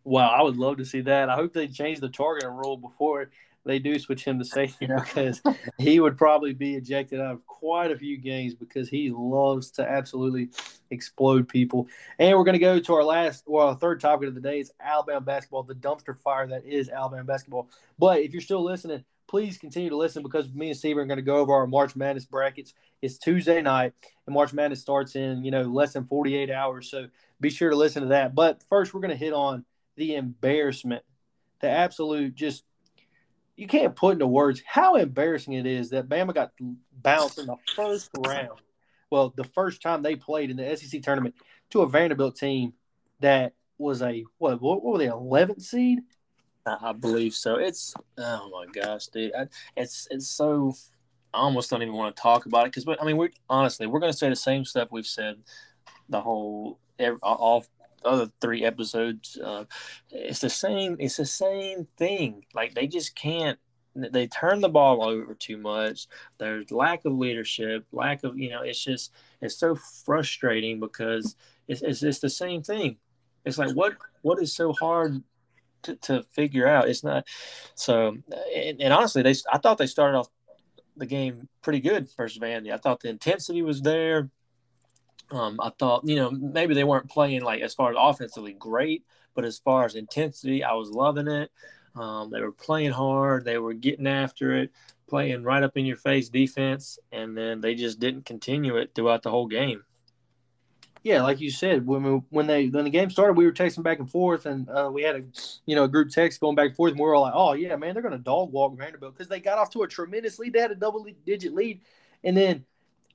Wow, 0.04 0.28
I 0.28 0.42
would 0.42 0.56
love 0.56 0.78
to 0.78 0.84
see 0.84 1.02
that. 1.02 1.28
I 1.28 1.34
hope 1.34 1.52
they 1.52 1.68
change 1.68 2.00
the 2.00 2.08
targeting 2.08 2.54
rule 2.54 2.76
before 2.76 3.30
they 3.64 3.78
do 3.78 3.98
switch 3.98 4.24
him 4.24 4.38
to 4.38 4.44
safety 4.44 4.86
because 4.86 5.42
he 5.78 6.00
would 6.00 6.16
probably 6.16 6.52
be 6.52 6.76
ejected 6.76 7.20
out 7.20 7.32
of 7.32 7.46
quite 7.46 7.90
a 7.90 7.98
few 7.98 8.16
games 8.16 8.54
because 8.54 8.88
he 8.88 9.10
loves 9.14 9.70
to 9.72 9.88
absolutely 9.88 10.48
explode 10.90 11.48
people. 11.48 11.86
And 12.18 12.36
we're 12.36 12.44
going 12.44 12.54
to 12.54 12.58
go 12.58 12.78
to 12.80 12.94
our 12.94 13.04
last, 13.04 13.44
well, 13.46 13.68
our 13.68 13.76
third 13.76 14.00
topic 14.00 14.28
of 14.28 14.34
the 14.34 14.40
day 14.40 14.60
is 14.60 14.72
Alabama 14.80 15.20
basketball, 15.20 15.62
the 15.62 15.74
dumpster 15.74 16.18
fire 16.18 16.46
that 16.46 16.64
is 16.64 16.88
Alabama 16.88 17.24
basketball. 17.24 17.68
But 17.98 18.20
if 18.20 18.32
you're 18.32 18.40
still 18.40 18.64
listening, 18.64 19.04
please 19.30 19.56
continue 19.56 19.88
to 19.88 19.96
listen 19.96 20.24
because 20.24 20.52
me 20.52 20.70
and 20.70 20.76
Steve 20.76 20.98
are 20.98 21.04
going 21.04 21.16
to 21.16 21.22
go 21.22 21.36
over 21.36 21.54
our 21.54 21.68
March 21.68 21.94
Madness 21.94 22.24
brackets. 22.24 22.74
It's 23.00 23.16
Tuesday 23.16 23.62
night, 23.62 23.92
and 24.26 24.34
March 24.34 24.52
Madness 24.52 24.80
starts 24.80 25.14
in 25.14 25.44
you 25.44 25.52
know 25.52 25.62
less 25.62 25.92
than 25.92 26.04
48 26.04 26.50
hours. 26.50 26.90
So 26.90 27.06
be 27.40 27.48
sure 27.48 27.70
to 27.70 27.76
listen 27.76 28.02
to 28.02 28.08
that. 28.08 28.34
But 28.34 28.64
first, 28.68 28.92
we're 28.92 29.00
going 29.00 29.12
to 29.12 29.16
hit 29.16 29.32
on 29.32 29.64
the 29.96 30.16
embarrassment, 30.16 31.04
the 31.60 31.68
absolute 31.68 32.34
just 32.34 32.64
you 33.54 33.68
can't 33.68 33.94
put 33.94 34.14
into 34.14 34.26
words 34.26 34.62
how 34.66 34.96
embarrassing 34.96 35.52
it 35.52 35.66
is 35.66 35.90
that 35.90 36.08
Bama 36.08 36.34
got 36.34 36.50
bounced 37.00 37.38
in 37.38 37.46
the 37.46 37.56
first 37.76 38.10
round. 38.26 38.58
Well, 39.10 39.32
the 39.36 39.44
first 39.44 39.80
time 39.80 40.02
they 40.02 40.16
played 40.16 40.50
in 40.50 40.56
the 40.56 40.76
SEC 40.76 41.02
tournament 41.02 41.36
to 41.70 41.82
a 41.82 41.88
Vanderbilt 41.88 42.36
team 42.36 42.72
that 43.20 43.52
was 43.78 44.02
a 44.02 44.24
what? 44.38 44.60
What, 44.60 44.82
were 44.82 44.98
they? 44.98 45.06
Eleventh 45.06 45.62
seed. 45.62 46.00
I 46.66 46.92
believe 46.92 47.34
so. 47.34 47.56
It's 47.56 47.94
oh 48.18 48.50
my 48.50 48.66
gosh, 48.72 49.06
dude! 49.06 49.32
I, 49.34 49.46
it's 49.76 50.06
it's 50.10 50.28
so. 50.28 50.74
I 51.32 51.38
almost 51.38 51.70
don't 51.70 51.82
even 51.82 51.94
want 51.94 52.14
to 52.16 52.20
talk 52.20 52.46
about 52.46 52.66
it 52.66 52.72
because 52.74 52.96
I 53.00 53.04
mean, 53.04 53.16
we 53.16 53.30
honestly 53.48 53.86
we're 53.86 54.00
going 54.00 54.12
to 54.12 54.18
say 54.18 54.28
the 54.28 54.36
same 54.36 54.64
stuff 54.64 54.88
we've 54.90 55.06
said 55.06 55.36
the 56.08 56.20
whole 56.20 56.78
all 57.22 57.64
other 58.04 58.30
three 58.40 58.64
episodes. 58.64 59.38
Uh, 59.38 59.64
it's 60.10 60.40
the 60.40 60.50
same. 60.50 60.96
It's 60.98 61.16
the 61.16 61.26
same 61.26 61.86
thing. 61.96 62.44
Like 62.54 62.74
they 62.74 62.86
just 62.86 63.14
can't. 63.14 63.58
They 63.94 64.28
turn 64.28 64.60
the 64.60 64.68
ball 64.68 65.02
over 65.02 65.34
too 65.34 65.56
much. 65.56 66.06
There's 66.38 66.70
lack 66.70 67.04
of 67.04 67.12
leadership, 67.12 67.86
lack 67.92 68.22
of 68.24 68.38
you 68.38 68.50
know. 68.50 68.62
It's 68.62 68.82
just 68.82 69.12
it's 69.40 69.56
so 69.56 69.74
frustrating 69.74 70.80
because 70.80 71.36
it's 71.68 71.82
it's, 71.82 72.02
it's 72.02 72.20
the 72.20 72.30
same 72.30 72.62
thing. 72.62 72.96
It's 73.44 73.58
like 73.58 73.72
what 73.72 73.96
what 74.22 74.40
is 74.42 74.54
so 74.54 74.72
hard 74.72 75.22
to, 75.82 75.96
to 75.96 76.22
figure 76.22 76.66
out? 76.66 76.88
It's 76.88 77.04
not 77.04 77.26
so. 77.74 78.16
And, 78.54 78.80
and 78.80 78.92
honestly, 78.92 79.22
they 79.22 79.34
I 79.52 79.58
thought 79.58 79.78
they 79.78 79.86
started 79.86 80.18
off 80.18 80.28
the 80.96 81.06
game 81.06 81.48
pretty 81.62 81.80
good 81.80 82.08
versus 82.16 82.38
Vandy. 82.38 82.72
I 82.72 82.76
thought 82.76 83.00
the 83.00 83.08
intensity 83.08 83.62
was 83.62 83.82
there. 83.82 84.30
Um, 85.30 85.58
I 85.62 85.70
thought, 85.78 86.02
you 86.04 86.16
know, 86.16 86.30
maybe 86.30 86.74
they 86.74 86.84
weren't 86.84 87.08
playing 87.08 87.42
like 87.42 87.62
as 87.62 87.74
far 87.74 87.90
as 87.90 87.96
offensively 87.98 88.52
great, 88.52 89.04
but 89.34 89.44
as 89.44 89.58
far 89.58 89.84
as 89.84 89.94
intensity, 89.94 90.64
I 90.64 90.72
was 90.72 90.90
loving 90.90 91.28
it. 91.28 91.50
Um, 91.94 92.30
they 92.30 92.40
were 92.40 92.52
playing 92.52 92.92
hard, 92.92 93.44
they 93.44 93.58
were 93.58 93.74
getting 93.74 94.06
after 94.06 94.56
it, 94.56 94.70
playing 95.08 95.42
right 95.42 95.62
up 95.62 95.76
in 95.76 95.86
your 95.86 95.96
face 95.96 96.28
defense, 96.28 96.98
and 97.10 97.36
then 97.36 97.60
they 97.60 97.74
just 97.74 97.98
didn't 97.98 98.26
continue 98.26 98.76
it 98.76 98.92
throughout 98.94 99.22
the 99.22 99.30
whole 99.30 99.46
game. 99.46 99.84
Yeah, 101.02 101.22
like 101.22 101.40
you 101.40 101.50
said, 101.50 101.86
when 101.86 102.02
we, 102.02 102.10
when 102.28 102.46
they 102.46 102.68
when 102.68 102.84
the 102.84 102.90
game 102.90 103.08
started, 103.08 103.32
we 103.32 103.46
were 103.46 103.52
texting 103.52 103.82
back 103.82 104.00
and 104.00 104.10
forth, 104.10 104.44
and 104.44 104.68
uh, 104.68 104.90
we 104.92 105.02
had 105.02 105.16
a 105.16 105.22
you 105.64 105.74
know 105.74 105.84
a 105.84 105.88
group 105.88 106.10
text 106.10 106.40
going 106.40 106.56
back 106.56 106.68
and 106.68 106.76
forth, 106.76 106.90
and 106.90 107.00
we 107.00 107.06
were 107.06 107.14
all 107.14 107.22
like, 107.22 107.32
"Oh 107.34 107.54
yeah, 107.54 107.76
man, 107.76 107.94
they're 107.94 108.02
going 108.02 108.16
to 108.16 108.22
dog 108.22 108.52
walk 108.52 108.76
Vanderbilt 108.76 109.14
because 109.14 109.28
they 109.28 109.40
got 109.40 109.56
off 109.56 109.70
to 109.70 109.82
a 109.82 109.88
tremendous 109.88 110.38
lead. 110.38 110.52
They 110.52 110.60
had 110.60 110.72
a 110.72 110.74
double 110.74 111.06
digit 111.24 111.54
lead, 111.54 111.80
and 112.22 112.36
then 112.36 112.66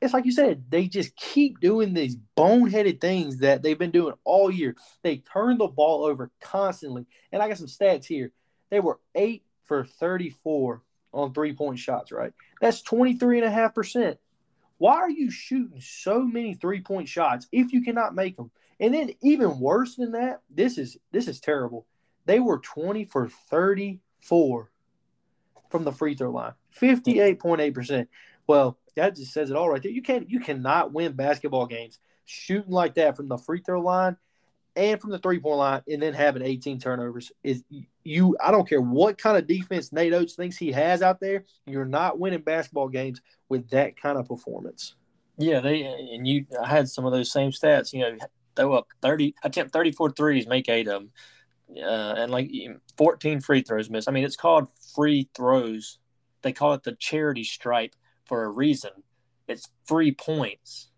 it's 0.01 0.13
like 0.13 0.25
you 0.25 0.31
said, 0.31 0.63
they 0.69 0.87
just 0.87 1.15
keep 1.15 1.59
doing 1.59 1.93
these 1.93 2.17
boneheaded 2.37 2.99
things 2.99 3.37
that 3.37 3.61
they've 3.61 3.77
been 3.77 3.91
doing 3.91 4.13
all 4.23 4.51
year. 4.51 4.75
They 5.03 5.17
turn 5.17 5.57
the 5.57 5.67
ball 5.67 6.05
over 6.05 6.31
constantly. 6.41 7.05
And 7.31 7.41
I 7.41 7.47
got 7.47 7.57
some 7.57 7.67
stats 7.67 8.05
here. 8.05 8.31
They 8.69 8.79
were 8.79 8.99
eight 9.15 9.43
for 9.63 9.85
34 9.85 10.81
on 11.13 11.33
three 11.33 11.53
point 11.53 11.79
shots, 11.79 12.11
right? 12.11 12.33
That's 12.61 12.81
23.5%. 12.83 14.17
Why 14.77 14.95
are 14.95 15.09
you 15.09 15.31
shooting 15.31 15.79
so 15.79 16.23
many 16.23 16.53
three 16.53 16.81
point 16.81 17.07
shots 17.07 17.47
if 17.51 17.71
you 17.71 17.81
cannot 17.81 18.15
make 18.15 18.35
them? 18.35 18.51
And 18.79 18.93
then 18.93 19.11
even 19.21 19.59
worse 19.59 19.95
than 19.95 20.11
that, 20.11 20.41
this 20.49 20.77
is 20.77 20.97
this 21.11 21.27
is 21.27 21.39
terrible. 21.39 21.85
They 22.25 22.39
were 22.39 22.59
20 22.59 23.05
for 23.05 23.29
34 23.29 24.71
from 25.69 25.83
the 25.83 25.91
free 25.91 26.15
throw 26.15 26.31
line. 26.31 26.53
58.8%. 26.79 28.07
Well, 28.47 28.77
that 28.95 29.15
just 29.15 29.33
says 29.33 29.49
it 29.49 29.55
all 29.55 29.69
right 29.69 29.81
there. 29.81 29.91
You 29.91 30.01
can't 30.01 30.29
you 30.29 30.39
cannot 30.39 30.93
win 30.93 31.13
basketball 31.13 31.67
games 31.67 31.99
shooting 32.25 32.71
like 32.71 32.95
that 32.95 33.15
from 33.15 33.27
the 33.27 33.37
free 33.37 33.61
throw 33.61 33.81
line 33.81 34.17
and 34.75 34.99
from 34.99 35.11
the 35.11 35.19
three 35.19 35.39
point 35.39 35.57
line 35.57 35.81
and 35.87 36.01
then 36.01 36.13
having 36.13 36.41
18 36.41 36.79
turnovers 36.79 37.31
is 37.43 37.63
you 38.03 38.37
I 38.43 38.51
don't 38.51 38.67
care 38.67 38.81
what 38.81 39.17
kind 39.17 39.37
of 39.37 39.47
defense 39.47 39.91
Nate 39.91 40.13
Oats 40.13 40.35
thinks 40.35 40.57
he 40.57 40.71
has 40.71 41.01
out 41.01 41.19
there, 41.19 41.45
you're 41.65 41.85
not 41.85 42.19
winning 42.19 42.41
basketball 42.41 42.89
games 42.89 43.21
with 43.49 43.69
that 43.69 43.99
kind 43.99 44.17
of 44.17 44.27
performance. 44.27 44.95
Yeah, 45.37 45.59
they 45.59 45.83
and 45.83 46.27
you 46.27 46.45
I 46.61 46.67
had 46.67 46.89
some 46.89 47.05
of 47.05 47.11
those 47.11 47.31
same 47.31 47.51
stats, 47.51 47.93
you 47.93 48.01
know, 48.01 48.17
throw 48.55 48.73
up 48.73 48.87
30 49.01 49.35
attempt 49.43 49.73
34 49.73 50.11
threes, 50.11 50.47
make 50.47 50.69
8 50.69 50.87
of 50.87 50.93
them. 50.93 51.11
Uh, 51.75 52.13
and 52.17 52.31
like 52.31 52.51
14 52.97 53.41
free 53.41 53.61
throws 53.61 53.89
missed. 53.89 54.07
I 54.07 54.11
mean, 54.11 54.23
it's 54.23 54.35
called 54.35 54.67
free 54.95 55.29
throws. 55.33 55.97
They 56.43 56.53
call 56.53 56.73
it 56.73 56.83
the 56.83 56.95
charity 56.99 57.43
stripe 57.43 57.95
for 58.25 58.43
a 58.43 58.49
reason. 58.49 58.91
It's 59.47 59.67
free 59.85 60.11
points. 60.11 60.89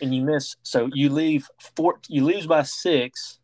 And 0.00 0.14
you 0.14 0.22
miss 0.22 0.56
so 0.62 0.88
you 0.92 1.08
leave 1.08 1.48
four 1.76 2.00
you 2.08 2.24
lose 2.24 2.46
by 2.46 2.62
six 2.62 3.38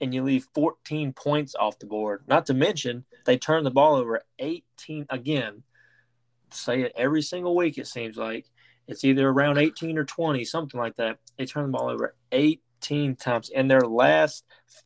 and 0.00 0.14
you 0.14 0.22
leave 0.22 0.46
14 0.54 1.12
points 1.12 1.54
off 1.54 1.78
the 1.78 1.86
board. 1.86 2.22
Not 2.26 2.46
to 2.46 2.54
mention 2.54 3.04
they 3.24 3.36
turn 3.36 3.64
the 3.64 3.70
ball 3.70 3.96
over 3.96 4.22
18 4.38 5.06
again. 5.10 5.62
Say 6.50 6.82
it 6.82 6.92
every 6.96 7.22
single 7.22 7.54
week 7.56 7.78
it 7.78 7.86
seems 7.86 8.16
like. 8.16 8.46
It's 8.86 9.04
either 9.04 9.28
around 9.28 9.58
18 9.58 9.98
or 9.98 10.04
20, 10.04 10.44
something 10.44 10.80
like 10.80 10.96
that. 10.96 11.18
They 11.36 11.44
turn 11.44 11.64
the 11.70 11.76
ball 11.76 11.90
over 11.90 12.14
18 12.32 13.16
times 13.16 13.50
in 13.50 13.68
their 13.68 13.82
last 13.82 14.44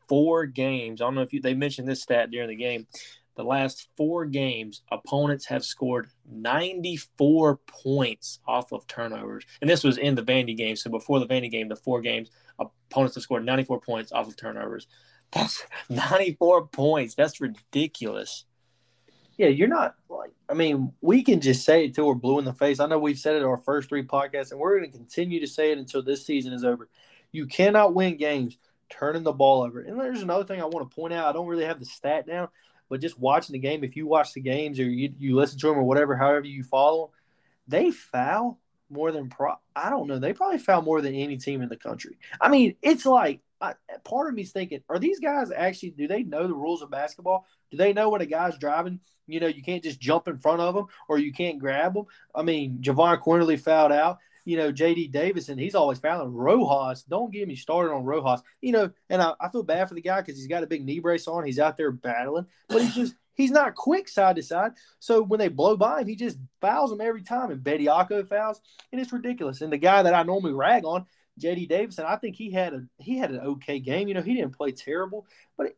four 0.08 0.46
games. 0.46 1.00
I 1.00 1.04
don't 1.04 1.14
know 1.14 1.22
if 1.22 1.32
you, 1.32 1.40
they 1.40 1.54
mentioned 1.54 1.86
this 1.86 2.02
stat 2.02 2.30
during 2.32 2.48
the 2.48 2.56
game. 2.56 2.88
The 3.34 3.44
last 3.44 3.88
four 3.96 4.26
games, 4.26 4.82
opponents 4.90 5.46
have 5.46 5.64
scored 5.64 6.08
94 6.30 7.56
points 7.66 8.40
off 8.46 8.72
of 8.72 8.86
turnovers. 8.86 9.44
And 9.60 9.70
this 9.70 9.84
was 9.84 9.96
in 9.96 10.14
the 10.14 10.22
Vandy 10.22 10.56
game. 10.56 10.76
So 10.76 10.90
before 10.90 11.18
the 11.18 11.26
Vandy 11.26 11.50
game, 11.50 11.68
the 11.68 11.76
four 11.76 12.00
games, 12.02 12.30
opponents 12.58 13.14
have 13.14 13.22
scored 13.22 13.44
94 13.44 13.80
points 13.80 14.12
off 14.12 14.28
of 14.28 14.36
turnovers. 14.36 14.86
That's 15.30 15.64
94 15.88 16.66
points. 16.68 17.14
That's 17.14 17.40
ridiculous. 17.40 18.44
Yeah, 19.38 19.48
you're 19.48 19.68
not 19.68 19.94
like, 20.10 20.30
I 20.48 20.54
mean, 20.54 20.92
we 21.00 21.22
can 21.22 21.40
just 21.40 21.64
say 21.64 21.86
it 21.86 21.94
till 21.94 22.06
we're 22.06 22.14
blue 22.14 22.38
in 22.38 22.44
the 22.44 22.52
face. 22.52 22.80
I 22.80 22.86
know 22.86 22.98
we've 22.98 23.18
said 23.18 23.34
it 23.34 23.42
our 23.42 23.56
first 23.56 23.88
three 23.88 24.04
podcasts, 24.04 24.50
and 24.50 24.60
we're 24.60 24.78
going 24.78 24.90
to 24.90 24.96
continue 24.96 25.40
to 25.40 25.46
say 25.46 25.72
it 25.72 25.78
until 25.78 26.02
this 26.02 26.26
season 26.26 26.52
is 26.52 26.64
over. 26.64 26.88
You 27.32 27.46
cannot 27.46 27.94
win 27.94 28.18
games 28.18 28.58
turning 28.90 29.22
the 29.22 29.32
ball 29.32 29.62
over. 29.62 29.80
And 29.80 29.98
there's 29.98 30.22
another 30.22 30.44
thing 30.44 30.60
I 30.60 30.66
want 30.66 30.88
to 30.88 30.94
point 30.94 31.14
out. 31.14 31.26
I 31.26 31.32
don't 31.32 31.46
really 31.46 31.64
have 31.64 31.80
the 31.80 31.86
stat 31.86 32.26
down, 32.26 32.48
but 32.92 33.00
just 33.00 33.18
watching 33.18 33.54
the 33.54 33.58
game, 33.58 33.84
if 33.84 33.96
you 33.96 34.06
watch 34.06 34.34
the 34.34 34.40
games 34.42 34.78
or 34.78 34.84
you, 34.84 35.14
you 35.18 35.34
listen 35.34 35.58
to 35.58 35.68
them 35.68 35.78
or 35.78 35.82
whatever, 35.82 36.14
however 36.14 36.44
you 36.44 36.62
follow, 36.62 37.06
them, 37.06 37.10
they 37.66 37.90
foul 37.90 38.60
more 38.90 39.10
than 39.10 39.30
pro. 39.30 39.54
I 39.74 39.88
don't 39.88 40.08
know. 40.08 40.18
They 40.18 40.34
probably 40.34 40.58
foul 40.58 40.82
more 40.82 41.00
than 41.00 41.14
any 41.14 41.38
team 41.38 41.62
in 41.62 41.70
the 41.70 41.76
country. 41.78 42.18
I 42.38 42.50
mean, 42.50 42.76
it's 42.82 43.06
like 43.06 43.40
I, 43.62 43.76
part 44.04 44.28
of 44.28 44.34
me's 44.34 44.52
thinking, 44.52 44.82
are 44.90 44.98
these 44.98 45.20
guys 45.20 45.50
actually? 45.50 45.92
Do 45.92 46.06
they 46.06 46.22
know 46.22 46.46
the 46.46 46.52
rules 46.52 46.82
of 46.82 46.90
basketball? 46.90 47.46
Do 47.70 47.78
they 47.78 47.94
know 47.94 48.10
when 48.10 48.20
a 48.20 48.26
guy's 48.26 48.58
driving? 48.58 49.00
You 49.26 49.40
know, 49.40 49.46
you 49.46 49.62
can't 49.62 49.82
just 49.82 49.98
jump 49.98 50.28
in 50.28 50.36
front 50.36 50.60
of 50.60 50.74
them 50.74 50.84
or 51.08 51.16
you 51.16 51.32
can't 51.32 51.58
grab 51.58 51.94
them. 51.94 52.04
I 52.34 52.42
mean, 52.42 52.80
Jahvon 52.82 53.22
Quinerly 53.22 53.58
fouled 53.58 53.92
out 53.92 54.18
you 54.44 54.56
know, 54.56 54.72
JD 54.72 55.12
Davison, 55.12 55.58
he's 55.58 55.74
always 55.74 55.98
fouling. 55.98 56.34
Rojas, 56.34 57.04
don't 57.04 57.32
get 57.32 57.46
me 57.46 57.54
started 57.54 57.92
on 57.92 58.04
Rojas. 58.04 58.42
You 58.60 58.72
know, 58.72 58.90
and 59.08 59.22
I, 59.22 59.34
I 59.40 59.48
feel 59.48 59.62
bad 59.62 59.88
for 59.88 59.94
the 59.94 60.02
guy 60.02 60.20
because 60.20 60.36
he's 60.36 60.48
got 60.48 60.62
a 60.62 60.66
big 60.66 60.84
knee 60.84 61.00
brace 61.00 61.28
on. 61.28 61.44
He's 61.44 61.58
out 61.58 61.76
there 61.76 61.92
battling, 61.92 62.46
but 62.68 62.82
he's 62.82 62.94
just 62.94 63.14
he's 63.34 63.50
not 63.50 63.74
quick 63.74 64.08
side 64.08 64.36
to 64.36 64.42
side. 64.42 64.72
So 64.98 65.22
when 65.22 65.38
they 65.38 65.48
blow 65.48 65.76
by 65.76 66.00
him, 66.00 66.08
he 66.08 66.16
just 66.16 66.38
fouls 66.60 66.90
them 66.90 67.00
every 67.00 67.22
time. 67.22 67.50
And 67.50 67.62
Bediako 67.62 68.28
fouls, 68.28 68.60
and 68.90 69.00
it's 69.00 69.12
ridiculous. 69.12 69.60
And 69.60 69.72
the 69.72 69.78
guy 69.78 70.02
that 70.02 70.14
I 70.14 70.22
normally 70.22 70.54
rag 70.54 70.84
on, 70.84 71.06
JD 71.40 71.68
Davison, 71.68 72.04
I 72.06 72.16
think 72.16 72.36
he 72.36 72.50
had 72.50 72.74
a 72.74 72.84
he 72.98 73.18
had 73.18 73.30
an 73.30 73.40
okay 73.40 73.78
game. 73.78 74.08
You 74.08 74.14
know, 74.14 74.22
he 74.22 74.34
didn't 74.34 74.56
play 74.56 74.72
terrible, 74.72 75.26
but 75.56 75.68
it, 75.68 75.76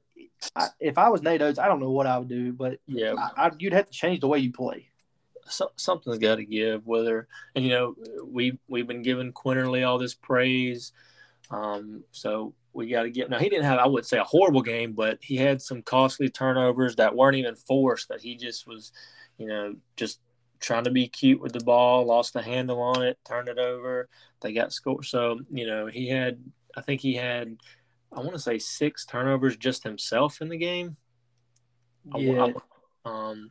I, 0.56 0.68
if 0.80 0.98
I 0.98 1.10
was 1.10 1.22
Nate 1.22 1.42
Oats, 1.42 1.58
I 1.58 1.68
don't 1.68 1.80
know 1.80 1.90
what 1.90 2.06
I 2.06 2.18
would 2.18 2.28
do. 2.28 2.52
But 2.52 2.80
yeah, 2.86 3.14
I, 3.16 3.46
I, 3.46 3.50
you'd 3.58 3.72
have 3.72 3.86
to 3.86 3.92
change 3.92 4.20
the 4.20 4.28
way 4.28 4.38
you 4.38 4.52
play 4.52 4.88
so, 5.48 5.70
something's 5.76 6.18
got 6.18 6.36
to 6.36 6.44
give. 6.44 6.86
Whether 6.86 7.28
and 7.54 7.64
you 7.64 7.70
know 7.70 7.94
we 8.26 8.58
we've 8.68 8.86
been 8.86 9.02
giving 9.02 9.32
Quinerly 9.32 9.86
all 9.86 9.98
this 9.98 10.14
praise, 10.14 10.92
um, 11.50 12.04
so 12.10 12.54
we 12.72 12.88
got 12.88 13.02
to 13.02 13.10
get. 13.10 13.30
Now 13.30 13.38
he 13.38 13.48
didn't 13.48 13.64
have 13.64 13.78
I 13.78 13.86
would 13.86 14.06
say 14.06 14.18
a 14.18 14.24
horrible 14.24 14.62
game, 14.62 14.92
but 14.92 15.18
he 15.20 15.36
had 15.36 15.62
some 15.62 15.82
costly 15.82 16.28
turnovers 16.28 16.96
that 16.96 17.14
weren't 17.14 17.36
even 17.36 17.54
forced. 17.54 18.08
That 18.08 18.20
he 18.20 18.36
just 18.36 18.66
was, 18.66 18.92
you 19.38 19.46
know, 19.46 19.74
just 19.96 20.20
trying 20.60 20.84
to 20.84 20.90
be 20.90 21.08
cute 21.08 21.40
with 21.40 21.52
the 21.52 21.64
ball, 21.64 22.06
lost 22.06 22.32
the 22.32 22.42
handle 22.42 22.80
on 22.80 23.02
it, 23.02 23.18
turned 23.24 23.48
it 23.48 23.58
over. 23.58 24.08
They 24.40 24.52
got 24.52 24.72
scored. 24.72 25.04
So 25.04 25.40
you 25.50 25.66
know 25.66 25.86
he 25.86 26.08
had. 26.08 26.38
I 26.76 26.80
think 26.80 27.00
he 27.00 27.14
had. 27.14 27.56
I 28.12 28.20
want 28.20 28.32
to 28.32 28.38
say 28.38 28.58
six 28.58 29.04
turnovers 29.04 29.56
just 29.56 29.82
himself 29.82 30.40
in 30.40 30.48
the 30.48 30.56
game. 30.56 30.96
Yeah. 32.14 32.48
I, 32.48 32.54
um, 33.04 33.50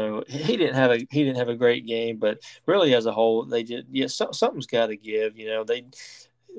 so 0.00 0.24
he 0.26 0.56
didn't 0.56 0.76
have 0.76 0.90
a 0.90 1.06
he 1.10 1.24
didn't 1.24 1.36
have 1.36 1.48
a 1.48 1.56
great 1.56 1.86
game, 1.86 2.16
but 2.16 2.38
really 2.66 2.94
as 2.94 3.06
a 3.06 3.12
whole, 3.12 3.44
they 3.44 3.62
did. 3.62 3.86
Yeah, 3.90 4.06
so, 4.06 4.32
something's 4.32 4.66
got 4.66 4.86
to 4.86 4.96
give. 4.96 5.38
You 5.38 5.48
know, 5.48 5.64
they 5.64 5.84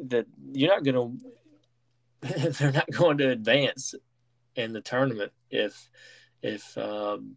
that 0.06 0.27
you're 0.54 0.69
not 0.69 0.84
going 0.84 1.19
to 2.21 2.49
they're 2.51 2.71
not 2.71 2.91
going 2.91 3.17
to 3.17 3.30
advance 3.30 3.95
in 4.56 4.73
the 4.73 4.82
tournament 4.82 5.32
if 5.49 5.89
if 6.43 6.77
um, 6.77 7.36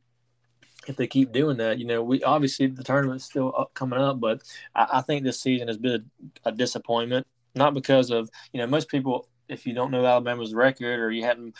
if 0.86 0.96
they 0.96 1.06
keep 1.06 1.32
doing 1.32 1.56
that. 1.56 1.78
You 1.78 1.86
know, 1.86 2.02
we 2.02 2.22
obviously 2.22 2.66
the 2.66 2.84
tournament's 2.84 3.24
still 3.24 3.54
up, 3.56 3.72
coming 3.72 3.98
up, 3.98 4.20
but 4.20 4.42
I, 4.74 4.86
I 4.94 5.00
think 5.00 5.24
this 5.24 5.40
season 5.40 5.68
has 5.68 5.78
been 5.78 6.10
a, 6.44 6.50
a 6.50 6.52
disappointment. 6.52 7.26
Not 7.54 7.72
because 7.72 8.10
of 8.10 8.28
you 8.52 8.60
know 8.60 8.66
most 8.66 8.88
people 8.88 9.28
if 9.48 9.66
you 9.66 9.74
don't 9.74 9.90
know 9.90 10.04
Alabama's 10.04 10.54
record 10.54 11.00
or 11.00 11.10
you 11.10 11.24
hadn't 11.24 11.54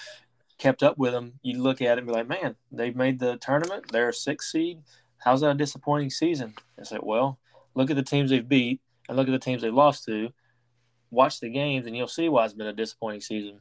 kept 0.65 0.83
up 0.83 0.97
with 0.97 1.13
them, 1.13 1.39
you 1.43 1.63
look 1.63 1.83
at 1.83 1.99
it 1.99 1.99
and 1.99 2.07
be 2.07 2.13
like, 2.15 2.27
man, 2.27 2.57
they've 2.73 2.97
made 2.97 3.19
the 3.19 3.37
tournament. 3.37 3.93
They're 3.93 4.09
a 4.09 4.15
six 4.15 4.51
seed. 4.51 4.81
How's 5.19 5.43
that 5.43 5.51
a 5.51 5.55
disappointing 5.55 6.09
season? 6.09 6.55
I 6.81 6.85
said, 6.85 7.01
well, 7.03 7.39
look 7.75 7.91
at 7.91 7.97
the 7.97 8.03
teams 8.03 8.31
they've 8.31 8.49
beat 8.49 8.81
and 9.07 9.17
look 9.19 9.29
at 9.29 9.33
the 9.33 9.39
teams 9.39 9.61
they 9.61 9.69
lost 9.69 10.07
to. 10.07 10.31
Watch 11.11 11.41
the 11.41 11.51
games 11.51 11.85
and 11.85 11.95
you'll 11.95 12.09
see 12.09 12.31
why 12.31 12.47
it's 12.47 12.55
been 12.55 12.67
a 12.67 12.73
disappointing 12.73 13.21
season. 13.21 13.61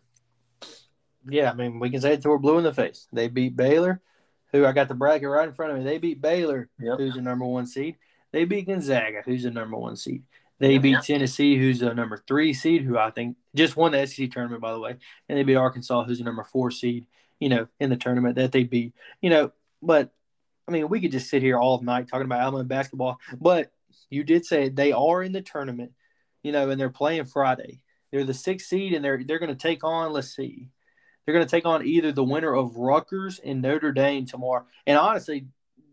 Yeah, 1.28 1.52
I 1.52 1.54
mean, 1.56 1.78
we 1.78 1.90
can 1.90 2.00
say 2.00 2.14
it 2.14 2.22
till 2.22 2.32
we're 2.32 2.38
blue 2.38 2.58
in 2.58 2.64
the 2.64 2.74
face. 2.74 3.10
They 3.12 3.28
beat 3.28 3.58
Baylor, 3.58 4.02
who 4.54 4.66
I 4.66 4.72
got 4.72 4.88
the 4.88 4.96
bracket 4.96 5.28
right 5.28 5.48
in 5.48 5.54
front 5.54 5.74
of 5.74 5.78
me. 5.78 5.84
They 5.84 5.98
beat 5.98 6.22
Baylor, 6.22 6.70
yep. 6.80 7.00
who's 7.00 7.16
the 7.16 7.22
number 7.22 7.46
one 7.46 7.66
seed. 7.66 7.98
They 8.32 8.46
beat 8.46 8.68
Gonzaga, 8.68 9.24
who's 9.26 9.44
the 9.44 9.52
number 9.52 9.76
one 9.76 9.98
seed. 9.98 10.24
They 10.60 10.78
beat 10.78 11.02
Tennessee, 11.02 11.58
who's 11.58 11.82
a 11.82 11.94
number 11.94 12.24
three 12.28 12.54
seed, 12.54 12.84
who 12.84 12.98
I 12.98 13.12
think 13.12 13.36
just 13.56 13.76
won 13.76 13.92
the 13.92 14.06
SEC 14.06 14.32
tournament, 14.32 14.62
by 14.62 14.72
the 14.72 14.80
way. 14.80 14.96
And 15.28 15.38
they 15.38 15.44
beat 15.44 15.56
Arkansas, 15.56 16.04
who's 16.04 16.22
a 16.22 16.24
number 16.24 16.44
four 16.44 16.72
seed, 16.72 17.06
you 17.40 17.50
know, 17.50 17.68
in 17.80 17.90
the 17.90 17.98
tournament 17.98 18.36
that 18.36 18.52
they 18.52 18.64
beat. 18.64 18.94
You 19.22 19.30
know, 19.30 19.52
but 19.82 20.14
I 20.68 20.72
mean, 20.72 20.90
we 20.90 21.02
could 21.02 21.12
just 21.12 21.30
sit 21.30 21.42
here 21.42 21.58
all 21.58 21.82
night 21.82 22.08
talking 22.08 22.26
about 22.26 22.40
Alabama 22.40 22.64
basketball. 22.64 23.20
But 23.40 23.72
you 24.10 24.24
did 24.24 24.46
say 24.46 24.70
they 24.70 24.92
are 24.92 25.24
in 25.24 25.32
the 25.32 25.42
tournament, 25.42 25.92
you 26.44 26.52
know, 26.52 26.70
and 26.70 26.80
they're 26.80 26.90
playing 26.90 27.26
Friday. 27.26 27.84
They're 28.12 28.24
the 28.24 28.34
sixth 28.34 28.68
seed, 28.68 28.94
and 28.94 29.04
they're 29.04 29.24
they're 29.24 29.40
going 29.40 29.56
to 29.56 29.56
take 29.56 29.84
on. 29.84 30.14
Let's 30.14 30.36
see, 30.36 30.70
they're 31.26 31.34
going 31.34 31.46
to 31.46 31.52
take 31.52 31.66
on 31.66 31.86
either 31.86 32.12
the 32.12 32.24
winner 32.24 32.54
of 32.54 32.78
Rutgers 32.78 33.40
and 33.44 33.62
Notre 33.62 33.92
Dame 33.92 34.26
tomorrow. 34.26 34.66
And 34.86 34.98
honestly, 34.98 35.48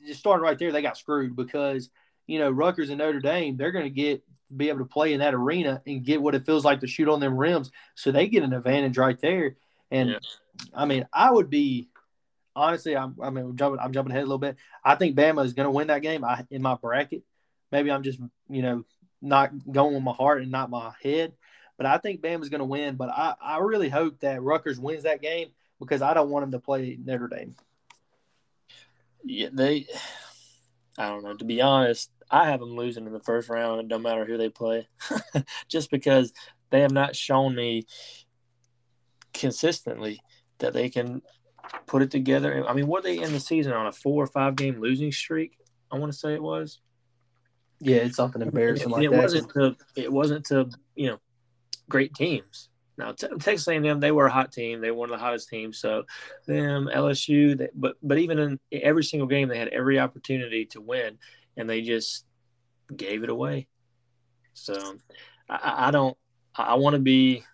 just 0.07 0.21
starting 0.21 0.43
right 0.43 0.59
there, 0.59 0.71
they 0.71 0.83
got 0.83 0.99
screwed 0.99 1.35
because 1.35 1.91
you 2.27 2.39
know 2.39 2.51
Rutgers 2.51 2.91
and 2.91 2.99
Notre 2.99 3.21
Dame, 3.21 3.57
they're 3.57 3.73
going 3.73 3.87
to 3.87 3.91
get 3.91 4.23
be 4.55 4.69
able 4.69 4.81
to 4.81 4.85
play 4.85 5.13
in 5.13 5.21
that 5.21 5.35
arena 5.35 5.83
and 5.87 6.05
get 6.05 6.23
what 6.23 6.35
it 6.35 6.47
feels 6.47 6.65
like 6.65 6.81
to 6.81 6.87
shoot 6.87 7.09
on 7.09 7.21
them 7.21 7.37
rims. 7.37 7.71
So 7.95 8.11
they 8.11 8.29
get 8.29 8.43
an 8.43 8.53
advantage 8.53 8.99
right 8.99 9.19
there. 9.21 9.57
And 9.91 10.11
yeah. 10.11 10.19
I 10.75 10.85
mean, 10.85 11.07
I 11.13 11.31
would 11.31 11.51
be 11.51 11.89
honestly, 12.55 12.97
I'm, 12.97 13.17
I 13.23 13.31
mean, 13.31 13.45
I'm 13.45 13.57
jumping, 13.57 13.81
I'm 13.81 13.93
jumping 13.93 14.13
ahead 14.13 14.23
a 14.23 14.27
little 14.27 14.39
bit. 14.39 14.57
I 14.85 14.95
think 14.95 15.17
Bama 15.17 15.45
is 15.45 15.53
going 15.53 15.67
to 15.67 15.71
win 15.71 15.89
that 15.89 16.03
game. 16.03 16.25
I 16.25 16.45
in 16.51 16.63
my 16.63 16.75
bracket. 16.75 17.23
Maybe 17.73 17.91
I'm 17.91 18.03
just 18.03 18.21
you 18.49 18.63
know 18.63 18.85
not 19.23 19.53
going 19.71 19.95
with 19.95 20.03
my 20.03 20.13
heart 20.13 20.43
and 20.43 20.51
not 20.51 20.71
my 20.71 20.93
head, 21.03 21.33
but 21.77 21.87
I 21.87 21.99
think 21.99 22.21
Bama 22.21 22.43
is 22.43 22.49
going 22.49 22.61
to 22.61 22.65
win. 22.65 22.97
But 22.97 23.11
I, 23.11 23.35
I 23.41 23.59
really 23.59 23.89
hope 23.89 24.21
that 24.21 24.43
Rutgers 24.43 24.81
wins 24.81 25.05
that 25.05 25.23
game 25.23 25.49
because 25.79 26.03
I 26.03 26.15
don't 26.15 26.31
want 26.31 26.45
them 26.45 26.53
to 26.53 26.65
play 26.65 26.99
Notre 27.03 27.29
Dame. 27.29 27.55
Yeah, 29.25 29.49
they. 29.53 29.87
I 30.99 31.09
don't 31.09 31.23
know. 31.23 31.37
To 31.37 31.45
be 31.45 31.61
honest, 31.61 32.11
I 32.31 32.47
have 32.47 32.61
them 32.61 32.77
losing 32.77 33.07
in 33.07 33.13
the 33.13 33.21
first 33.21 33.49
round, 33.49 33.89
no 33.89 33.99
matter 33.99 34.25
who 34.25 34.37
they 34.37 34.49
play, 34.49 34.89
just 35.69 35.91
because 35.91 36.33
they 36.71 36.81
have 36.81 36.93
not 36.93 37.17
shown 37.17 37.55
me 37.55 37.87
consistently 39.33 40.21
that 40.59 40.73
they 40.73 40.89
can 40.89 41.23
put 41.87 42.03
it 42.03 42.11
together. 42.11 42.65
I 42.69 42.73
mean, 42.73 42.87
were 42.87 43.03
they 43.03 43.19
in 43.19 43.33
the 43.33 43.41
season 43.41 43.73
on 43.73 43.87
a 43.87 43.93
four 43.93 44.23
or 44.23 44.27
five 44.27 44.57
game 44.57 44.81
losing 44.81 45.13
streak? 45.13 45.59
I 45.91 45.99
want 45.99 46.13
to 46.13 46.19
say 46.19 46.35
it 46.35 46.43
was. 46.43 46.81
Yeah, 47.81 47.97
it's 47.97 48.17
something 48.17 48.43
embarrassing 48.43 48.91
it, 48.91 48.93
like 48.93 49.05
it 49.05 49.11
that. 49.11 49.23
Wasn't 49.23 49.51
to, 49.55 49.77
it 49.97 50.13
wasn't 50.13 50.45
to 50.47 50.71
you 50.95 51.09
know 51.09 51.19
great 51.89 52.15
teams. 52.15 52.69
Now 52.99 53.13
Texas 53.13 53.67
A&M 53.67 54.01
they 54.01 54.13
were 54.13 54.27
a 54.27 54.31
hot 54.31 54.53
team. 54.53 54.81
They 54.81 54.91
were 54.91 54.99
one 54.99 55.11
of 55.11 55.19
the 55.19 55.25
hottest 55.25 55.49
teams. 55.49 55.79
So 55.79 56.05
them 56.47 56.91
LSU, 56.95 57.57
they, 57.57 57.69
but 57.75 57.97
but 58.03 58.19
even 58.19 58.39
in 58.39 58.61
every 58.71 59.03
single 59.03 59.27
game 59.27 59.49
they 59.49 59.59
had 59.59 59.69
every 59.69 59.99
opportunity 59.99 60.67
to 60.67 60.83
win, 60.83 61.17
and 61.61 61.69
they 61.69 61.83
just 61.83 62.25
gave 62.95 63.23
it 63.23 63.31
away. 63.31 63.69
So 64.55 64.97
I, 65.49 65.89
I 65.89 65.91
don't. 65.91 66.17
I 66.57 66.75
want 66.75 66.95
to 66.95 67.01
be 67.01 67.45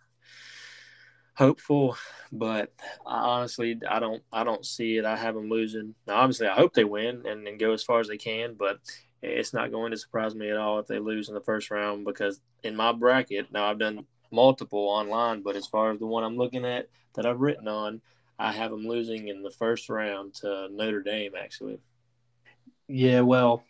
hopeful, 1.35 1.97
but 2.33 2.73
I 3.07 3.17
honestly, 3.17 3.79
I 3.89 3.99
don't. 4.01 4.23
I 4.33 4.45
don't 4.45 4.65
see 4.65 4.97
it. 4.97 5.05
I 5.05 5.17
have 5.17 5.35
them 5.35 5.51
losing. 5.51 5.95
Now, 6.07 6.17
obviously, 6.17 6.47
I 6.47 6.55
hope 6.55 6.73
they 6.73 6.85
win 6.85 7.25
and, 7.27 7.47
and 7.47 7.61
go 7.61 7.73
as 7.73 7.83
far 7.83 8.01
as 8.01 8.09
they 8.09 8.17
can, 8.17 8.55
but 8.55 8.79
it's 9.23 9.53
not 9.53 9.73
going 9.73 9.91
to 9.91 9.97
surprise 9.97 10.35
me 10.35 10.51
at 10.51 10.57
all 10.57 10.79
if 10.79 10.87
they 10.87 10.99
lose 10.99 11.29
in 11.29 11.35
the 11.35 11.41
first 11.41 11.71
round 11.71 12.05
because 12.05 12.41
in 12.63 12.77
my 12.77 12.93
bracket 12.93 13.51
now 13.51 13.69
I've 13.69 13.79
done 13.79 14.07
multiple 14.31 14.89
online, 14.89 15.43
but 15.43 15.57
as 15.57 15.67
far 15.67 15.91
as 15.91 15.99
the 15.99 16.07
one 16.07 16.23
I'm 16.25 16.37
looking 16.37 16.65
at 16.65 16.89
that 17.15 17.27
I've 17.27 17.41
written 17.41 17.67
on, 17.67 18.03
I 18.39 18.53
have 18.53 18.71
them 18.71 18.87
losing 18.87 19.29
in 19.29 19.43
the 19.43 19.51
first 19.51 19.89
round 19.89 20.35
to 20.35 20.69
Notre 20.71 21.03
Dame 21.03 21.33
actually. 21.39 21.79
Yeah, 22.89 23.23
well, 23.23 23.65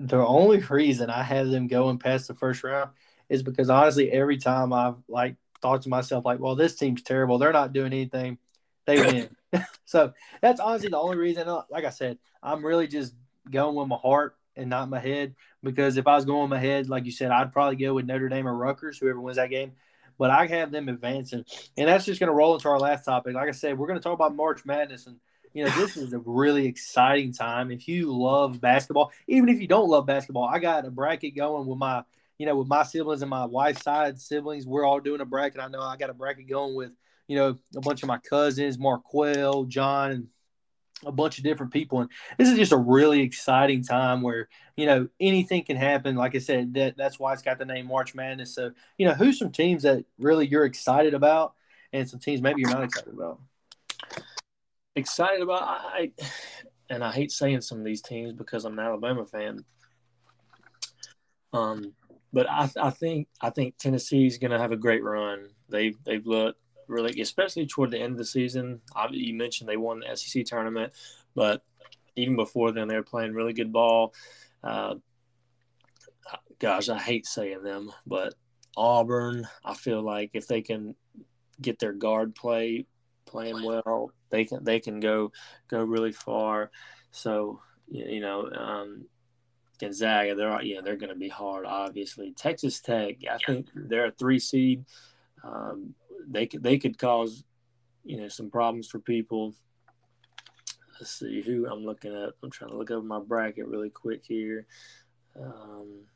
the 0.00 0.18
only 0.18 0.58
reason 0.60 1.10
I 1.10 1.22
have 1.22 1.48
them 1.48 1.66
going 1.66 1.98
past 1.98 2.28
the 2.28 2.34
first 2.34 2.62
round 2.64 2.90
is 3.28 3.42
because 3.42 3.70
honestly, 3.70 4.10
every 4.10 4.38
time 4.38 4.72
I've 4.72 4.96
like 5.08 5.36
thought 5.60 5.82
to 5.82 5.88
myself, 5.88 6.24
like, 6.24 6.40
well, 6.40 6.56
this 6.56 6.76
team's 6.76 7.02
terrible. 7.02 7.38
They're 7.38 7.52
not 7.52 7.72
doing 7.72 7.92
anything. 7.92 8.38
They 8.86 9.00
win. 9.52 9.64
so 9.84 10.12
that's 10.40 10.60
honestly 10.60 10.90
the 10.90 10.98
only 10.98 11.16
reason. 11.16 11.48
Uh, 11.48 11.62
like 11.70 11.84
I 11.84 11.90
said, 11.90 12.18
I'm 12.42 12.64
really 12.64 12.86
just 12.86 13.14
going 13.50 13.74
with 13.74 13.88
my 13.88 13.96
heart 13.96 14.36
and 14.56 14.70
not 14.70 14.88
my 14.90 15.00
head 15.00 15.34
because 15.62 15.96
if 15.96 16.06
I 16.06 16.16
was 16.16 16.24
going 16.24 16.42
with 16.42 16.50
my 16.50 16.58
head, 16.58 16.88
like 16.88 17.04
you 17.04 17.12
said, 17.12 17.30
I'd 17.30 17.52
probably 17.52 17.76
go 17.76 17.94
with 17.94 18.06
Notre 18.06 18.28
Dame 18.28 18.48
or 18.48 18.54
Rutgers, 18.56 18.98
whoever 18.98 19.20
wins 19.20 19.36
that 19.36 19.50
game. 19.50 19.72
but 20.18 20.30
I 20.30 20.46
have 20.46 20.72
them 20.72 20.88
advancing. 20.88 21.44
And 21.76 21.88
that's 21.88 22.04
just 22.04 22.20
going 22.20 22.28
to 22.28 22.34
roll 22.34 22.54
into 22.54 22.68
our 22.68 22.78
last 22.78 23.04
topic. 23.04 23.34
Like 23.34 23.48
I 23.48 23.52
said, 23.52 23.78
we're 23.78 23.86
going 23.86 23.98
to 23.98 24.02
talk 24.02 24.14
about 24.14 24.34
March 24.36 24.64
Madness. 24.64 25.06
And, 25.06 25.18
you 25.58 25.64
know, 25.64 25.70
this 25.70 25.96
is 25.96 26.12
a 26.12 26.20
really 26.20 26.66
exciting 26.66 27.32
time. 27.32 27.72
If 27.72 27.88
you 27.88 28.16
love 28.16 28.60
basketball, 28.60 29.10
even 29.26 29.48
if 29.48 29.60
you 29.60 29.66
don't 29.66 29.88
love 29.88 30.06
basketball, 30.06 30.44
I 30.44 30.60
got 30.60 30.86
a 30.86 30.90
bracket 30.90 31.34
going 31.34 31.66
with 31.66 31.78
my, 31.78 32.04
you 32.38 32.46
know, 32.46 32.54
with 32.54 32.68
my 32.68 32.84
siblings 32.84 33.22
and 33.22 33.28
my 33.28 33.44
wife's 33.44 33.82
side 33.82 34.20
siblings. 34.20 34.68
We're 34.68 34.84
all 34.84 35.00
doing 35.00 35.20
a 35.20 35.24
bracket. 35.24 35.60
I 35.60 35.66
know 35.66 35.80
I 35.80 35.96
got 35.96 36.10
a 36.10 36.14
bracket 36.14 36.48
going 36.48 36.76
with, 36.76 36.92
you 37.26 37.34
know, 37.34 37.58
a 37.74 37.80
bunch 37.80 38.04
of 38.04 38.06
my 38.06 38.18
cousins, 38.18 38.78
Marquell, 38.78 39.66
John, 39.66 40.12
and 40.12 40.28
a 41.04 41.10
bunch 41.10 41.38
of 41.38 41.44
different 41.44 41.72
people 41.72 42.00
and 42.00 42.10
this 42.38 42.48
is 42.48 42.58
just 42.58 42.72
a 42.72 42.76
really 42.76 43.20
exciting 43.20 43.84
time 43.84 44.20
where 44.20 44.48
you 44.76 44.84
know 44.84 45.06
anything 45.20 45.62
can 45.62 45.76
happen 45.76 46.16
like 46.16 46.34
i 46.34 46.38
said 46.38 46.74
that 46.74 46.96
that's 46.96 47.20
why 47.20 47.32
it's 47.32 47.40
got 47.40 47.56
the 47.56 47.64
name 47.64 47.86
march 47.86 48.16
madness 48.16 48.52
so 48.52 48.72
you 48.96 49.06
know 49.06 49.14
who's 49.14 49.38
some 49.38 49.52
teams 49.52 49.84
that 49.84 50.04
really 50.18 50.44
you're 50.48 50.64
excited 50.64 51.14
about 51.14 51.54
and 51.92 52.10
some 52.10 52.18
teams 52.18 52.42
maybe 52.42 52.60
you're 52.60 52.70
not 52.72 52.82
excited 52.82 53.14
about 53.14 53.38
excited 54.98 55.40
about 55.42 55.62
i 55.62 56.10
and 56.90 57.02
i 57.02 57.12
hate 57.12 57.32
saying 57.32 57.60
some 57.60 57.78
of 57.78 57.84
these 57.84 58.02
teams 58.02 58.32
because 58.32 58.64
i'm 58.64 58.78
an 58.78 58.84
alabama 58.84 59.24
fan 59.24 59.64
um 61.52 61.92
but 62.32 62.48
i 62.50 62.68
i 62.80 62.90
think 62.90 63.28
i 63.40 63.50
think 63.50 63.76
tennessee's 63.78 64.38
going 64.38 64.50
to 64.50 64.58
have 64.58 64.72
a 64.72 64.76
great 64.76 65.02
run 65.02 65.48
they 65.68 65.94
they've 66.04 66.26
looked 66.26 66.60
really, 66.88 67.20
especially 67.20 67.66
toward 67.66 67.90
the 67.90 68.00
end 68.00 68.12
of 68.12 68.18
the 68.18 68.24
season. 68.24 68.80
You 69.10 69.34
mentioned 69.34 69.68
they 69.68 69.76
won 69.76 70.00
the 70.00 70.16
SEC 70.16 70.44
tournament, 70.44 70.92
but 71.34 71.62
even 72.16 72.34
before 72.34 72.72
then, 72.72 72.88
they 72.88 72.96
were 72.96 73.02
playing 73.02 73.34
really 73.34 73.52
good 73.52 73.72
ball. 73.72 74.14
Uh, 74.64 74.96
gosh, 76.58 76.88
I 76.88 76.98
hate 76.98 77.26
saying 77.26 77.62
them, 77.62 77.92
but 78.06 78.34
Auburn, 78.76 79.46
I 79.64 79.74
feel 79.74 80.02
like 80.02 80.30
if 80.34 80.48
they 80.48 80.62
can 80.62 80.96
get 81.60 81.78
their 81.78 81.92
guard 81.92 82.34
play 82.34 82.86
playing 83.28 83.62
well, 83.62 84.10
they 84.30 84.44
can 84.44 84.64
they 84.64 84.80
can 84.80 85.00
go 85.00 85.32
go 85.68 85.82
really 85.82 86.12
far. 86.12 86.70
So 87.10 87.60
you 87.88 88.20
know, 88.20 88.50
um, 88.50 89.06
Gonzaga, 89.80 90.34
they're 90.34 90.62
yeah 90.62 90.80
they're 90.82 90.96
going 90.96 91.12
to 91.12 91.18
be 91.18 91.28
hard. 91.28 91.64
Obviously, 91.66 92.32
Texas 92.32 92.80
Tech, 92.80 93.16
I 93.30 93.38
think 93.46 93.68
they're 93.74 94.06
a 94.06 94.12
three 94.12 94.38
seed. 94.38 94.84
Um, 95.44 95.94
they 96.26 96.46
could 96.46 96.62
they 96.62 96.78
could 96.78 96.98
cause 96.98 97.44
you 98.04 98.18
know 98.18 98.28
some 98.28 98.50
problems 98.50 98.88
for 98.88 98.98
people. 98.98 99.54
Let's 100.98 101.18
see 101.18 101.42
who 101.42 101.66
I'm 101.70 101.84
looking 101.84 102.14
at. 102.14 102.32
I'm 102.42 102.50
trying 102.50 102.70
to 102.70 102.76
look 102.76 102.90
over 102.90 103.06
my 103.06 103.20
bracket 103.20 103.68
really 103.68 103.90
quick 103.90 104.24
here. 104.26 104.66
Um, 105.40 106.06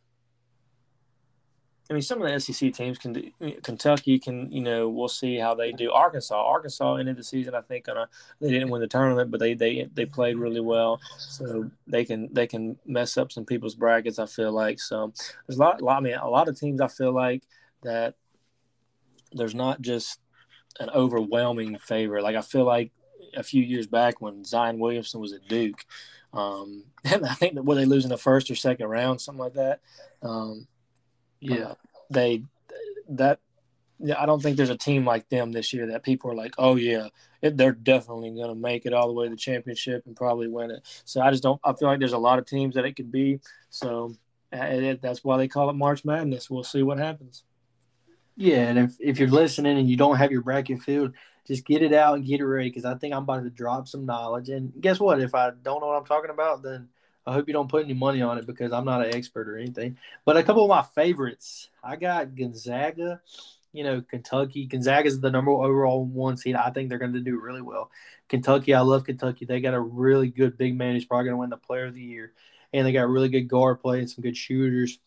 I 1.93 1.95
mean, 1.95 2.01
some 2.03 2.22
of 2.22 2.32
the 2.32 2.40
SEC 2.40 2.72
teams 2.72 2.97
can 2.97 3.12
do. 3.12 3.30
Kentucky 3.62 4.18
can, 4.18 4.51
you 4.51 4.62
know, 4.62 4.88
we'll 4.88 5.09
see 5.09 5.36
how 5.36 5.55
they 5.55 5.72
do. 5.72 5.93
Arkansas, 5.93 6.43
Arkansas 6.43 6.95
ended 6.95 7.18
the 7.18 7.22
season, 7.22 7.55
I 7.55 7.61
think, 7.61 7.86
on 7.86 7.99
a 7.99 8.09
they 8.40 8.51
didn't 8.51 8.70
win 8.70 8.80
the 8.80 8.86
tournament, 8.86 9.30
but 9.30 9.40
they 9.40 9.53
they 9.53 9.90
they 9.93 10.07
played 10.07 10.38
really 10.38 10.62
well, 10.62 11.03
so 11.18 11.70
they 11.86 12.07
can 12.07 12.32
they 12.32 12.47
can 12.47 12.78
mess 12.86 13.18
up 13.18 13.30
some 13.30 13.45
people's 13.45 13.74
brackets. 13.74 14.18
I 14.18 14.24
feel 14.24 14.53
like 14.53 14.80
so. 14.80 15.12
There's 15.47 15.59
a 15.59 15.61
lot, 15.61 15.82
a 15.82 15.84
lot. 15.84 15.99
I 15.99 16.01
mean, 16.01 16.14
a 16.14 16.30
lot 16.30 16.49
of 16.49 16.59
teams. 16.59 16.80
I 16.80 16.88
feel 16.88 17.12
like 17.12 17.43
that 17.82 18.14
there's 19.32 19.55
not 19.55 19.82
just 19.82 20.18
an 20.80 20.88
overwhelming 20.95 21.76
favor. 21.76 22.22
Like 22.22 22.36
I 22.36 22.43
feel 22.43 22.64
like 22.64 22.90
a 23.36 23.43
few 23.43 23.62
years 23.62 23.86
back 23.86 24.22
when 24.22 24.47
Zion 24.47 24.78
Williamson 24.78 25.20
was 25.20 25.34
at 25.34 25.47
Duke, 25.47 25.84
um, 26.32 26.84
and 27.05 27.26
I 27.26 27.34
think 27.34 27.57
that 27.57 27.66
were 27.66 27.74
they 27.74 27.84
losing 27.84 28.09
the 28.09 28.16
first 28.16 28.51
or 28.51 28.55
second 28.55 28.88
round, 28.88 29.20
something 29.20 29.45
like 29.45 29.55
that. 29.55 29.80
Um, 30.22 30.68
yeah, 31.43 31.64
uh, 31.64 31.74
they 32.11 32.45
that 33.11 33.40
yeah, 33.99 34.20
I 34.20 34.26
don't 34.26 34.43
think 34.43 34.57
there's 34.57 34.70
a 34.70 34.76
team 34.76 35.07
like 35.07 35.28
them 35.28 35.53
this 35.53 35.72
year 35.72 35.86
that 35.88 36.03
people 36.03 36.30
are 36.30 36.34
like, 36.34 36.55
oh 36.59 36.74
yeah, 36.76 37.09
it, 37.40 37.57
they're 37.57 37.72
definitely 37.72 38.30
going 38.30 38.49
to 38.49 38.55
make 38.55 38.84
it 38.84 38.93
all 38.93 39.07
the 39.07 39.12
way 39.12 39.26
to 39.26 39.30
the 39.30 39.36
championship 39.36 40.05
and 40.07 40.16
probably 40.16 40.49
win 40.49 40.72
it. 40.72 40.82
So 41.05 41.20
I 41.20 41.30
just 41.30 41.43
don't. 41.43 41.61
I 41.62 41.72
feel 41.72 41.88
like 41.88 42.01
there's 42.01 42.12
a 42.12 42.18
lot 42.18 42.38
of 42.38 42.47
teams 42.47 42.74
that 42.74 42.84
it 42.84 42.97
could 42.97 43.12
be. 43.12 43.40
So 43.70 44.16
it, 44.51 45.01
that's 45.01 45.22
why 45.22 45.36
they 45.36 45.49
call 45.49 45.70
it 45.70 45.74
March 45.74 46.05
Madness. 46.05 46.51
We'll 46.51 46.64
see 46.64 46.82
what 46.82 46.99
happens. 46.99 47.45
Yeah, 48.36 48.68
and 48.68 48.78
if, 48.78 48.97
if 48.99 49.18
you're 49.18 49.28
listening 49.28 49.78
and 49.78 49.88
you 49.88 49.97
don't 49.97 50.16
have 50.16 50.32
your 50.32 50.43
bracket 50.43 50.82
filled, 50.82 51.12
just 51.47 51.64
get 51.64 51.82
it 51.82 51.93
out 51.93 52.16
and 52.16 52.26
get 52.26 52.40
it 52.40 52.47
ready 52.47 52.70
because 52.70 52.84
I 52.84 52.95
think 52.95 53.14
I'm 53.14 53.24
about 53.24 53.45
to 53.45 53.51
drop 53.51 53.86
some 53.86 54.07
knowledge. 54.07 54.49
And 54.49 54.72
guess 54.80 54.99
what? 54.99 55.20
If 55.20 55.34
I 55.34 55.51
don't 55.51 55.80
know 55.80 55.88
what 55.88 55.99
I'm 55.99 56.07
talking 56.07 56.30
about, 56.30 56.62
then 56.62 56.88
I 57.26 57.32
hope 57.32 57.46
you 57.46 57.52
don't 57.52 57.70
put 57.70 57.84
any 57.84 57.94
money 57.94 58.22
on 58.22 58.38
it 58.38 58.46
because 58.46 58.72
I'm 58.72 58.84
not 58.84 59.06
an 59.06 59.14
expert 59.14 59.48
or 59.48 59.56
anything. 59.56 59.98
But 60.24 60.36
a 60.36 60.42
couple 60.42 60.64
of 60.64 60.68
my 60.68 60.82
favorites, 60.82 61.68
I 61.82 61.96
got 61.96 62.34
Gonzaga, 62.34 63.20
you 63.72 63.84
know, 63.84 64.02
Kentucky. 64.02 64.66
Gonzaga 64.66 65.06
is 65.06 65.20
the 65.20 65.30
number 65.30 65.52
overall 65.52 66.04
one 66.04 66.36
seed. 66.36 66.56
I 66.56 66.70
think 66.70 66.88
they're 66.88 66.98
going 66.98 67.12
to 67.12 67.20
do 67.20 67.40
really 67.40 67.62
well. 67.62 67.90
Kentucky, 68.28 68.74
I 68.74 68.80
love 68.80 69.04
Kentucky. 69.04 69.44
They 69.44 69.60
got 69.60 69.74
a 69.74 69.80
really 69.80 70.28
good 70.28 70.58
big 70.58 70.76
man 70.76 70.94
who's 70.94 71.04
probably 71.04 71.26
going 71.26 71.34
to 71.34 71.40
win 71.40 71.50
the 71.50 71.56
player 71.56 71.86
of 71.86 71.94
the 71.94 72.02
year. 72.02 72.32
And 72.72 72.86
they 72.86 72.92
got 72.92 73.08
really 73.08 73.28
good 73.28 73.48
guard 73.48 73.80
play 73.80 73.98
and 73.98 74.10
some 74.10 74.22
good 74.22 74.36
shooters. 74.36 74.98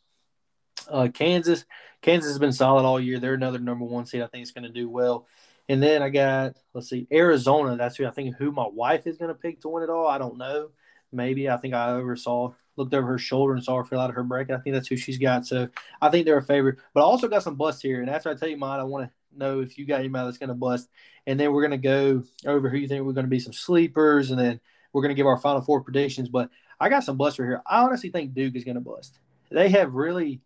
Uh, 0.89 1.07
Kansas, 1.13 1.65
Kansas 2.01 2.29
has 2.29 2.39
been 2.39 2.51
solid 2.51 2.85
all 2.85 2.99
year. 2.99 3.19
They're 3.19 3.33
another 3.33 3.59
number 3.59 3.85
one 3.85 4.05
seed. 4.05 4.21
I 4.21 4.27
think 4.27 4.43
it's 4.43 4.51
going 4.51 4.65
to 4.65 4.69
do 4.69 4.87
well. 4.87 5.25
And 5.67 5.81
then 5.81 6.03
I 6.03 6.09
got 6.09 6.57
let's 6.73 6.89
see, 6.89 7.07
Arizona. 7.11 7.75
That's 7.75 7.95
who 7.95 8.05
I 8.05 8.11
think 8.11 8.35
who 8.35 8.51
my 8.51 8.67
wife 8.71 9.07
is 9.07 9.17
going 9.17 9.29
to 9.29 9.35
pick 9.35 9.61
to 9.61 9.69
win 9.69 9.83
it 9.83 9.89
all. 9.89 10.07
I 10.07 10.17
don't 10.17 10.37
know. 10.37 10.69
Maybe 11.11 11.49
I 11.49 11.57
think 11.57 11.73
I 11.73 11.91
oversaw 11.91 12.53
looked 12.77 12.93
over 12.93 13.07
her 13.07 13.17
shoulder 13.17 13.53
and 13.53 13.63
saw 13.63 13.77
her 13.77 13.83
fill 13.83 13.99
out 13.99 14.09
of 14.09 14.15
her 14.15 14.23
bracket. 14.23 14.55
I 14.55 14.59
think 14.59 14.73
that's 14.73 14.87
who 14.87 14.97
she's 14.97 15.17
got. 15.17 15.45
So 15.45 15.69
I 16.01 16.09
think 16.09 16.25
they're 16.25 16.37
a 16.37 16.43
favorite. 16.43 16.79
But 16.93 17.01
I 17.01 17.03
also 17.03 17.27
got 17.27 17.43
some 17.43 17.55
busts 17.55 17.81
here. 17.81 18.01
And 18.01 18.09
after 18.09 18.29
I 18.29 18.35
tell 18.35 18.49
you 18.49 18.57
mine, 18.57 18.79
I 18.79 18.83
want 18.83 19.07
to 19.07 19.37
know 19.37 19.61
if 19.61 19.77
you 19.77 19.85
got 19.85 19.99
anybody 20.01 20.25
that's 20.25 20.37
going 20.37 20.49
to 20.49 20.55
bust. 20.55 20.89
And 21.25 21.39
then 21.39 21.53
we're 21.53 21.67
going 21.67 21.79
to 21.81 21.87
go 21.87 22.23
over 22.45 22.69
who 22.69 22.77
you 22.77 22.87
think 22.87 23.05
we're 23.05 23.13
going 23.13 23.25
to 23.25 23.29
be 23.29 23.39
some 23.39 23.53
sleepers. 23.53 24.31
And 24.31 24.39
then 24.39 24.59
we're 24.91 25.01
going 25.01 25.15
to 25.15 25.15
give 25.15 25.27
our 25.27 25.37
final 25.37 25.61
four 25.61 25.81
predictions. 25.81 26.27
But 26.27 26.49
I 26.79 26.89
got 26.89 27.03
some 27.05 27.17
busts 27.17 27.39
right 27.39 27.45
here. 27.45 27.61
I 27.65 27.83
honestly 27.83 28.09
think 28.09 28.33
Duke 28.33 28.55
is 28.55 28.65
going 28.65 28.75
to 28.75 28.81
bust. 28.81 29.19
They 29.51 29.69
have 29.69 29.93
really 29.93 30.41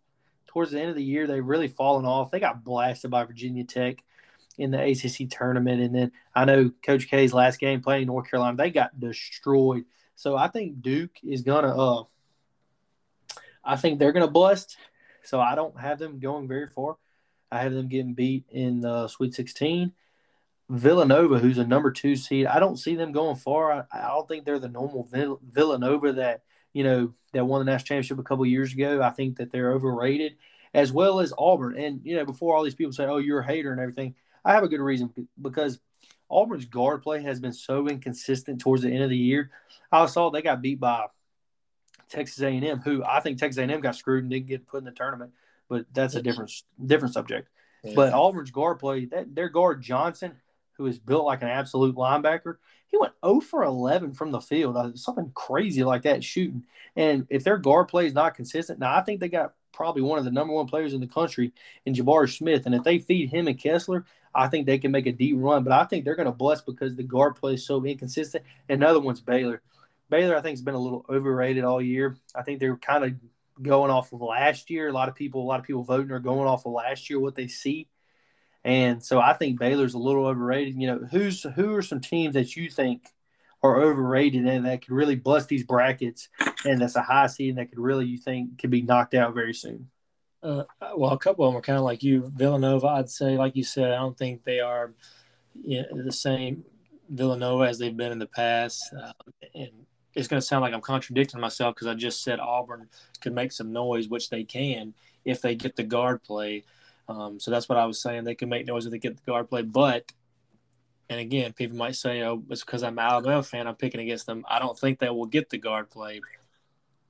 towards 0.50 0.72
the 0.72 0.80
end 0.80 0.90
of 0.90 0.96
the 0.96 1.02
year, 1.02 1.26
they've 1.26 1.46
really 1.46 1.68
fallen 1.68 2.04
off. 2.04 2.30
They 2.30 2.40
got 2.40 2.64
blasted 2.64 3.10
by 3.10 3.24
Virginia 3.24 3.62
Tech 3.64 4.02
in 4.58 4.72
the 4.72 4.82
ACC 4.82 5.30
tournament, 5.30 5.80
and 5.80 5.94
then 5.94 6.12
I 6.34 6.44
know 6.44 6.72
Coach 6.84 7.08
K's 7.08 7.32
last 7.32 7.60
game 7.60 7.80
playing 7.80 8.08
North 8.08 8.28
Carolina, 8.28 8.56
they 8.56 8.70
got 8.70 8.98
destroyed. 8.98 9.84
So 10.20 10.36
I 10.36 10.48
think 10.48 10.82
Duke 10.82 11.16
is 11.22 11.40
gonna. 11.40 11.74
Uh, 11.74 12.04
I 13.64 13.76
think 13.76 13.98
they're 13.98 14.12
gonna 14.12 14.28
bust. 14.28 14.76
So 15.22 15.40
I 15.40 15.54
don't 15.54 15.80
have 15.80 15.98
them 15.98 16.18
going 16.18 16.46
very 16.46 16.66
far. 16.66 16.96
I 17.50 17.62
have 17.62 17.72
them 17.72 17.88
getting 17.88 18.12
beat 18.12 18.44
in 18.50 18.82
the 18.82 19.08
Sweet 19.08 19.32
16. 19.32 19.92
Villanova, 20.68 21.38
who's 21.38 21.56
a 21.56 21.66
number 21.66 21.90
two 21.90 22.16
seed, 22.16 22.44
I 22.44 22.60
don't 22.60 22.76
see 22.76 22.96
them 22.96 23.12
going 23.12 23.36
far. 23.36 23.72
I, 23.72 23.84
I 23.90 24.08
don't 24.08 24.28
think 24.28 24.44
they're 24.44 24.58
the 24.58 24.68
normal 24.68 25.08
Villanova 25.10 26.12
that 26.12 26.42
you 26.74 26.84
know, 26.84 27.14
that 27.32 27.46
won 27.46 27.64
the 27.64 27.72
national 27.72 27.86
championship 27.86 28.18
a 28.18 28.22
couple 28.22 28.44
years 28.44 28.74
ago. 28.74 29.00
I 29.00 29.10
think 29.10 29.38
that 29.38 29.50
they're 29.50 29.72
overrated, 29.72 30.36
as 30.74 30.92
well 30.92 31.20
as 31.20 31.32
Auburn. 31.38 31.78
And 31.78 32.02
you 32.04 32.16
know, 32.16 32.26
before 32.26 32.54
all 32.54 32.62
these 32.62 32.74
people 32.74 32.92
say, 32.92 33.06
"Oh, 33.06 33.16
you're 33.16 33.40
a 33.40 33.46
hater" 33.46 33.72
and 33.72 33.80
everything, 33.80 34.16
I 34.44 34.52
have 34.52 34.64
a 34.64 34.68
good 34.68 34.80
reason 34.80 35.10
because 35.40 35.80
Auburn's 36.30 36.64
guard 36.64 37.02
play 37.02 37.22
has 37.22 37.40
been 37.40 37.52
so 37.52 37.88
inconsistent 37.88 38.60
towards 38.60 38.82
the 38.82 38.90
end 38.90 39.02
of 39.02 39.10
the 39.10 39.16
year. 39.16 39.50
I 39.92 40.06
saw 40.06 40.30
they 40.30 40.42
got 40.42 40.62
beat 40.62 40.80
by 40.80 41.06
Texas 42.08 42.42
A&M, 42.42 42.80
who 42.80 43.04
I 43.04 43.20
think 43.20 43.38
Texas 43.38 43.58
A&M 43.58 43.80
got 43.80 43.96
screwed 43.96 44.24
and 44.24 44.30
didn't 44.30 44.46
get 44.46 44.66
put 44.66 44.78
in 44.78 44.84
the 44.84 44.92
tournament, 44.92 45.32
but 45.68 45.86
that's 45.92 46.14
a 46.14 46.22
different 46.22 46.52
different 46.84 47.14
subject. 47.14 47.48
Yeah. 47.82 47.92
But 47.94 48.12
Auburn's 48.12 48.50
guard 48.50 48.78
play, 48.78 49.06
that 49.06 49.34
their 49.34 49.48
guard 49.48 49.82
Johnson, 49.82 50.32
who 50.72 50.86
is 50.86 50.98
built 50.98 51.24
like 51.24 51.42
an 51.42 51.48
absolute 51.48 51.96
linebacker, 51.96 52.56
he 52.88 52.98
went 52.98 53.12
0 53.24 53.40
for 53.40 53.62
11 53.62 54.14
from 54.14 54.32
the 54.32 54.40
field, 54.40 54.76
uh, 54.76 54.94
something 54.94 55.30
crazy 55.34 55.84
like 55.84 56.02
that 56.02 56.24
shooting. 56.24 56.64
And 56.96 57.26
if 57.30 57.44
their 57.44 57.56
guard 57.56 57.88
play 57.88 58.06
is 58.06 58.14
not 58.14 58.34
consistent, 58.34 58.80
now 58.80 58.94
I 58.94 59.02
think 59.02 59.20
they 59.20 59.28
got 59.28 59.54
probably 59.72 60.02
one 60.02 60.18
of 60.18 60.24
the 60.24 60.30
number 60.30 60.52
one 60.52 60.66
players 60.66 60.92
in 60.92 61.00
the 61.00 61.06
country 61.06 61.52
in 61.86 61.94
Jabari 61.94 62.28
Smith. 62.36 62.66
And 62.66 62.74
if 62.74 62.82
they 62.82 62.98
feed 62.98 63.30
him 63.30 63.48
and 63.48 63.58
Kessler, 63.58 64.04
I 64.34 64.48
think 64.48 64.66
they 64.66 64.78
can 64.78 64.92
make 64.92 65.06
a 65.06 65.12
deep 65.12 65.36
run. 65.38 65.64
But 65.64 65.72
I 65.72 65.84
think 65.84 66.04
they're 66.04 66.16
going 66.16 66.26
to 66.26 66.32
bust 66.32 66.66
because 66.66 66.96
the 66.96 67.02
guard 67.02 67.36
play 67.36 67.54
is 67.54 67.66
so 67.66 67.84
inconsistent. 67.84 68.44
Another 68.68 69.00
one's 69.00 69.20
Baylor. 69.20 69.62
Baylor, 70.08 70.36
I 70.36 70.40
think, 70.40 70.54
has 70.54 70.62
been 70.62 70.74
a 70.74 70.78
little 70.78 71.04
overrated 71.08 71.64
all 71.64 71.80
year. 71.80 72.16
I 72.34 72.42
think 72.42 72.58
they're 72.58 72.76
kind 72.76 73.04
of 73.04 73.12
going 73.62 73.90
off 73.90 74.12
of 74.12 74.20
last 74.20 74.70
year. 74.70 74.88
A 74.88 74.92
lot 74.92 75.08
of 75.08 75.14
people, 75.14 75.42
a 75.42 75.46
lot 75.46 75.60
of 75.60 75.66
people 75.66 75.84
voting 75.84 76.10
are 76.10 76.18
going 76.18 76.48
off 76.48 76.66
of 76.66 76.72
last 76.72 77.10
year 77.10 77.20
what 77.20 77.34
they 77.34 77.48
see. 77.48 77.88
And 78.64 79.02
so 79.02 79.20
I 79.20 79.32
think 79.34 79.58
Baylor's 79.58 79.94
a 79.94 79.98
little 79.98 80.26
overrated. 80.26 80.80
You 80.80 80.86
know, 80.88 80.98
who's 81.10 81.42
who 81.42 81.74
are 81.74 81.82
some 81.82 82.00
teams 82.00 82.34
that 82.34 82.56
you 82.56 82.68
think 82.68 83.06
are 83.62 83.80
overrated 83.80 84.46
and 84.46 84.66
that 84.66 84.82
could 84.82 84.94
really 84.94 85.16
bust 85.16 85.48
these 85.48 85.64
brackets 85.64 86.28
and 86.64 86.80
that's 86.80 86.96
a 86.96 87.02
high 87.02 87.26
seed 87.26 87.56
that 87.56 87.68
could 87.68 87.78
really 87.78 88.06
you 88.06 88.18
think 88.18 88.58
could 88.58 88.70
be 88.70 88.82
knocked 88.82 89.14
out 89.14 89.34
very 89.34 89.54
soon? 89.54 89.90
Uh, 90.42 90.64
well, 90.96 91.12
a 91.12 91.18
couple 91.18 91.44
of 91.44 91.52
them 91.52 91.58
are 91.58 91.62
kind 91.62 91.78
of 91.78 91.84
like 91.84 92.02
you. 92.02 92.32
Villanova, 92.34 92.86
I'd 92.86 93.10
say, 93.10 93.36
like 93.36 93.56
you 93.56 93.64
said, 93.64 93.92
I 93.92 93.96
don't 93.96 94.16
think 94.16 94.44
they 94.44 94.60
are 94.60 94.92
you 95.62 95.82
know, 95.82 96.02
the 96.02 96.12
same 96.12 96.64
Villanova 97.10 97.64
as 97.64 97.78
they've 97.78 97.96
been 97.96 98.12
in 98.12 98.18
the 98.18 98.26
past. 98.26 98.82
Uh, 98.94 99.12
and 99.54 99.70
it's 100.14 100.28
going 100.28 100.40
to 100.40 100.46
sound 100.46 100.62
like 100.62 100.72
I'm 100.72 100.80
contradicting 100.80 101.40
myself 101.40 101.74
because 101.74 101.88
I 101.88 101.94
just 101.94 102.22
said 102.22 102.40
Auburn 102.40 102.88
could 103.20 103.34
make 103.34 103.52
some 103.52 103.72
noise, 103.72 104.08
which 104.08 104.30
they 104.30 104.44
can 104.44 104.94
if 105.24 105.42
they 105.42 105.54
get 105.54 105.76
the 105.76 105.82
guard 105.82 106.22
play. 106.22 106.64
Um, 107.08 107.38
so 107.38 107.50
that's 107.50 107.68
what 107.68 107.78
I 107.78 107.84
was 107.84 108.00
saying. 108.00 108.24
They 108.24 108.34
can 108.34 108.48
make 108.48 108.66
noise 108.66 108.86
if 108.86 108.92
they 108.92 108.98
get 108.98 109.16
the 109.16 109.30
guard 109.30 109.48
play, 109.48 109.62
but 109.62 110.12
and 111.08 111.18
again, 111.18 111.52
people 111.52 111.76
might 111.76 111.96
say, 111.96 112.22
"Oh, 112.22 112.44
it's 112.50 112.64
because 112.64 112.84
I'm 112.84 112.96
an 112.96 113.04
Alabama 113.04 113.42
fan. 113.42 113.66
I'm 113.66 113.74
picking 113.74 114.00
against 114.00 114.26
them." 114.26 114.44
I 114.48 114.60
don't 114.60 114.78
think 114.78 115.00
they 115.00 115.10
will 115.10 115.26
get 115.26 115.50
the 115.50 115.58
guard 115.58 115.90
play. 115.90 116.20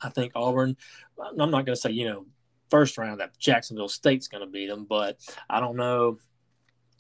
I 0.01 0.09
think 0.09 0.33
Auburn. 0.35 0.79
I'm 1.19 1.51
not 1.51 1.67
going 1.67 1.67
to 1.67 1.77
say 1.77 1.91
you 1.91 2.07
know 2.07 2.25
first 2.71 2.99
round 2.99 3.21
that 3.21 3.39
Jacksonville 3.39 3.89
State's 3.89 4.29
going 4.29 4.45
to 4.45 4.51
beat 4.51 4.69
them, 4.69 4.87
but 4.89 5.19
I 5.49 5.61
don't 5.61 5.77
know. 5.77 6.19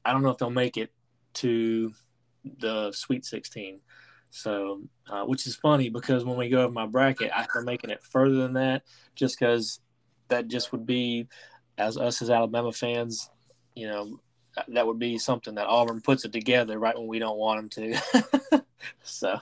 I 0.04 0.12
don't 0.12 0.22
know 0.22 0.30
if 0.30 0.38
they'll 0.38 0.50
make 0.50 0.76
it 0.76 0.92
to 1.34 1.92
the 2.58 2.92
Sweet 2.92 3.24
16. 3.24 3.80
So, 4.30 4.82
uh, 5.08 5.24
which 5.24 5.46
is 5.46 5.56
funny 5.56 5.88
because 5.88 6.24
when 6.24 6.36
we 6.36 6.48
go 6.48 6.62
over 6.62 6.72
my 6.72 6.86
bracket, 6.86 7.32
I 7.34 7.46
am 7.56 7.64
making 7.64 7.90
it 7.90 8.02
further 8.02 8.36
than 8.36 8.54
that, 8.54 8.82
just 9.14 9.38
because 9.38 9.80
that 10.28 10.48
just 10.48 10.72
would 10.72 10.86
be, 10.86 11.26
as 11.76 11.96
us 11.96 12.22
as 12.22 12.30
Alabama 12.30 12.72
fans, 12.72 13.28
you 13.74 13.88
know, 13.88 14.20
that 14.68 14.86
would 14.86 14.98
be 14.98 15.18
something 15.18 15.54
that 15.54 15.66
Auburn 15.66 16.00
puts 16.00 16.24
it 16.24 16.32
together 16.32 16.78
right 16.78 16.96
when 16.96 17.06
we 17.06 17.18
don't 17.18 17.38
want 17.38 17.72
them 17.72 17.92
to. 17.92 18.64
so, 19.02 19.38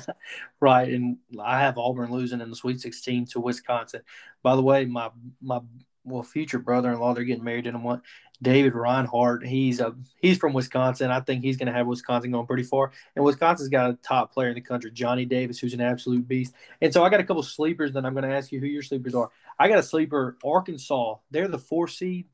right, 0.60 0.88
and 0.88 1.18
I 1.40 1.60
have 1.60 1.78
Auburn 1.78 2.10
losing 2.10 2.40
in 2.40 2.50
the 2.50 2.56
Sweet 2.56 2.80
16 2.80 3.26
to 3.26 3.40
Wisconsin. 3.40 4.02
By 4.42 4.56
the 4.56 4.62
way, 4.62 4.84
my 4.84 5.10
my 5.40 5.60
well 6.04 6.22
future 6.22 6.58
brother-in-law 6.58 7.14
they're 7.14 7.24
getting 7.24 7.44
married 7.44 7.66
in 7.66 7.74
a 7.74 7.78
month 7.78 8.02
david 8.42 8.74
reinhardt 8.74 9.46
he's 9.46 9.80
a 9.80 9.94
he's 10.16 10.38
from 10.38 10.52
wisconsin. 10.52 11.10
I 11.10 11.20
think 11.20 11.44
he's 11.44 11.56
going 11.56 11.66
to 11.66 11.72
have 11.72 11.86
wisconsin 11.86 12.30
going 12.30 12.46
pretty 12.46 12.62
far. 12.62 12.92
And 13.14 13.24
wisconsin's 13.24 13.68
got 13.68 13.90
a 13.90 13.94
top 13.94 14.32
player 14.32 14.48
in 14.48 14.54
the 14.54 14.60
country 14.60 14.90
johnny 14.90 15.24
davis 15.24 15.58
who's 15.58 15.74
an 15.74 15.80
absolute 15.80 16.26
beast. 16.26 16.54
And 16.80 16.92
so 16.92 17.04
i 17.04 17.10
got 17.10 17.20
a 17.20 17.24
couple 17.24 17.42
sleepers 17.42 17.92
that 17.92 18.06
i'm 18.06 18.14
going 18.14 18.28
to 18.28 18.34
ask 18.34 18.50
you 18.50 18.60
who 18.60 18.66
your 18.66 18.82
sleepers 18.82 19.14
are. 19.14 19.30
I 19.58 19.68
got 19.68 19.78
a 19.78 19.82
sleeper 19.82 20.38
arkansas. 20.42 21.16
They're 21.30 21.48
the 21.48 21.58
four 21.58 21.86
seed 21.86 22.26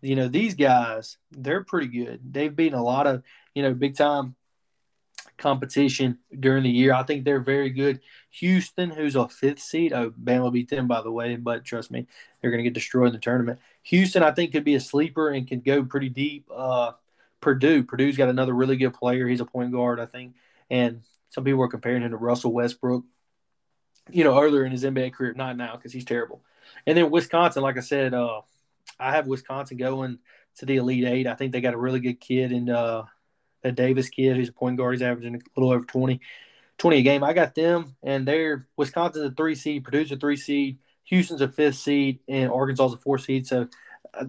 you 0.00 0.16
know 0.16 0.28
these 0.28 0.54
guys 0.54 1.16
they're 1.30 1.64
pretty 1.64 1.88
good 1.88 2.20
they've 2.32 2.54
beaten 2.54 2.78
a 2.78 2.82
lot 2.82 3.06
of 3.06 3.22
you 3.54 3.62
know 3.62 3.74
big 3.74 3.96
time 3.96 4.34
competition 5.42 6.18
during 6.38 6.62
the 6.62 6.70
year. 6.70 6.94
I 6.94 7.02
think 7.02 7.24
they're 7.24 7.40
very 7.40 7.70
good. 7.70 8.00
Houston, 8.30 8.90
who's 8.90 9.16
a 9.16 9.28
fifth 9.28 9.60
seed, 9.60 9.92
oh, 9.92 10.12
Bama 10.12 10.52
beat 10.52 10.70
them 10.70 10.88
by 10.88 11.02
the 11.02 11.10
way, 11.10 11.36
but 11.36 11.64
trust 11.64 11.90
me, 11.90 12.06
they're 12.40 12.50
going 12.50 12.62
to 12.62 12.64
get 12.64 12.74
destroyed 12.74 13.08
in 13.08 13.12
the 13.12 13.18
tournament. 13.18 13.58
Houston, 13.82 14.22
I 14.22 14.30
think, 14.30 14.52
could 14.52 14.64
be 14.64 14.76
a 14.76 14.80
sleeper 14.80 15.30
and 15.30 15.46
can 15.46 15.60
go 15.60 15.84
pretty 15.84 16.08
deep. 16.08 16.48
Uh, 16.54 16.92
Purdue, 17.40 17.82
Purdue's 17.82 18.16
got 18.16 18.28
another 18.28 18.54
really 18.54 18.76
good 18.76 18.94
player. 18.94 19.26
He's 19.26 19.40
a 19.40 19.44
point 19.44 19.72
guard, 19.72 19.98
I 19.98 20.06
think, 20.06 20.34
and 20.70 21.02
some 21.30 21.44
people 21.44 21.62
are 21.62 21.68
comparing 21.68 22.02
him 22.02 22.12
to 22.12 22.16
Russell 22.16 22.52
Westbrook. 22.52 23.04
You 24.10 24.24
know, 24.24 24.40
earlier 24.40 24.64
in 24.64 24.72
his 24.72 24.84
NBA 24.84 25.12
career, 25.12 25.32
not 25.34 25.56
now 25.56 25.76
because 25.76 25.92
he's 25.92 26.04
terrible. 26.04 26.42
And 26.86 26.96
then 26.96 27.10
Wisconsin, 27.10 27.62
like 27.62 27.76
I 27.76 27.80
said, 27.80 28.14
uh, 28.14 28.40
I 28.98 29.12
have 29.12 29.26
Wisconsin 29.26 29.76
going 29.76 30.18
to 30.56 30.66
the 30.66 30.76
Elite 30.76 31.04
Eight. 31.04 31.26
I 31.26 31.34
think 31.34 31.52
they 31.52 31.60
got 31.60 31.74
a 31.74 31.78
really 31.78 32.00
good 32.00 32.20
kid 32.20 32.52
in 32.52 32.68
uh, 32.68 33.04
a 33.64 33.72
Davis 33.72 34.08
kid 34.08 34.36
who's 34.36 34.48
a 34.48 34.52
point 34.52 34.76
guard. 34.76 34.94
He's 34.94 35.02
averaging 35.02 35.36
a 35.36 35.60
little 35.60 35.72
over 35.72 35.84
20, 35.84 36.20
20 36.78 36.96
a 36.96 37.02
game. 37.02 37.24
I 37.24 37.32
got 37.32 37.54
them, 37.54 37.96
and 38.02 38.26
they're 38.26 38.66
Wisconsin's 38.76 39.24
a 39.24 39.34
three 39.34 39.54
seed, 39.54 39.84
Purdue's 39.84 40.12
a 40.12 40.16
three 40.16 40.36
seed, 40.36 40.78
Houston's 41.04 41.40
a 41.40 41.48
fifth 41.48 41.76
seed, 41.76 42.20
and 42.28 42.50
Arkansas's 42.50 42.94
a 42.94 42.98
four 42.98 43.18
seed. 43.18 43.46
So 43.46 43.68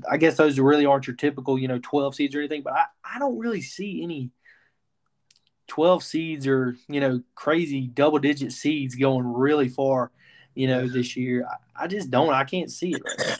I 0.10 0.18
guess 0.18 0.38
those 0.38 0.60
really 0.60 0.86
aren't 0.86 1.08
your 1.08 1.16
typical, 1.16 1.60
you 1.60 1.68
know, 1.68 1.80
12 1.82 2.16
seeds 2.16 2.36
or 2.36 2.40
anything, 2.40 2.62
but 2.62 2.74
I, 2.74 2.86
I 3.04 3.20
don't 3.20 3.38
really 3.38 3.62
see 3.62 4.02
any 4.04 4.32
12 5.68 6.04
seeds 6.04 6.48
or, 6.48 6.76
you 6.88 7.00
know, 7.00 7.22
crazy 7.36 7.88
double 7.88 8.20
digit 8.20 8.52
seeds 8.54 8.96
going 8.96 9.26
really 9.26 9.68
far, 9.68 10.12
you 10.56 10.68
know, 10.68 10.88
this 10.88 11.18
year. 11.18 11.46
I, 11.46 11.84
I 11.84 11.88
just 11.88 12.10
don't. 12.10 12.34
I 12.34 12.44
can't 12.44 12.72
see 12.72 12.92
it 12.92 13.02
right 13.04 13.40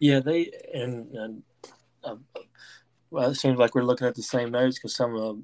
Yeah, 0.00 0.20
they, 0.20 0.50
and, 0.74 1.10
and 1.12 1.42
uh, 2.04 2.16
well, 3.10 3.30
it 3.30 3.36
seems 3.36 3.58
like 3.58 3.74
we're 3.74 3.82
looking 3.82 4.06
at 4.06 4.14
the 4.14 4.22
same 4.22 4.50
notes 4.50 4.78
because 4.78 4.94
some 4.94 5.14
of 5.16 5.38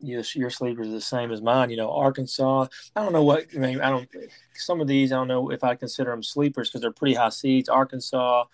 your, 0.00 0.22
your 0.34 0.50
sleepers 0.50 0.88
are 0.88 0.92
the 0.92 1.00
same 1.00 1.30
as 1.30 1.42
mine. 1.42 1.70
You 1.70 1.76
know, 1.76 1.90
Arkansas. 1.90 2.66
I 2.94 3.02
don't 3.02 3.12
know 3.12 3.24
what. 3.24 3.46
I 3.54 3.58
mean, 3.58 3.80
I 3.80 3.90
don't. 3.90 4.08
Some 4.54 4.80
of 4.80 4.86
these, 4.86 5.12
I 5.12 5.16
don't 5.16 5.28
know 5.28 5.50
if 5.50 5.64
I 5.64 5.74
consider 5.74 6.10
them 6.10 6.22
sleepers 6.22 6.68
because 6.68 6.80
they're 6.80 6.92
pretty 6.92 7.14
high 7.14 7.30
seeds. 7.30 7.68
Arkansas. 7.68 8.44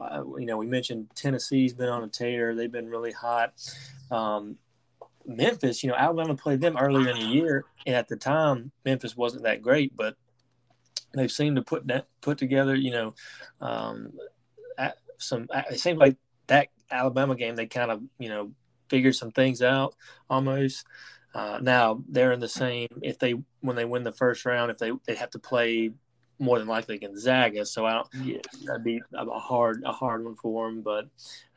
Uh, 0.00 0.22
you 0.38 0.46
know, 0.46 0.56
we 0.56 0.66
mentioned 0.66 1.08
Tennessee's 1.16 1.74
been 1.74 1.88
on 1.88 2.04
a 2.04 2.08
tear. 2.08 2.54
They've 2.54 2.70
been 2.70 2.88
really 2.88 3.10
hot. 3.10 3.52
Um, 4.12 4.56
Memphis, 5.26 5.82
you 5.82 5.90
know, 5.90 5.96
Alabama 5.96 6.34
played 6.36 6.60
them 6.60 6.76
earlier 6.78 7.10
in 7.10 7.18
the 7.18 7.24
year, 7.24 7.64
and 7.84 7.96
at 7.96 8.08
the 8.08 8.16
time, 8.16 8.70
Memphis 8.84 9.16
wasn't 9.16 9.42
that 9.42 9.60
great, 9.60 9.94
but 9.96 10.16
they've 11.14 11.32
seemed 11.32 11.56
to 11.56 11.62
put 11.62 11.86
that 11.88 12.06
put 12.20 12.38
together. 12.38 12.74
You 12.74 12.92
know, 12.92 13.14
um, 13.60 14.12
some. 15.18 15.46
It 15.70 15.80
seems 15.80 15.98
like 15.98 16.16
that 16.46 16.68
Alabama 16.90 17.34
game, 17.34 17.56
they 17.56 17.66
kind 17.66 17.90
of 17.90 18.02
you 18.18 18.28
know 18.28 18.52
figured 18.88 19.16
some 19.16 19.30
things 19.30 19.62
out 19.62 19.94
almost. 20.30 20.86
Uh, 21.34 21.58
now 21.62 22.02
they're 22.08 22.32
in 22.32 22.40
the 22.40 22.48
same. 22.48 22.88
If 23.02 23.18
they 23.18 23.34
when 23.60 23.76
they 23.76 23.84
win 23.84 24.02
the 24.02 24.12
first 24.12 24.44
round, 24.44 24.70
if 24.70 24.78
they 24.78 24.92
they 25.06 25.14
have 25.14 25.30
to 25.30 25.38
play 25.38 25.92
more 26.40 26.58
than 26.58 26.68
likely 26.68 26.98
Gonzaga, 26.98 27.66
so 27.66 27.84
I 27.84 27.94
don't. 27.94 28.08
Yeah, 28.24 28.38
that'd 28.64 28.84
be 28.84 29.00
a 29.12 29.38
hard 29.38 29.82
a 29.84 29.92
hard 29.92 30.24
one 30.24 30.36
for 30.36 30.68
them, 30.68 30.82
but 30.82 31.08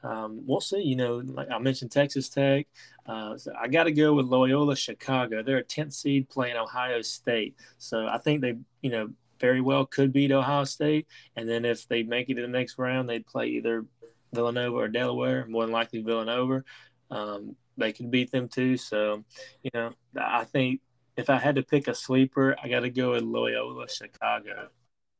um, 0.03 0.41
we'll 0.45 0.61
see. 0.61 0.81
You 0.81 0.95
know, 0.95 1.17
like 1.17 1.49
I 1.51 1.59
mentioned, 1.59 1.91
Texas 1.91 2.29
Tech. 2.29 2.67
Uh, 3.05 3.37
so 3.37 3.53
I 3.59 3.67
got 3.67 3.85
to 3.85 3.91
go 3.91 4.13
with 4.13 4.25
Loyola 4.25 4.75
Chicago. 4.75 5.43
They're 5.43 5.57
a 5.57 5.63
10th 5.63 5.93
seed 5.93 6.29
playing 6.29 6.57
Ohio 6.57 7.01
State, 7.01 7.55
so 7.77 8.07
I 8.07 8.17
think 8.17 8.41
they 8.41 8.55
you 8.81 8.91
know 8.91 9.09
very 9.41 9.61
well 9.61 9.85
could 9.85 10.13
beat 10.13 10.31
Ohio 10.31 10.63
State, 10.63 11.07
and 11.35 11.49
then 11.49 11.65
if 11.65 11.87
they 11.87 12.03
make 12.03 12.29
it 12.29 12.35
to 12.35 12.41
the 12.43 12.47
next 12.47 12.77
round, 12.77 13.09
they'd 13.09 13.25
play 13.25 13.47
either 13.47 13.85
Villanova 14.33 14.75
or 14.75 14.87
Delaware, 14.87 15.45
more 15.47 15.65
than 15.65 15.73
likely 15.73 16.01
Villanova. 16.01 16.63
Um, 17.09 17.55
they 17.77 17.91
could 17.91 18.11
beat 18.11 18.31
them 18.31 18.47
too. 18.47 18.77
So, 18.77 19.23
you 19.63 19.71
know, 19.73 19.91
I 20.17 20.45
think 20.45 20.81
if 21.17 21.29
I 21.29 21.37
had 21.37 21.55
to 21.55 21.63
pick 21.63 21.87
a 21.87 21.95
sleeper, 21.95 22.55
I 22.61 22.69
got 22.69 22.81
to 22.81 22.89
go 22.89 23.11
with 23.11 23.23
Loyola 23.23 23.89
Chicago. 23.89 24.69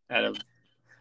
Out 0.09 0.23
of 0.23 0.37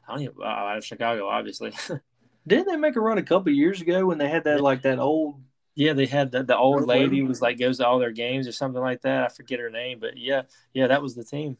I 0.08 0.12
don't 0.12 0.22
even 0.22 0.34
uh, 0.40 0.46
out 0.46 0.78
of 0.78 0.84
Chicago, 0.84 1.28
obviously. 1.28 1.72
Didn't 2.46 2.66
they 2.66 2.76
make 2.76 2.96
a 2.96 3.00
run 3.00 3.18
a 3.18 3.22
couple 3.22 3.52
years 3.52 3.80
ago 3.80 4.06
when 4.06 4.18
they 4.18 4.28
had 4.28 4.44
that 4.44 4.60
like 4.60 4.82
that 4.82 4.98
old? 4.98 5.40
Yeah, 5.74 5.92
they 5.92 6.06
had 6.06 6.32
the, 6.32 6.42
the 6.42 6.56
old 6.56 6.86
lady 6.86 7.22
was 7.22 7.40
like 7.40 7.58
goes 7.58 7.78
to 7.78 7.86
all 7.86 7.98
their 7.98 8.10
games 8.10 8.48
or 8.48 8.52
something 8.52 8.80
like 8.80 9.02
that. 9.02 9.24
I 9.24 9.28
forget 9.28 9.60
her 9.60 9.70
name, 9.70 10.00
but 10.00 10.16
yeah, 10.16 10.42
yeah, 10.74 10.88
that 10.88 11.02
was 11.02 11.14
the 11.14 11.24
team. 11.24 11.56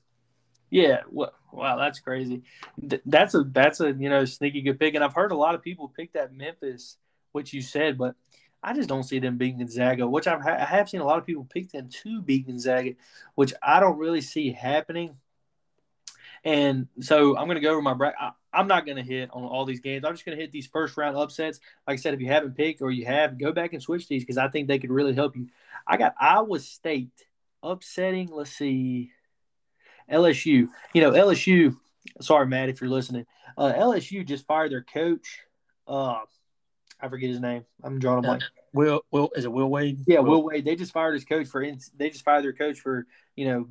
Yeah, 0.70 1.02
well, 1.10 1.32
wow, 1.52 1.76
that's 1.76 1.98
crazy. 1.98 2.42
That's 2.78 3.34
a 3.34 3.42
that's 3.44 3.80
a 3.80 3.92
you 3.92 4.08
know 4.08 4.24
sneaky 4.24 4.62
good 4.62 4.78
pick, 4.78 4.94
and 4.94 5.02
I've 5.02 5.14
heard 5.14 5.32
a 5.32 5.36
lot 5.36 5.54
of 5.54 5.62
people 5.62 5.88
pick 5.88 6.12
that 6.12 6.32
Memphis, 6.34 6.96
which 7.32 7.52
you 7.52 7.60
said, 7.60 7.98
but 7.98 8.14
I 8.62 8.72
just 8.72 8.88
don't 8.88 9.02
see 9.02 9.18
them 9.18 9.36
beating 9.36 9.58
Gonzaga. 9.58 10.06
Which 10.06 10.26
I've, 10.28 10.46
I 10.46 10.64
have 10.64 10.88
seen 10.88 11.00
a 11.00 11.06
lot 11.06 11.18
of 11.18 11.26
people 11.26 11.46
pick 11.50 11.72
them 11.72 11.88
to 12.02 12.22
beat 12.22 12.46
Gonzaga, 12.46 12.92
which 13.34 13.52
I 13.62 13.80
don't 13.80 13.98
really 13.98 14.20
see 14.20 14.52
happening. 14.52 15.16
And 16.44 16.88
so 17.00 17.36
I'm 17.36 17.46
going 17.46 17.56
to 17.56 17.60
go 17.60 17.72
over 17.72 17.82
my 17.82 17.94
bracket. 17.94 18.18
I'm 18.52 18.66
not 18.66 18.86
going 18.86 18.96
to 18.96 19.02
hit 19.02 19.30
on 19.32 19.44
all 19.44 19.64
these 19.64 19.80
games. 19.80 20.04
I'm 20.04 20.14
just 20.14 20.24
going 20.24 20.36
to 20.36 20.42
hit 20.42 20.52
these 20.52 20.66
first 20.66 20.96
round 20.96 21.16
upsets. 21.16 21.60
Like 21.86 21.94
I 21.94 22.00
said, 22.00 22.14
if 22.14 22.20
you 22.20 22.26
haven't 22.28 22.56
picked 22.56 22.80
or 22.82 22.90
you 22.90 23.06
have, 23.06 23.38
go 23.38 23.52
back 23.52 23.72
and 23.72 23.82
switch 23.82 24.08
these 24.08 24.22
because 24.22 24.38
I 24.38 24.48
think 24.48 24.66
they 24.66 24.78
could 24.78 24.90
really 24.90 25.14
help 25.14 25.36
you. 25.36 25.48
I 25.86 25.96
got 25.96 26.14
Iowa 26.18 26.58
State 26.60 27.10
upsetting. 27.62 28.30
Let's 28.32 28.52
see. 28.52 29.12
LSU, 30.10 30.68
you 30.94 31.00
know, 31.00 31.12
LSU, 31.12 31.76
sorry, 32.20 32.46
Matt, 32.46 32.68
if 32.68 32.80
you're 32.80 32.90
listening, 32.90 33.26
uh, 33.56 33.72
LSU 33.72 34.26
just 34.26 34.46
fired 34.46 34.72
their 34.72 34.82
coach. 34.82 35.40
Uh, 35.86 36.18
I 37.00 37.08
forget 37.08 37.30
his 37.30 37.40
name. 37.40 37.64
I'm 37.82 37.98
drawing 37.98 38.18
a 38.18 38.22
blank. 38.22 38.42
Uh, 38.42 38.46
Will, 38.72 39.02
Will, 39.10 39.30
is 39.34 39.44
it 39.44 39.52
Will 39.52 39.68
Wade? 39.68 40.00
Yeah, 40.06 40.20
Will, 40.20 40.32
Will 40.32 40.44
Wade. 40.44 40.64
They 40.64 40.76
just 40.76 40.92
fired 40.92 41.14
his 41.14 41.24
coach 41.24 41.46
for, 41.46 41.64
they 41.96 42.10
just 42.10 42.24
fired 42.24 42.44
their 42.44 42.52
coach 42.52 42.80
for, 42.80 43.06
you 43.36 43.46
know, 43.46 43.68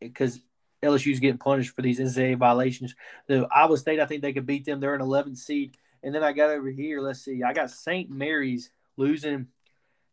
because 0.00 0.40
LSU's 0.82 1.20
getting 1.20 1.38
punished 1.38 1.74
for 1.74 1.82
these 1.82 2.00
NCAA 2.00 2.38
violations. 2.38 2.94
The 3.26 3.46
Iowa 3.54 3.76
State, 3.76 4.00
I 4.00 4.06
think 4.06 4.22
they 4.22 4.32
could 4.32 4.46
beat 4.46 4.64
them. 4.64 4.80
They're 4.80 4.94
an 4.94 5.00
11 5.00 5.36
seed. 5.36 5.76
And 6.02 6.14
then 6.14 6.24
I 6.24 6.32
got 6.32 6.50
over 6.50 6.68
here, 6.68 7.00
let's 7.00 7.24
see, 7.24 7.42
I 7.42 7.52
got 7.52 7.70
St. 7.70 8.10
Mary's 8.10 8.70
losing 8.96 9.46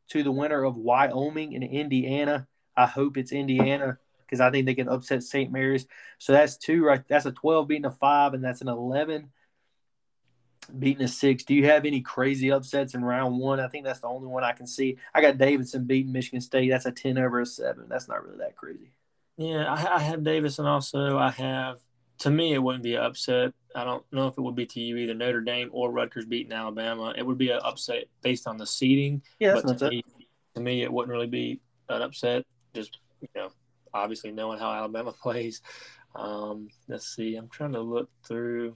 to 0.09 0.23
the 0.23 0.31
winner 0.31 0.63
of 0.63 0.75
Wyoming 0.75 1.55
and 1.55 1.63
Indiana. 1.63 2.47
I 2.75 2.85
hope 2.85 3.17
it's 3.17 3.31
Indiana 3.31 3.97
because 4.29 4.41
I 4.41 4.51
think 4.51 4.65
they 4.65 4.75
can 4.75 4.89
upset 4.89 5.23
St. 5.23 5.51
Mary's. 5.51 5.87
So 6.17 6.33
that's 6.33 6.57
two 6.57 6.83
right. 6.83 7.03
That's 7.07 7.25
a 7.25 7.31
12 7.31 7.67
beating 7.67 7.85
a 7.85 7.91
five, 7.91 8.33
and 8.33 8.43
that's 8.43 8.61
an 8.61 8.67
11 8.67 9.29
beating 10.77 11.03
a 11.03 11.07
six. 11.07 11.43
Do 11.43 11.55
you 11.55 11.65
have 11.65 11.85
any 11.85 12.01
crazy 12.01 12.51
upsets 12.51 12.93
in 12.93 13.03
round 13.03 13.39
one? 13.39 13.59
I 13.59 13.67
think 13.67 13.85
that's 13.85 14.01
the 14.01 14.07
only 14.07 14.27
one 14.27 14.43
I 14.43 14.51
can 14.51 14.67
see. 14.67 14.97
I 15.13 15.21
got 15.21 15.37
Davidson 15.37 15.85
beating 15.85 16.11
Michigan 16.11 16.41
State. 16.41 16.69
That's 16.69 16.85
a 16.85 16.91
10 16.91 17.17
over 17.17 17.39
a 17.39 17.45
seven. 17.45 17.85
That's 17.89 18.07
not 18.07 18.23
really 18.23 18.37
that 18.39 18.55
crazy. 18.55 18.91
Yeah, 19.37 19.73
I, 19.73 19.95
I 19.95 19.99
have 19.99 20.23
Davidson 20.23 20.65
also. 20.65 21.17
I 21.17 21.31
have, 21.31 21.79
to 22.19 22.29
me, 22.29 22.53
it 22.53 22.59
wouldn't 22.59 22.83
be 22.83 22.95
an 22.95 23.03
upset. 23.03 23.53
I 23.75 23.83
don't 23.83 24.03
know 24.11 24.27
if 24.27 24.37
it 24.37 24.41
would 24.41 24.55
be 24.55 24.65
to 24.65 24.79
you 24.79 24.97
either 24.97 25.13
Notre 25.13 25.41
Dame 25.41 25.69
or 25.71 25.91
Rutgers 25.91 26.25
beating 26.25 26.51
Alabama. 26.51 27.13
It 27.17 27.25
would 27.25 27.37
be 27.37 27.51
an 27.51 27.61
upset 27.63 28.05
based 28.21 28.47
on 28.47 28.57
the 28.57 28.65
seeding. 28.65 29.21
Yeah, 29.39 29.53
that's 29.53 29.63
but 29.63 29.77
to 29.79 29.89
me, 29.89 30.03
to 30.55 30.61
me, 30.61 30.83
it 30.83 30.91
wouldn't 30.91 31.11
really 31.11 31.27
be 31.27 31.61
an 31.87 32.01
upset. 32.01 32.45
Just, 32.73 32.99
you 33.21 33.27
know, 33.35 33.51
obviously 33.93 34.31
knowing 34.31 34.59
how 34.59 34.71
Alabama 34.71 35.13
plays. 35.21 35.61
Um, 36.15 36.69
let's 36.87 37.15
see. 37.15 37.35
I'm 37.35 37.49
trying 37.49 37.73
to 37.73 37.81
look 37.81 38.09
through. 38.27 38.75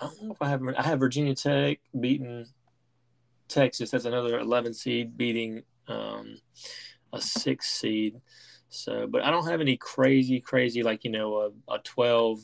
I 0.00 0.06
don't 0.06 0.22
know 0.22 0.32
if 0.32 0.42
I 0.42 0.48
have. 0.48 0.62
I 0.76 0.82
have 0.82 0.98
Virginia 0.98 1.34
Tech 1.34 1.78
beating 1.98 2.46
Texas. 3.48 3.90
That's 3.90 4.04
another 4.04 4.38
11 4.38 4.74
seed 4.74 5.16
beating 5.16 5.62
um, 5.88 6.36
a 7.12 7.20
six 7.20 7.70
seed. 7.70 8.20
So, 8.68 9.06
but 9.06 9.22
I 9.22 9.30
don't 9.30 9.48
have 9.48 9.60
any 9.60 9.76
crazy, 9.76 10.40
crazy 10.40 10.82
like 10.82 11.04
you 11.04 11.10
know 11.10 11.52
a, 11.68 11.74
a 11.74 11.78
12 11.78 12.40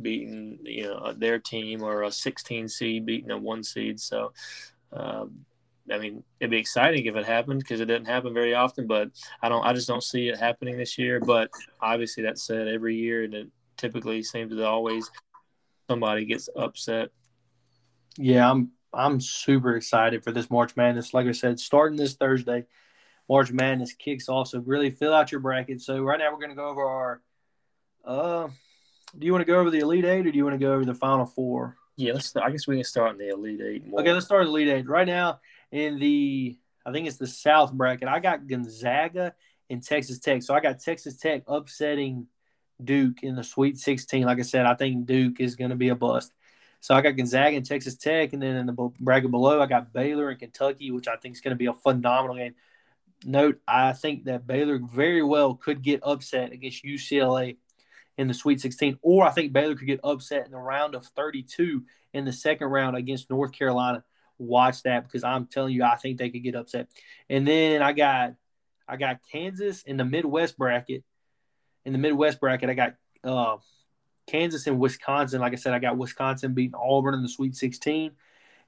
beating 0.00 0.60
you 0.62 0.84
know 0.84 1.12
their 1.12 1.40
team 1.40 1.82
or 1.82 2.04
a 2.04 2.12
16 2.12 2.68
seed 2.68 3.04
beating 3.04 3.30
a 3.30 3.38
one 3.38 3.64
seed. 3.64 3.98
So, 4.00 4.32
um, 4.92 5.44
I 5.92 5.98
mean, 5.98 6.22
it'd 6.38 6.50
be 6.50 6.58
exciting 6.58 7.04
if 7.06 7.16
it 7.16 7.26
happened 7.26 7.60
because 7.60 7.80
it 7.80 7.86
doesn't 7.86 8.06
happen 8.06 8.32
very 8.32 8.54
often. 8.54 8.86
But 8.86 9.10
I 9.42 9.48
don't. 9.48 9.64
I 9.64 9.72
just 9.72 9.88
don't 9.88 10.02
see 10.02 10.28
it 10.28 10.38
happening 10.38 10.76
this 10.76 10.98
year. 10.98 11.20
But 11.20 11.50
obviously, 11.80 12.22
that's 12.22 12.42
said 12.42 12.68
every 12.68 12.96
year, 12.96 13.24
and 13.24 13.34
it 13.34 13.48
typically 13.76 14.22
seems 14.22 14.54
to 14.54 14.66
always 14.66 15.10
somebody 15.88 16.24
gets 16.24 16.48
upset. 16.56 17.10
Yeah, 18.16 18.50
I'm 18.50 18.72
I'm 18.92 19.20
super 19.20 19.76
excited 19.76 20.24
for 20.24 20.32
this 20.32 20.50
March 20.50 20.76
Madness. 20.76 21.14
Like 21.14 21.26
I 21.26 21.32
said, 21.32 21.60
starting 21.60 21.96
this 21.96 22.14
Thursday, 22.14 22.64
March 23.28 23.52
Madness 23.52 23.92
kicks 23.92 24.28
off. 24.28 24.48
So 24.48 24.60
really 24.60 24.90
fill 24.90 25.14
out 25.14 25.32
your 25.32 25.40
bracket. 25.40 25.80
So 25.80 26.00
right 26.02 26.18
now 26.18 26.32
we're 26.32 26.38
going 26.38 26.50
to 26.50 26.56
go 26.56 26.68
over 26.68 26.84
our. 26.84 27.22
Uh, 28.04 28.48
do 29.18 29.26
you 29.26 29.32
want 29.32 29.42
to 29.42 29.52
go 29.52 29.58
over 29.58 29.70
the 29.70 29.80
Elite 29.80 30.04
Eight 30.04 30.26
or 30.26 30.30
do 30.30 30.36
you 30.36 30.44
want 30.44 30.58
to 30.58 30.64
go 30.64 30.72
over 30.72 30.84
the 30.84 30.94
Final 30.94 31.26
Four? 31.26 31.76
Yeah, 31.96 32.14
let's. 32.14 32.34
I 32.36 32.50
guess 32.50 32.66
we 32.66 32.76
can 32.76 32.84
start 32.84 33.12
in 33.12 33.18
the 33.18 33.28
Elite 33.28 33.60
Eight. 33.60 33.86
More. 33.86 34.00
Okay, 34.00 34.12
let's 34.12 34.26
start 34.26 34.44
the 34.44 34.50
Elite 34.50 34.68
Eight 34.68 34.88
right 34.88 35.06
now. 35.06 35.40
In 35.72 35.98
the, 35.98 36.58
I 36.84 36.92
think 36.92 37.06
it's 37.06 37.18
the 37.18 37.26
South 37.26 37.72
bracket. 37.72 38.08
I 38.08 38.18
got 38.18 38.46
Gonzaga 38.46 39.34
and 39.68 39.82
Texas 39.82 40.18
Tech. 40.18 40.42
So 40.42 40.54
I 40.54 40.60
got 40.60 40.80
Texas 40.80 41.16
Tech 41.16 41.44
upsetting 41.46 42.26
Duke 42.82 43.22
in 43.22 43.36
the 43.36 43.44
Sweet 43.44 43.78
16. 43.78 44.24
Like 44.24 44.38
I 44.38 44.42
said, 44.42 44.66
I 44.66 44.74
think 44.74 45.06
Duke 45.06 45.40
is 45.40 45.56
going 45.56 45.70
to 45.70 45.76
be 45.76 45.88
a 45.88 45.94
bust. 45.94 46.32
So 46.80 46.94
I 46.94 47.02
got 47.02 47.16
Gonzaga 47.16 47.56
and 47.56 47.66
Texas 47.66 47.96
Tech, 47.96 48.32
and 48.32 48.42
then 48.42 48.56
in 48.56 48.66
the 48.66 48.72
bracket 49.00 49.30
below, 49.30 49.60
I 49.60 49.66
got 49.66 49.92
Baylor 49.92 50.30
and 50.30 50.38
Kentucky, 50.38 50.90
which 50.90 51.08
I 51.08 51.16
think 51.16 51.34
is 51.34 51.42
going 51.42 51.54
to 51.54 51.58
be 51.58 51.66
a 51.66 51.74
phenomenal 51.74 52.36
game. 52.36 52.54
Note, 53.24 53.60
I 53.68 53.92
think 53.92 54.24
that 54.24 54.46
Baylor 54.46 54.78
very 54.78 55.22
well 55.22 55.54
could 55.54 55.82
get 55.82 56.00
upset 56.02 56.52
against 56.52 56.82
UCLA 56.82 57.58
in 58.16 58.28
the 58.28 58.34
Sweet 58.34 58.62
16, 58.62 58.98
or 59.02 59.26
I 59.26 59.30
think 59.30 59.52
Baylor 59.52 59.74
could 59.74 59.86
get 59.86 60.00
upset 60.02 60.46
in 60.46 60.52
the 60.52 60.58
round 60.58 60.94
of 60.94 61.04
32 61.04 61.84
in 62.14 62.24
the 62.24 62.32
second 62.32 62.68
round 62.68 62.96
against 62.96 63.28
North 63.28 63.52
Carolina. 63.52 64.02
Watch 64.40 64.82
that 64.84 65.04
because 65.04 65.22
I'm 65.22 65.46
telling 65.46 65.74
you, 65.74 65.84
I 65.84 65.96
think 65.96 66.18
they 66.18 66.30
could 66.30 66.42
get 66.42 66.54
upset. 66.54 66.88
And 67.28 67.46
then 67.46 67.82
I 67.82 67.92
got 67.92 68.34
I 68.88 68.96
got 68.96 69.20
Kansas 69.30 69.82
in 69.82 69.96
the 69.96 70.04
Midwest 70.04 70.58
bracket 70.58 71.04
in 71.84 71.92
the 71.92 71.98
Midwest 71.98 72.40
bracket, 72.40 72.70
I 72.70 72.74
got 72.74 72.94
uh, 73.24 73.56
Kansas 74.26 74.66
and 74.66 74.78
Wisconsin. 74.78 75.40
Like 75.40 75.52
I 75.52 75.56
said, 75.56 75.72
I 75.72 75.78
got 75.78 75.96
Wisconsin 75.96 76.54
beating 76.54 76.74
Auburn 76.74 77.14
in 77.14 77.22
the 77.22 77.28
Sweet 77.28 77.56
16, 77.56 78.12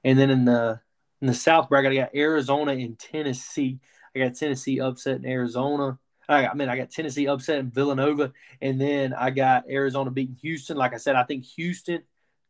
and 0.03 0.19
then 0.19 0.29
in 0.29 0.45
the 0.45 0.79
in 1.21 1.27
the 1.27 1.33
South 1.33 1.69
bracket, 1.69 1.91
I 1.91 1.95
got 1.95 2.15
Arizona 2.15 2.73
and 2.73 2.97
Tennessee. 2.97 3.79
I 4.15 4.19
got 4.19 4.35
Tennessee 4.35 4.79
upset 4.79 5.17
in 5.17 5.25
Arizona. 5.25 5.97
I, 6.27 6.47
I 6.47 6.53
mean, 6.53 6.69
I 6.69 6.77
got 6.77 6.89
Tennessee 6.89 7.27
upset 7.27 7.59
in 7.59 7.71
Villanova, 7.71 8.31
and 8.61 8.79
then 8.79 9.13
I 9.13 9.29
got 9.29 9.69
Arizona 9.69 10.11
beating 10.11 10.37
Houston. 10.41 10.77
Like 10.77 10.93
I 10.93 10.97
said, 10.97 11.15
I 11.15 11.23
think 11.23 11.45
Houston 11.55 12.03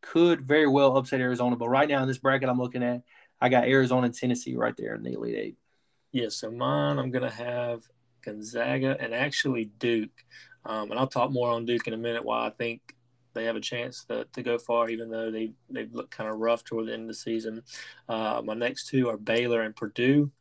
could 0.03 0.41
very 0.41 0.67
well 0.67 0.97
upset 0.97 1.21
Arizona, 1.21 1.55
but 1.55 1.69
right 1.69 1.89
now 1.89 2.01
in 2.03 2.07
this 2.07 2.19
bracket 2.19 2.49
I'm 2.49 2.59
looking 2.59 2.83
at, 2.83 3.01
I 3.41 3.49
got 3.49 3.65
Arizona 3.65 4.05
and 4.05 4.15
Tennessee 4.15 4.55
right 4.55 4.75
there 4.77 4.93
in 4.93 5.03
the 5.03 5.13
Elite 5.13 5.35
Eight. 5.35 5.57
Yeah, 6.11 6.29
so 6.29 6.51
mine 6.51 6.99
I'm 6.99 7.09
gonna 7.09 7.31
have 7.31 7.83
Gonzaga 8.23 8.95
and 8.99 9.13
actually 9.13 9.65
Duke. 9.65 10.23
Um, 10.65 10.91
and 10.91 10.99
I'll 10.99 11.07
talk 11.07 11.31
more 11.31 11.49
on 11.49 11.65
Duke 11.65 11.87
in 11.87 11.93
a 11.93 11.97
minute. 11.97 12.23
Why 12.23 12.47
I 12.47 12.49
think 12.51 12.95
they 13.33 13.45
have 13.45 13.55
a 13.55 13.61
chance 13.61 14.05
to, 14.05 14.25
to 14.33 14.43
go 14.43 14.57
far, 14.57 14.89
even 14.89 15.09
though 15.09 15.31
they 15.31 15.53
they've 15.69 15.93
looked 15.93 16.11
kind 16.11 16.29
of 16.29 16.37
rough 16.37 16.63
toward 16.63 16.87
the 16.87 16.93
end 16.93 17.03
of 17.03 17.07
the 17.07 17.13
season. 17.13 17.63
Uh, 18.07 18.41
my 18.43 18.53
next 18.53 18.87
two 18.87 19.09
are 19.09 19.17
Baylor 19.17 19.61
and 19.61 19.75
Purdue. 19.75 20.31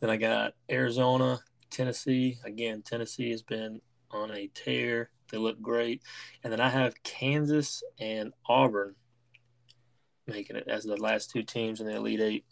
Then 0.00 0.10
I 0.10 0.16
got 0.16 0.54
Arizona, 0.70 1.40
Tennessee. 1.70 2.38
Again, 2.44 2.82
Tennessee 2.82 3.30
has 3.30 3.42
been 3.42 3.80
on 4.10 4.30
a 4.32 4.48
tear. 4.48 5.10
They 5.30 5.38
look 5.38 5.60
great. 5.60 6.02
And 6.42 6.52
then 6.52 6.60
I 6.60 6.68
have 6.68 7.02
Kansas 7.02 7.82
and 7.98 8.32
Auburn 8.46 8.94
making 10.26 10.56
it 10.56 10.68
as 10.68 10.84
the 10.84 10.96
last 10.96 11.30
two 11.30 11.42
teams 11.42 11.80
in 11.80 11.86
the 11.86 11.96
Elite 11.96 12.20
Eight. 12.20 12.44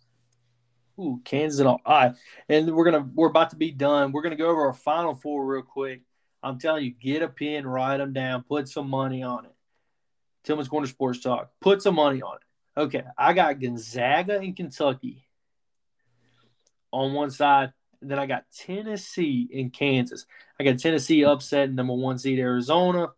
Ooh, 0.98 1.20
Kansas 1.24 1.60
and 1.60 1.68
all. 1.68 1.80
right. 1.86 2.14
And 2.48 2.74
we're 2.74 2.84
gonna 2.84 3.08
we're 3.14 3.28
about 3.28 3.50
to 3.50 3.56
be 3.56 3.70
done. 3.70 4.12
We're 4.12 4.22
gonna 4.22 4.36
go 4.36 4.48
over 4.48 4.66
our 4.66 4.74
final 4.74 5.14
four 5.14 5.44
real 5.44 5.62
quick. 5.62 6.02
I'm 6.42 6.58
telling 6.58 6.84
you, 6.84 6.90
get 6.92 7.22
a 7.22 7.28
pen, 7.28 7.66
write 7.66 7.98
them 7.98 8.12
down, 8.12 8.44
put 8.44 8.68
some 8.68 8.88
money 8.88 9.22
on 9.22 9.44
it. 9.44 9.54
Tillman's 10.44 10.68
Corner 10.68 10.86
Sports 10.86 11.20
Talk. 11.20 11.50
Put 11.60 11.82
some 11.82 11.96
money 11.96 12.22
on 12.22 12.36
it. 12.36 12.80
Okay, 12.80 13.02
I 13.18 13.32
got 13.32 13.58
Gonzaga 13.60 14.38
and 14.38 14.54
Kentucky 14.54 15.26
on 16.92 17.14
one 17.14 17.30
side. 17.30 17.72
Then 18.00 18.18
I 18.18 18.26
got 18.26 18.44
Tennessee 18.56 19.48
and 19.54 19.72
Kansas. 19.72 20.26
I 20.58 20.64
got 20.64 20.78
Tennessee 20.78 21.24
upset 21.24 21.72
number 21.72 21.94
one 21.94 22.18
seed 22.18 22.38
Arizona. 22.38 23.08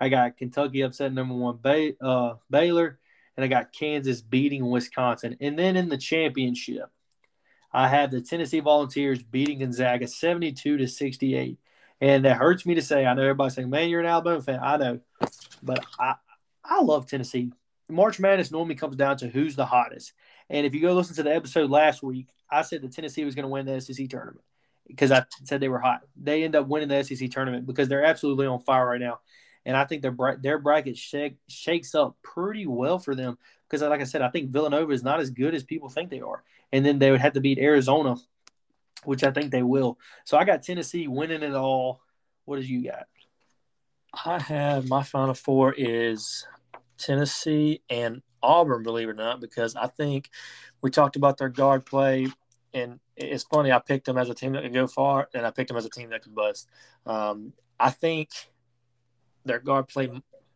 I 0.00 0.08
got 0.08 0.36
Kentucky 0.36 0.80
upset 0.82 1.12
number 1.12 1.34
one 1.34 1.58
Bay, 1.58 1.94
uh, 2.00 2.34
Baylor, 2.50 2.98
and 3.36 3.44
I 3.44 3.48
got 3.48 3.72
Kansas 3.72 4.20
beating 4.20 4.68
Wisconsin. 4.68 5.36
And 5.40 5.58
then 5.58 5.76
in 5.76 5.88
the 5.88 5.96
championship, 5.96 6.90
I 7.72 7.88
have 7.88 8.10
the 8.10 8.20
Tennessee 8.20 8.60
Volunteers 8.60 9.22
beating 9.22 9.60
Gonzaga 9.60 10.06
72 10.06 10.76
to 10.76 10.88
68. 10.88 11.58
And 12.00 12.24
that 12.24 12.36
hurts 12.36 12.66
me 12.66 12.74
to 12.74 12.82
say. 12.82 13.06
I 13.06 13.14
know 13.14 13.22
everybody's 13.22 13.54
saying, 13.54 13.70
man, 13.70 13.88
you're 13.88 14.00
an 14.00 14.06
Alabama 14.06 14.42
fan. 14.42 14.58
I 14.60 14.76
know. 14.76 15.00
But 15.62 15.84
I, 15.98 16.16
I 16.64 16.82
love 16.82 17.06
Tennessee. 17.06 17.52
March 17.88 18.18
Madness 18.18 18.50
normally 18.50 18.74
comes 18.74 18.96
down 18.96 19.18
to 19.18 19.28
who's 19.28 19.54
the 19.54 19.66
hottest. 19.66 20.12
And 20.52 20.64
if 20.64 20.74
you 20.74 20.80
go 20.80 20.92
listen 20.92 21.16
to 21.16 21.24
the 21.24 21.34
episode 21.34 21.70
last 21.70 22.02
week, 22.02 22.28
I 22.48 22.62
said 22.62 22.82
that 22.82 22.92
Tennessee 22.92 23.24
was 23.24 23.34
going 23.34 23.44
to 23.44 23.48
win 23.48 23.66
the 23.66 23.80
SEC 23.80 24.08
tournament 24.08 24.44
because 24.86 25.10
I 25.10 25.24
said 25.42 25.60
they 25.60 25.68
were 25.68 25.80
hot. 25.80 26.02
They 26.16 26.44
end 26.44 26.54
up 26.54 26.68
winning 26.68 26.88
the 26.88 27.02
SEC 27.02 27.30
tournament 27.30 27.66
because 27.66 27.88
they're 27.88 28.04
absolutely 28.04 28.46
on 28.46 28.60
fire 28.60 28.86
right 28.86 29.00
now. 29.00 29.18
And 29.64 29.76
I 29.76 29.84
think 29.84 30.02
their 30.02 30.14
their 30.40 30.58
bracket 30.58 30.96
shake, 30.96 31.36
shakes 31.48 31.94
up 31.94 32.16
pretty 32.22 32.66
well 32.66 33.00
for 33.00 33.16
them 33.16 33.38
because, 33.68 33.82
like 33.82 34.00
I 34.00 34.04
said, 34.04 34.22
I 34.22 34.28
think 34.28 34.50
Villanova 34.50 34.92
is 34.92 35.02
not 35.02 35.20
as 35.20 35.30
good 35.30 35.54
as 35.54 35.64
people 35.64 35.88
think 35.88 36.10
they 36.10 36.20
are. 36.20 36.44
And 36.72 36.84
then 36.84 36.98
they 36.98 37.10
would 37.10 37.20
have 37.20 37.32
to 37.34 37.40
beat 37.40 37.58
Arizona 37.58 38.16
which 39.04 39.24
I 39.24 39.30
think 39.30 39.50
they 39.50 39.62
will. 39.62 39.98
So 40.24 40.36
I 40.36 40.44
got 40.44 40.62
Tennessee 40.62 41.08
winning 41.08 41.42
it 41.42 41.54
all. 41.54 42.00
What 42.44 42.56
did 42.56 42.68
you 42.68 42.84
got? 42.84 43.06
I 44.24 44.38
have 44.38 44.88
my 44.88 45.02
final 45.02 45.34
four 45.34 45.74
is 45.76 46.46
Tennessee 46.98 47.82
and 47.88 48.22
Auburn, 48.42 48.82
believe 48.82 49.08
it 49.08 49.12
or 49.12 49.14
not, 49.14 49.40
because 49.40 49.76
I 49.76 49.86
think 49.86 50.30
we 50.82 50.90
talked 50.90 51.16
about 51.16 51.38
their 51.38 51.48
guard 51.48 51.86
play, 51.86 52.26
and 52.74 53.00
it's 53.16 53.44
funny. 53.44 53.72
I 53.72 53.78
picked 53.78 54.06
them 54.06 54.18
as 54.18 54.28
a 54.28 54.34
team 54.34 54.52
that 54.52 54.62
could 54.62 54.74
go 54.74 54.86
far, 54.86 55.28
and 55.34 55.46
I 55.46 55.50
picked 55.50 55.68
them 55.68 55.76
as 55.76 55.86
a 55.86 55.90
team 55.90 56.10
that 56.10 56.22
could 56.22 56.34
bust. 56.34 56.68
Um, 57.06 57.52
I 57.78 57.90
think 57.90 58.30
their 59.44 59.58
guard 59.58 59.88
play 59.88 60.10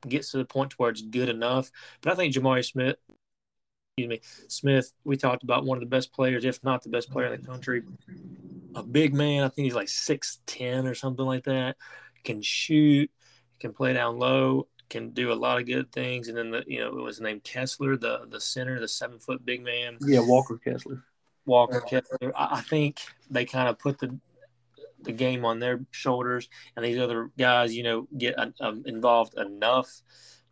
gets 0.06 0.30
to 0.30 0.38
the 0.38 0.44
point 0.44 0.78
where 0.78 0.90
it's 0.90 1.02
good 1.02 1.28
enough, 1.28 1.70
but 2.00 2.12
I 2.12 2.16
think 2.16 2.34
Jamari 2.34 2.64
Smith 2.64 2.96
excuse 3.98 4.10
me, 4.10 4.20
Smith, 4.48 4.92
we 5.04 5.16
talked 5.16 5.42
about 5.42 5.64
one 5.64 5.78
of 5.78 5.80
the 5.80 5.88
best 5.88 6.12
players, 6.12 6.44
if 6.44 6.62
not 6.62 6.82
the 6.82 6.90
best 6.90 7.10
player 7.10 7.32
in 7.32 7.40
the 7.40 7.46
country. 7.46 7.82
A 8.74 8.82
big 8.82 9.14
man, 9.14 9.42
I 9.42 9.48
think 9.48 9.64
he's 9.64 9.74
like 9.74 9.88
6'10 9.88 10.84
or 10.84 10.94
something 10.94 11.24
like 11.24 11.44
that. 11.44 11.76
Can 12.22 12.42
shoot, 12.42 13.10
can 13.58 13.72
play 13.72 13.94
down 13.94 14.18
low, 14.18 14.68
can 14.88 15.10
do 15.10 15.32
a 15.32 15.34
lot 15.34 15.58
of 15.58 15.66
good 15.66 15.90
things. 15.92 16.28
And 16.28 16.36
then 16.36 16.50
the 16.50 16.64
you 16.66 16.80
know, 16.80 16.88
it 16.98 17.02
was 17.02 17.20
named 17.20 17.44
Kessler, 17.44 17.96
the 17.96 18.26
the 18.28 18.40
center, 18.40 18.80
the 18.80 18.88
seven 18.88 19.18
foot 19.18 19.44
big 19.44 19.62
man. 19.62 19.98
Yeah, 20.00 20.20
Walker 20.20 20.58
Kessler. 20.58 21.02
Walker 21.44 21.80
Kessler. 21.80 22.32
I, 22.36 22.56
I 22.56 22.60
think 22.62 23.00
they 23.30 23.44
kind 23.44 23.68
of 23.68 23.78
put 23.78 23.98
the 23.98 24.18
the 25.02 25.12
game 25.12 25.44
on 25.44 25.58
their 25.60 25.80
shoulders, 25.90 26.48
and 26.74 26.84
these 26.84 26.98
other 26.98 27.30
guys, 27.38 27.74
you 27.74 27.82
know, 27.82 28.08
get 28.16 28.38
uh, 28.38 28.72
involved 28.84 29.38
enough 29.38 29.90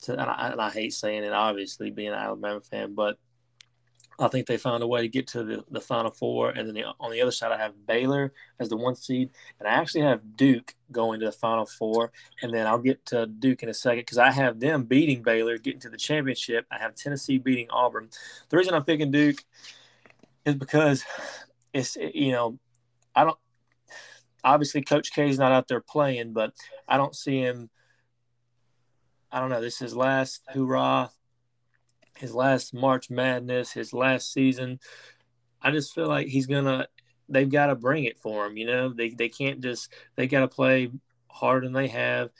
to. 0.03 0.13
And 0.13 0.23
I, 0.23 0.51
and 0.51 0.61
I 0.61 0.71
hate 0.71 0.93
saying 0.93 1.25
it, 1.25 1.33
obviously, 1.33 1.91
being 1.91 2.09
an 2.09 2.15
Alabama 2.15 2.61
fan, 2.61 2.95
but 2.95 3.19
I 4.19 4.29
think 4.29 4.47
they 4.47 4.57
found 4.57 4.83
a 4.83 4.87
way 4.87 5.03
to 5.03 5.09
get 5.09 5.27
to 5.29 5.43
the, 5.43 5.65
the 5.71 5.81
Final 5.81 6.11
Four. 6.11 6.51
And 6.51 6.69
then 6.69 6.75
the, 6.75 6.85
on 7.01 7.11
the 7.11 7.21
other 7.21 7.33
side, 7.33 7.53
I 7.53 7.59
have 7.59 7.87
Baylor 7.87 8.33
as 8.61 8.69
the 8.69 8.77
one 8.77 8.95
seed. 8.95 9.31
And 9.59 9.69
I 9.69 9.73
actually 9.73 10.03
have 10.03 10.37
Duke 10.37 10.75
going 10.93 11.21
to 11.21 11.27
the 11.27 11.33
Final 11.33 11.67
Four. 11.67 12.13
And 12.41 12.55
then 12.55 12.67
I'll 12.67 12.79
get 12.79 13.05
to 13.07 13.27
Duke 13.27 13.63
in 13.63 13.69
a 13.69 13.75
second 13.75 14.01
because 14.01 14.19
I 14.19 14.31
have 14.31 14.61
them 14.61 14.85
beating 14.85 15.23
Baylor, 15.23 15.59
getting 15.59 15.81
to 15.81 15.91
the 15.91 15.97
championship. 15.97 16.67
I 16.71 16.79
have 16.79 16.95
Tennessee 16.95 17.39
beating 17.39 17.69
Auburn. 17.71 18.09
The 18.51 18.57
reason 18.57 18.75
I'm 18.75 18.85
picking 18.85 19.11
Duke 19.11 19.43
is 20.45 20.55
because 20.55 21.05
it's, 21.73 21.97
you 21.97 22.33
know, 22.33 22.59
I 23.17 23.25
don't, 23.25 23.39
obviously 24.45 24.83
Coach 24.83 25.13
K 25.13 25.29
is 25.29 25.39
not 25.39 25.53
out 25.53 25.67
there 25.67 25.81
playing, 25.81 26.33
but 26.33 26.53
I 26.87 26.97
don't 26.99 27.17
see 27.17 27.41
him. 27.41 27.71
I 29.33 29.41
don't 29.41 29.51
know. 29.51 29.61
This 29.61 29.83
is 29.83 29.97
last 29.97 30.43
hurrah 30.53 31.09
his 32.17 32.35
last 32.35 32.75
March 32.75 33.11
Madness, 33.11 33.73
his 33.73 33.93
last 33.93 34.33
season. 34.33 34.79
I 35.63 35.71
just 35.71 35.95
feel 35.95 36.09
like 36.09 36.27
he's 36.27 36.47
gonna. 36.47 36.87
They've 37.29 37.51
got 37.51 37.67
to 37.67 37.75
bring 37.75 38.05
it 38.05 38.19
for 38.19 38.47
him. 38.47 38.57
You 38.57 38.67
know, 38.67 38.89
they 38.93 39.11
they 39.11 39.29
can't 39.29 39.61
just. 39.61 39.93
They 40.17 40.27
got 40.27 40.41
to 40.41 40.49
play 40.49 40.91
harder 41.29 41.67
than 41.67 41.73
they 41.73 41.89
have. 41.89 42.31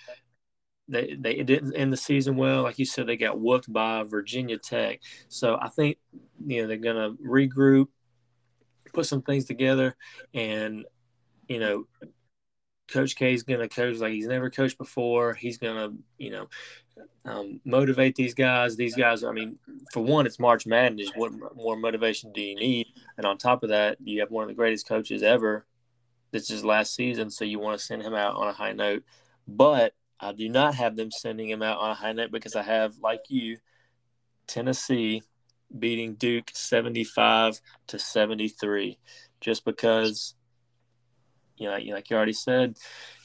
they 0.89 1.15
they 1.19 1.43
didn't 1.43 1.75
end 1.75 1.93
the 1.93 1.97
season 1.97 2.37
well. 2.37 2.63
Like 2.63 2.79
you 2.79 2.85
said, 2.85 3.07
they 3.07 3.17
got 3.17 3.41
whooped 3.41 3.73
by 3.73 4.03
Virginia 4.05 4.59
Tech. 4.59 5.01
So 5.29 5.57
I 5.61 5.69
think 5.69 5.99
you 6.47 6.63
know 6.63 6.69
they're 6.69 6.77
gonna 6.77 7.13
regroup, 7.15 7.89
put 8.93 9.07
some 9.07 9.23
things 9.23 9.47
together, 9.47 9.97
and 10.35 10.85
you 11.49 11.59
know, 11.59 11.87
Coach 12.89 13.17
K 13.17 13.33
is 13.33 13.43
gonna 13.43 13.69
coach 13.69 13.99
like 13.99 14.13
he's 14.13 14.27
never 14.27 14.51
coached 14.51 14.79
before. 14.79 15.35
He's 15.35 15.59
gonna 15.59 15.93
you 16.19 16.31
know 16.31 16.49
um, 17.25 17.61
motivate 17.65 18.15
these 18.15 18.35
guys. 18.35 18.77
These 18.77 18.95
guys, 18.95 19.25
I 19.25 19.33
mean, 19.33 19.59
for 19.93 20.03
one, 20.03 20.27
it's 20.27 20.39
March 20.39 20.67
Madness. 20.67 21.11
What 21.15 21.33
more 21.57 21.77
motivation 21.77 22.33
do 22.33 22.41
you 22.41 22.55
need? 22.57 22.89
And 23.17 23.27
on 23.27 23.39
top 23.39 23.63
of 23.63 23.71
that, 23.71 23.99
you 24.03 24.21
have 24.21 24.31
one 24.31 24.43
of 24.43 24.49
the 24.49 24.55
greatest 24.55 24.87
coaches 24.87 25.23
ever. 25.23 25.67
This 26.31 26.51
is 26.51 26.65
last 26.65 26.95
season, 26.95 27.31
so 27.31 27.45
you 27.45 27.59
want 27.59 27.79
to 27.79 27.85
send 27.85 28.03
him 28.03 28.15
out 28.15 28.35
on 28.35 28.49
a 28.49 28.53
high 28.53 28.73
note. 28.73 29.05
But 29.47 29.95
I 30.21 30.33
do 30.33 30.49
not 30.49 30.75
have 30.75 30.97
them 30.97 31.11
sending 31.11 31.49
him 31.49 31.63
out 31.63 31.79
on 31.79 31.91
a 31.91 31.95
high 31.95 32.13
note 32.13 32.31
because 32.31 32.57
I 32.57 32.63
have, 32.63 32.99
like 32.99 33.25
you, 33.29 33.59
Tennessee 34.47 35.23
beating 35.79 36.15
Duke 36.15 36.51
75 36.53 37.61
to 37.89 37.99
73. 37.99 38.99
Just 39.41 39.65
because, 39.65 40.35
you 41.57 41.69
know, 41.69 41.77
like 41.95 42.11
you 42.11 42.17
already 42.17 42.33
said, 42.33 42.77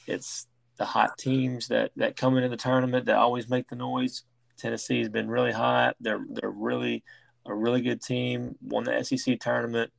it's 0.06 0.46
the 0.76 0.84
hot 0.84 1.18
teams 1.18 1.68
that 1.68 1.92
that 1.96 2.16
come 2.16 2.36
into 2.36 2.48
the 2.48 2.56
tournament 2.56 3.06
that 3.06 3.16
always 3.16 3.48
make 3.48 3.68
the 3.68 3.76
noise. 3.76 4.24
Tennessee 4.56 4.98
has 4.98 5.08
been 5.08 5.28
really 5.28 5.52
hot. 5.52 5.96
They're 6.00 6.24
they're 6.28 6.50
really 6.50 7.04
a 7.46 7.54
really 7.54 7.80
good 7.82 8.02
team. 8.02 8.56
Won 8.62 8.84
the 8.84 9.02
SEC 9.02 9.38
tournament. 9.40 9.90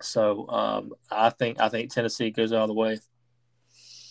So 0.00 0.48
um, 0.48 0.92
I 1.10 1.30
think 1.30 1.60
I 1.60 1.68
think 1.68 1.90
Tennessee 1.90 2.30
goes 2.30 2.52
all 2.52 2.66
the 2.66 2.74
way. 2.74 2.98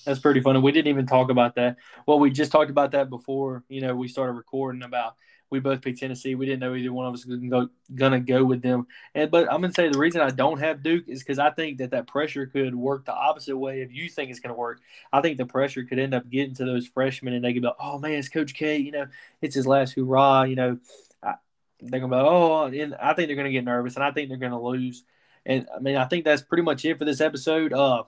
That's 0.06 0.20
pretty 0.20 0.42
funny. 0.42 0.60
We 0.60 0.72
didn't 0.72 0.88
even 0.88 1.06
talk 1.06 1.30
about 1.30 1.56
that. 1.56 1.78
Well, 2.08 2.20
we 2.20 2.32
just 2.32 2.52
talked 2.52 2.72
about 2.72 2.92
that 2.92 3.10
before. 3.10 3.64
You 3.70 3.82
know, 3.82 3.96
we 3.96 4.08
started 4.08 4.34
recording 4.34 4.82
about 4.82 5.16
we 5.52 5.60
both 5.60 5.82
picked 5.82 6.00
Tennessee. 6.00 6.34
We 6.34 6.46
didn't 6.46 6.62
know 6.62 6.74
either 6.74 6.94
one 6.94 7.06
of 7.06 7.14
us 7.14 7.26
was 7.26 7.38
go, 7.40 7.68
gonna 7.94 8.22
go 8.22 8.44
with 8.44 8.62
them. 8.62 8.88
And 9.14 9.30
but 9.30 9.52
I'm 9.52 9.62
gonna 9.62 9.74
say 9.74 9.90
the 9.90 10.00
reason 10.00 10.22
I 10.22 10.30
don't 10.32 10.60
have 10.60 10.82
Duke 10.82 11.08
is 11.08 11.20
because 11.20 11.40
I 11.40 11.52
think 11.52 11.78
that 11.80 11.92
that 11.92 12.08
pressure 12.08 12.46
could 12.46 12.74
work 12.74 13.06
the 13.06 13.14
opposite 13.14 13.58
way. 13.58 13.82
If 13.82 13.92
you 13.92 14.10
think 14.10 14.32
it's 14.32 14.40
gonna 14.40 14.56
work, 14.56 14.80
I 15.12 15.22
think 15.22 15.38
the 15.38 15.46
pressure 15.46 15.84
could 15.84 16.00
end 16.00 16.14
up 16.14 16.30
getting 16.30 16.56
to 16.56 16.66
those 16.66 16.88
freshmen, 16.88 17.34
and 17.34 17.44
they 17.44 17.54
could 17.54 17.62
be, 17.62 17.68
like, 17.68 17.76
oh 17.80 18.00
man, 18.00 18.14
it's 18.14 18.30
Coach 18.30 18.54
K. 18.54 18.78
You 18.78 18.94
know, 18.94 19.08
it's 19.42 19.56
his 19.56 19.68
last 19.68 19.94
hurrah. 19.94 20.44
You 20.44 20.56
know, 20.56 20.80
I, 21.22 21.36
they're 21.82 22.00
gonna 22.00 22.16
be, 22.16 22.16
like, 22.16 22.26
oh, 22.26 22.64
and 22.66 22.96
I 22.96 23.14
think 23.14 23.28
they're 23.28 23.36
gonna 23.36 23.52
get 23.52 23.66
nervous, 23.66 23.96
and 23.96 24.06
I 24.06 24.12
think 24.12 24.30
they're 24.30 24.38
gonna 24.38 24.62
lose. 24.62 25.04
And 25.46 25.68
I 25.76 25.80
mean, 25.80 25.98
I 25.98 26.06
think 26.06 26.24
that's 26.24 26.44
pretty 26.44 26.64
much 26.64 26.86
it 26.86 26.98
for 26.98 27.06
this 27.06 27.20
episode. 27.20 27.74
Uh, 27.74 28.04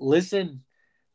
listen, 0.00 0.64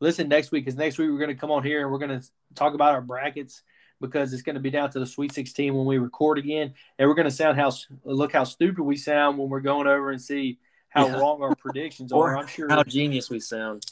listen 0.00 0.28
next 0.28 0.50
week 0.50 0.64
because 0.64 0.78
next 0.78 0.96
week 0.96 1.10
we're 1.10 1.18
gonna 1.18 1.34
come 1.34 1.50
on 1.50 1.62
here 1.62 1.82
and 1.82 1.92
we're 1.92 1.98
gonna 1.98 2.22
talk 2.54 2.72
about 2.72 2.94
our 2.94 3.02
brackets 3.02 3.62
because 4.00 4.32
it's 4.32 4.42
going 4.42 4.54
to 4.54 4.60
be 4.60 4.70
down 4.70 4.90
to 4.90 4.98
the 4.98 5.06
Sweet 5.06 5.32
16 5.32 5.74
when 5.74 5.86
we 5.86 5.98
record 5.98 6.38
again, 6.38 6.74
and 6.98 7.08
we're 7.08 7.14
going 7.14 7.28
to 7.28 7.34
sound 7.34 7.58
how 7.58 7.72
look 8.04 8.32
how 8.32 8.44
stupid 8.44 8.82
we 8.82 8.96
sound 8.96 9.38
when 9.38 9.48
we're 9.48 9.60
going 9.60 9.86
over 9.86 10.10
and 10.10 10.20
see 10.20 10.58
how 10.88 11.06
yeah. 11.06 11.18
wrong 11.18 11.42
our 11.42 11.54
predictions 11.54 12.12
are. 12.12 12.36
I'm 12.36 12.46
sure 12.46 12.68
how 12.68 12.82
genius 12.84 13.30
we 13.30 13.40
sound. 13.40 13.84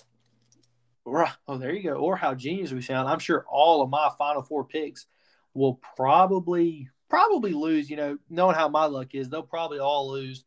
Right. 1.05 1.33
Oh, 1.49 1.59
there 1.59 1.73
you 1.73 1.83
go. 1.83 1.95
Or 1.95 2.17
how 2.17 2.35
genius 2.35 2.73
we 2.73 2.81
sound. 2.81 3.09
I'm 3.09 3.19
sure 3.19 3.45
all 3.51 3.83
of 3.83 3.91
my 3.91 4.11
final 4.19 4.43
four 4.43 4.65
picks 4.65 5.07
will 5.53 5.81
probably 5.97 6.89
probably 7.09 7.53
lose. 7.53 7.91
You 7.91 7.97
know, 7.97 8.19
knowing 8.31 8.55
how 8.55 8.69
my 8.69 8.85
luck 8.85 9.15
is, 9.15 9.29
they'll 9.29 9.43
probably 9.43 9.79
all 9.79 10.11
lose. 10.11 10.45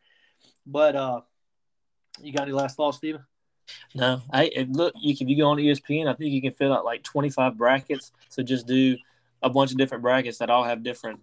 But 0.66 0.96
uh, 0.96 1.22
you 2.22 2.32
got 2.32 2.44
any 2.44 2.54
last 2.54 2.78
thoughts, 2.78 2.98
Steven? 2.98 3.24
No, 3.94 4.22
I 4.32 4.66
look. 4.70 4.94
You 4.98 5.16
can 5.18 5.28
you 5.28 5.38
go 5.38 5.50
on 5.50 5.58
ESPN. 5.58 6.08
I 6.08 6.14
think 6.14 6.32
you 6.32 6.42
can 6.42 6.54
fill 6.54 6.74
out 6.74 6.86
like 6.86 7.04
25 7.04 7.58
brackets. 7.58 8.12
So 8.30 8.44
just 8.44 8.68
do 8.68 8.98
a 9.46 9.50
bunch 9.50 9.72
of 9.72 9.78
different 9.78 10.02
brackets 10.02 10.40
that 10.40 10.50
all 10.50 10.64
have 10.64 10.84
different 10.84 11.22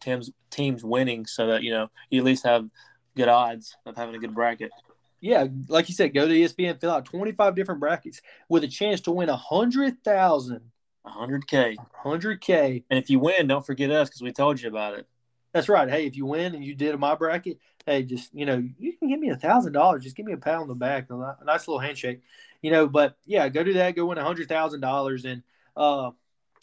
teams 0.00 0.30
teams 0.50 0.84
winning, 0.84 1.24
so 1.24 1.46
that 1.46 1.62
you 1.62 1.70
know 1.70 1.88
you 2.10 2.20
at 2.20 2.24
least 2.24 2.44
have 2.44 2.68
good 3.16 3.28
odds 3.28 3.76
of 3.86 3.96
having 3.96 4.14
a 4.14 4.18
good 4.18 4.34
bracket. 4.34 4.72
Yeah, 5.20 5.46
like 5.68 5.88
you 5.88 5.94
said, 5.94 6.12
go 6.12 6.26
to 6.26 6.34
ESPN, 6.34 6.80
fill 6.80 6.90
out 6.90 7.04
twenty 7.04 7.32
five 7.32 7.54
different 7.54 7.80
brackets 7.80 8.20
with 8.48 8.64
a 8.64 8.68
chance 8.68 9.00
to 9.02 9.12
win 9.12 9.28
a 9.28 9.36
hundred 9.36 10.02
thousand. 10.04 10.60
A 11.04 11.10
hundred 11.10 11.46
k. 11.46 11.76
Hundred 11.94 12.40
k. 12.40 12.84
And 12.90 12.98
if 12.98 13.08
you 13.08 13.20
win, 13.20 13.46
don't 13.46 13.64
forget 13.64 13.90
us 13.90 14.08
because 14.08 14.22
we 14.22 14.32
told 14.32 14.60
you 14.60 14.68
about 14.68 14.98
it. 14.98 15.06
That's 15.52 15.68
right. 15.68 15.88
Hey, 15.88 16.06
if 16.06 16.16
you 16.16 16.26
win 16.26 16.54
and 16.54 16.64
you 16.64 16.74
did 16.74 16.98
my 16.98 17.14
bracket, 17.14 17.58
hey, 17.86 18.02
just 18.02 18.34
you 18.34 18.46
know, 18.46 18.62
you 18.78 18.96
can 18.96 19.08
give 19.08 19.20
me 19.20 19.30
a 19.30 19.36
thousand 19.36 19.72
dollars. 19.72 20.02
Just 20.02 20.16
give 20.16 20.26
me 20.26 20.32
a 20.32 20.36
pat 20.36 20.56
on 20.56 20.68
the 20.68 20.74
back, 20.74 21.06
a 21.10 21.36
nice 21.44 21.68
little 21.68 21.78
handshake, 21.78 22.22
you 22.60 22.70
know. 22.70 22.88
But 22.88 23.16
yeah, 23.24 23.48
go 23.48 23.62
do 23.62 23.74
that. 23.74 23.94
Go 23.94 24.06
win 24.06 24.18
a 24.18 24.24
hundred 24.24 24.48
thousand 24.48 24.80
dollars, 24.80 25.24
and 25.24 25.42
uh, 25.76 26.10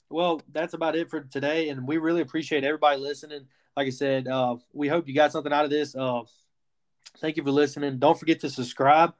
well, 0.10 0.42
that's 0.52 0.74
about 0.74 0.96
it 0.96 1.10
for 1.10 1.22
today. 1.22 1.70
And 1.70 1.88
we 1.88 1.98
really 1.98 2.22
appreciate 2.22 2.64
everybody 2.64 3.00
listening. 3.00 3.46
Like 3.78 3.88
I 3.88 3.92
said, 3.92 4.28
uh, 4.28 4.58
we 4.74 4.88
hope 4.88 5.08
you 5.08 5.14
got 5.14 5.32
something 5.32 5.54
out 5.54 5.66
of 5.66 5.72
this. 5.72 5.96
Uh, 5.96 6.22
thank 7.20 7.38
you 7.38 7.44
for 7.44 7.52
listening. 7.52 8.00
Don't 8.00 8.20
forget 8.20 8.40
to 8.42 8.50
subscribe 8.50 9.14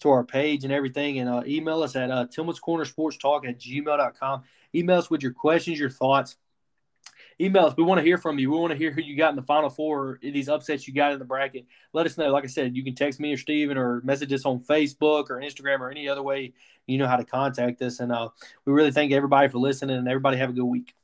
to 0.00 0.10
our 0.10 0.24
page 0.24 0.64
and 0.64 0.72
everything. 0.72 1.18
And 1.18 1.28
uh, 1.28 1.42
email 1.46 1.82
us 1.82 1.96
at 1.96 2.10
uh, 2.10 2.26
Tillman's 2.26 2.60
Corner 2.60 2.84
Sports 2.84 3.16
Talk 3.16 3.46
at 3.46 3.58
gmail.com. 3.58 4.42
Email 4.74 4.98
us 4.98 5.10
with 5.10 5.22
your 5.22 5.32
questions, 5.32 5.78
your 5.78 5.90
thoughts 5.90 6.36
email 7.40 7.66
us. 7.66 7.74
We 7.76 7.84
want 7.84 7.98
to 7.98 8.04
hear 8.04 8.18
from 8.18 8.38
you. 8.38 8.50
We 8.50 8.58
want 8.58 8.72
to 8.72 8.78
hear 8.78 8.90
who 8.90 9.00
you 9.00 9.16
got 9.16 9.30
in 9.30 9.36
the 9.36 9.42
final 9.42 9.70
four, 9.70 10.18
these 10.22 10.48
upsets 10.48 10.86
you 10.86 10.94
got 10.94 11.12
in 11.12 11.18
the 11.18 11.24
bracket. 11.24 11.66
Let 11.92 12.06
us 12.06 12.18
know. 12.18 12.30
Like 12.30 12.44
I 12.44 12.48
said, 12.48 12.76
you 12.76 12.84
can 12.84 12.94
text 12.94 13.20
me 13.20 13.32
or 13.32 13.36
Steven 13.36 13.76
or 13.76 14.00
message 14.04 14.32
us 14.32 14.44
on 14.44 14.60
Facebook 14.60 15.30
or 15.30 15.40
Instagram 15.40 15.80
or 15.80 15.90
any 15.90 16.08
other 16.08 16.22
way 16.22 16.52
you 16.86 16.98
know 16.98 17.06
how 17.06 17.16
to 17.16 17.24
contact 17.24 17.80
us. 17.82 18.00
And 18.00 18.12
uh, 18.12 18.28
we 18.64 18.72
really 18.72 18.92
thank 18.92 19.12
everybody 19.12 19.48
for 19.48 19.58
listening 19.58 19.96
and 19.96 20.08
everybody 20.08 20.36
have 20.36 20.50
a 20.50 20.52
good 20.52 20.64
week. 20.64 20.94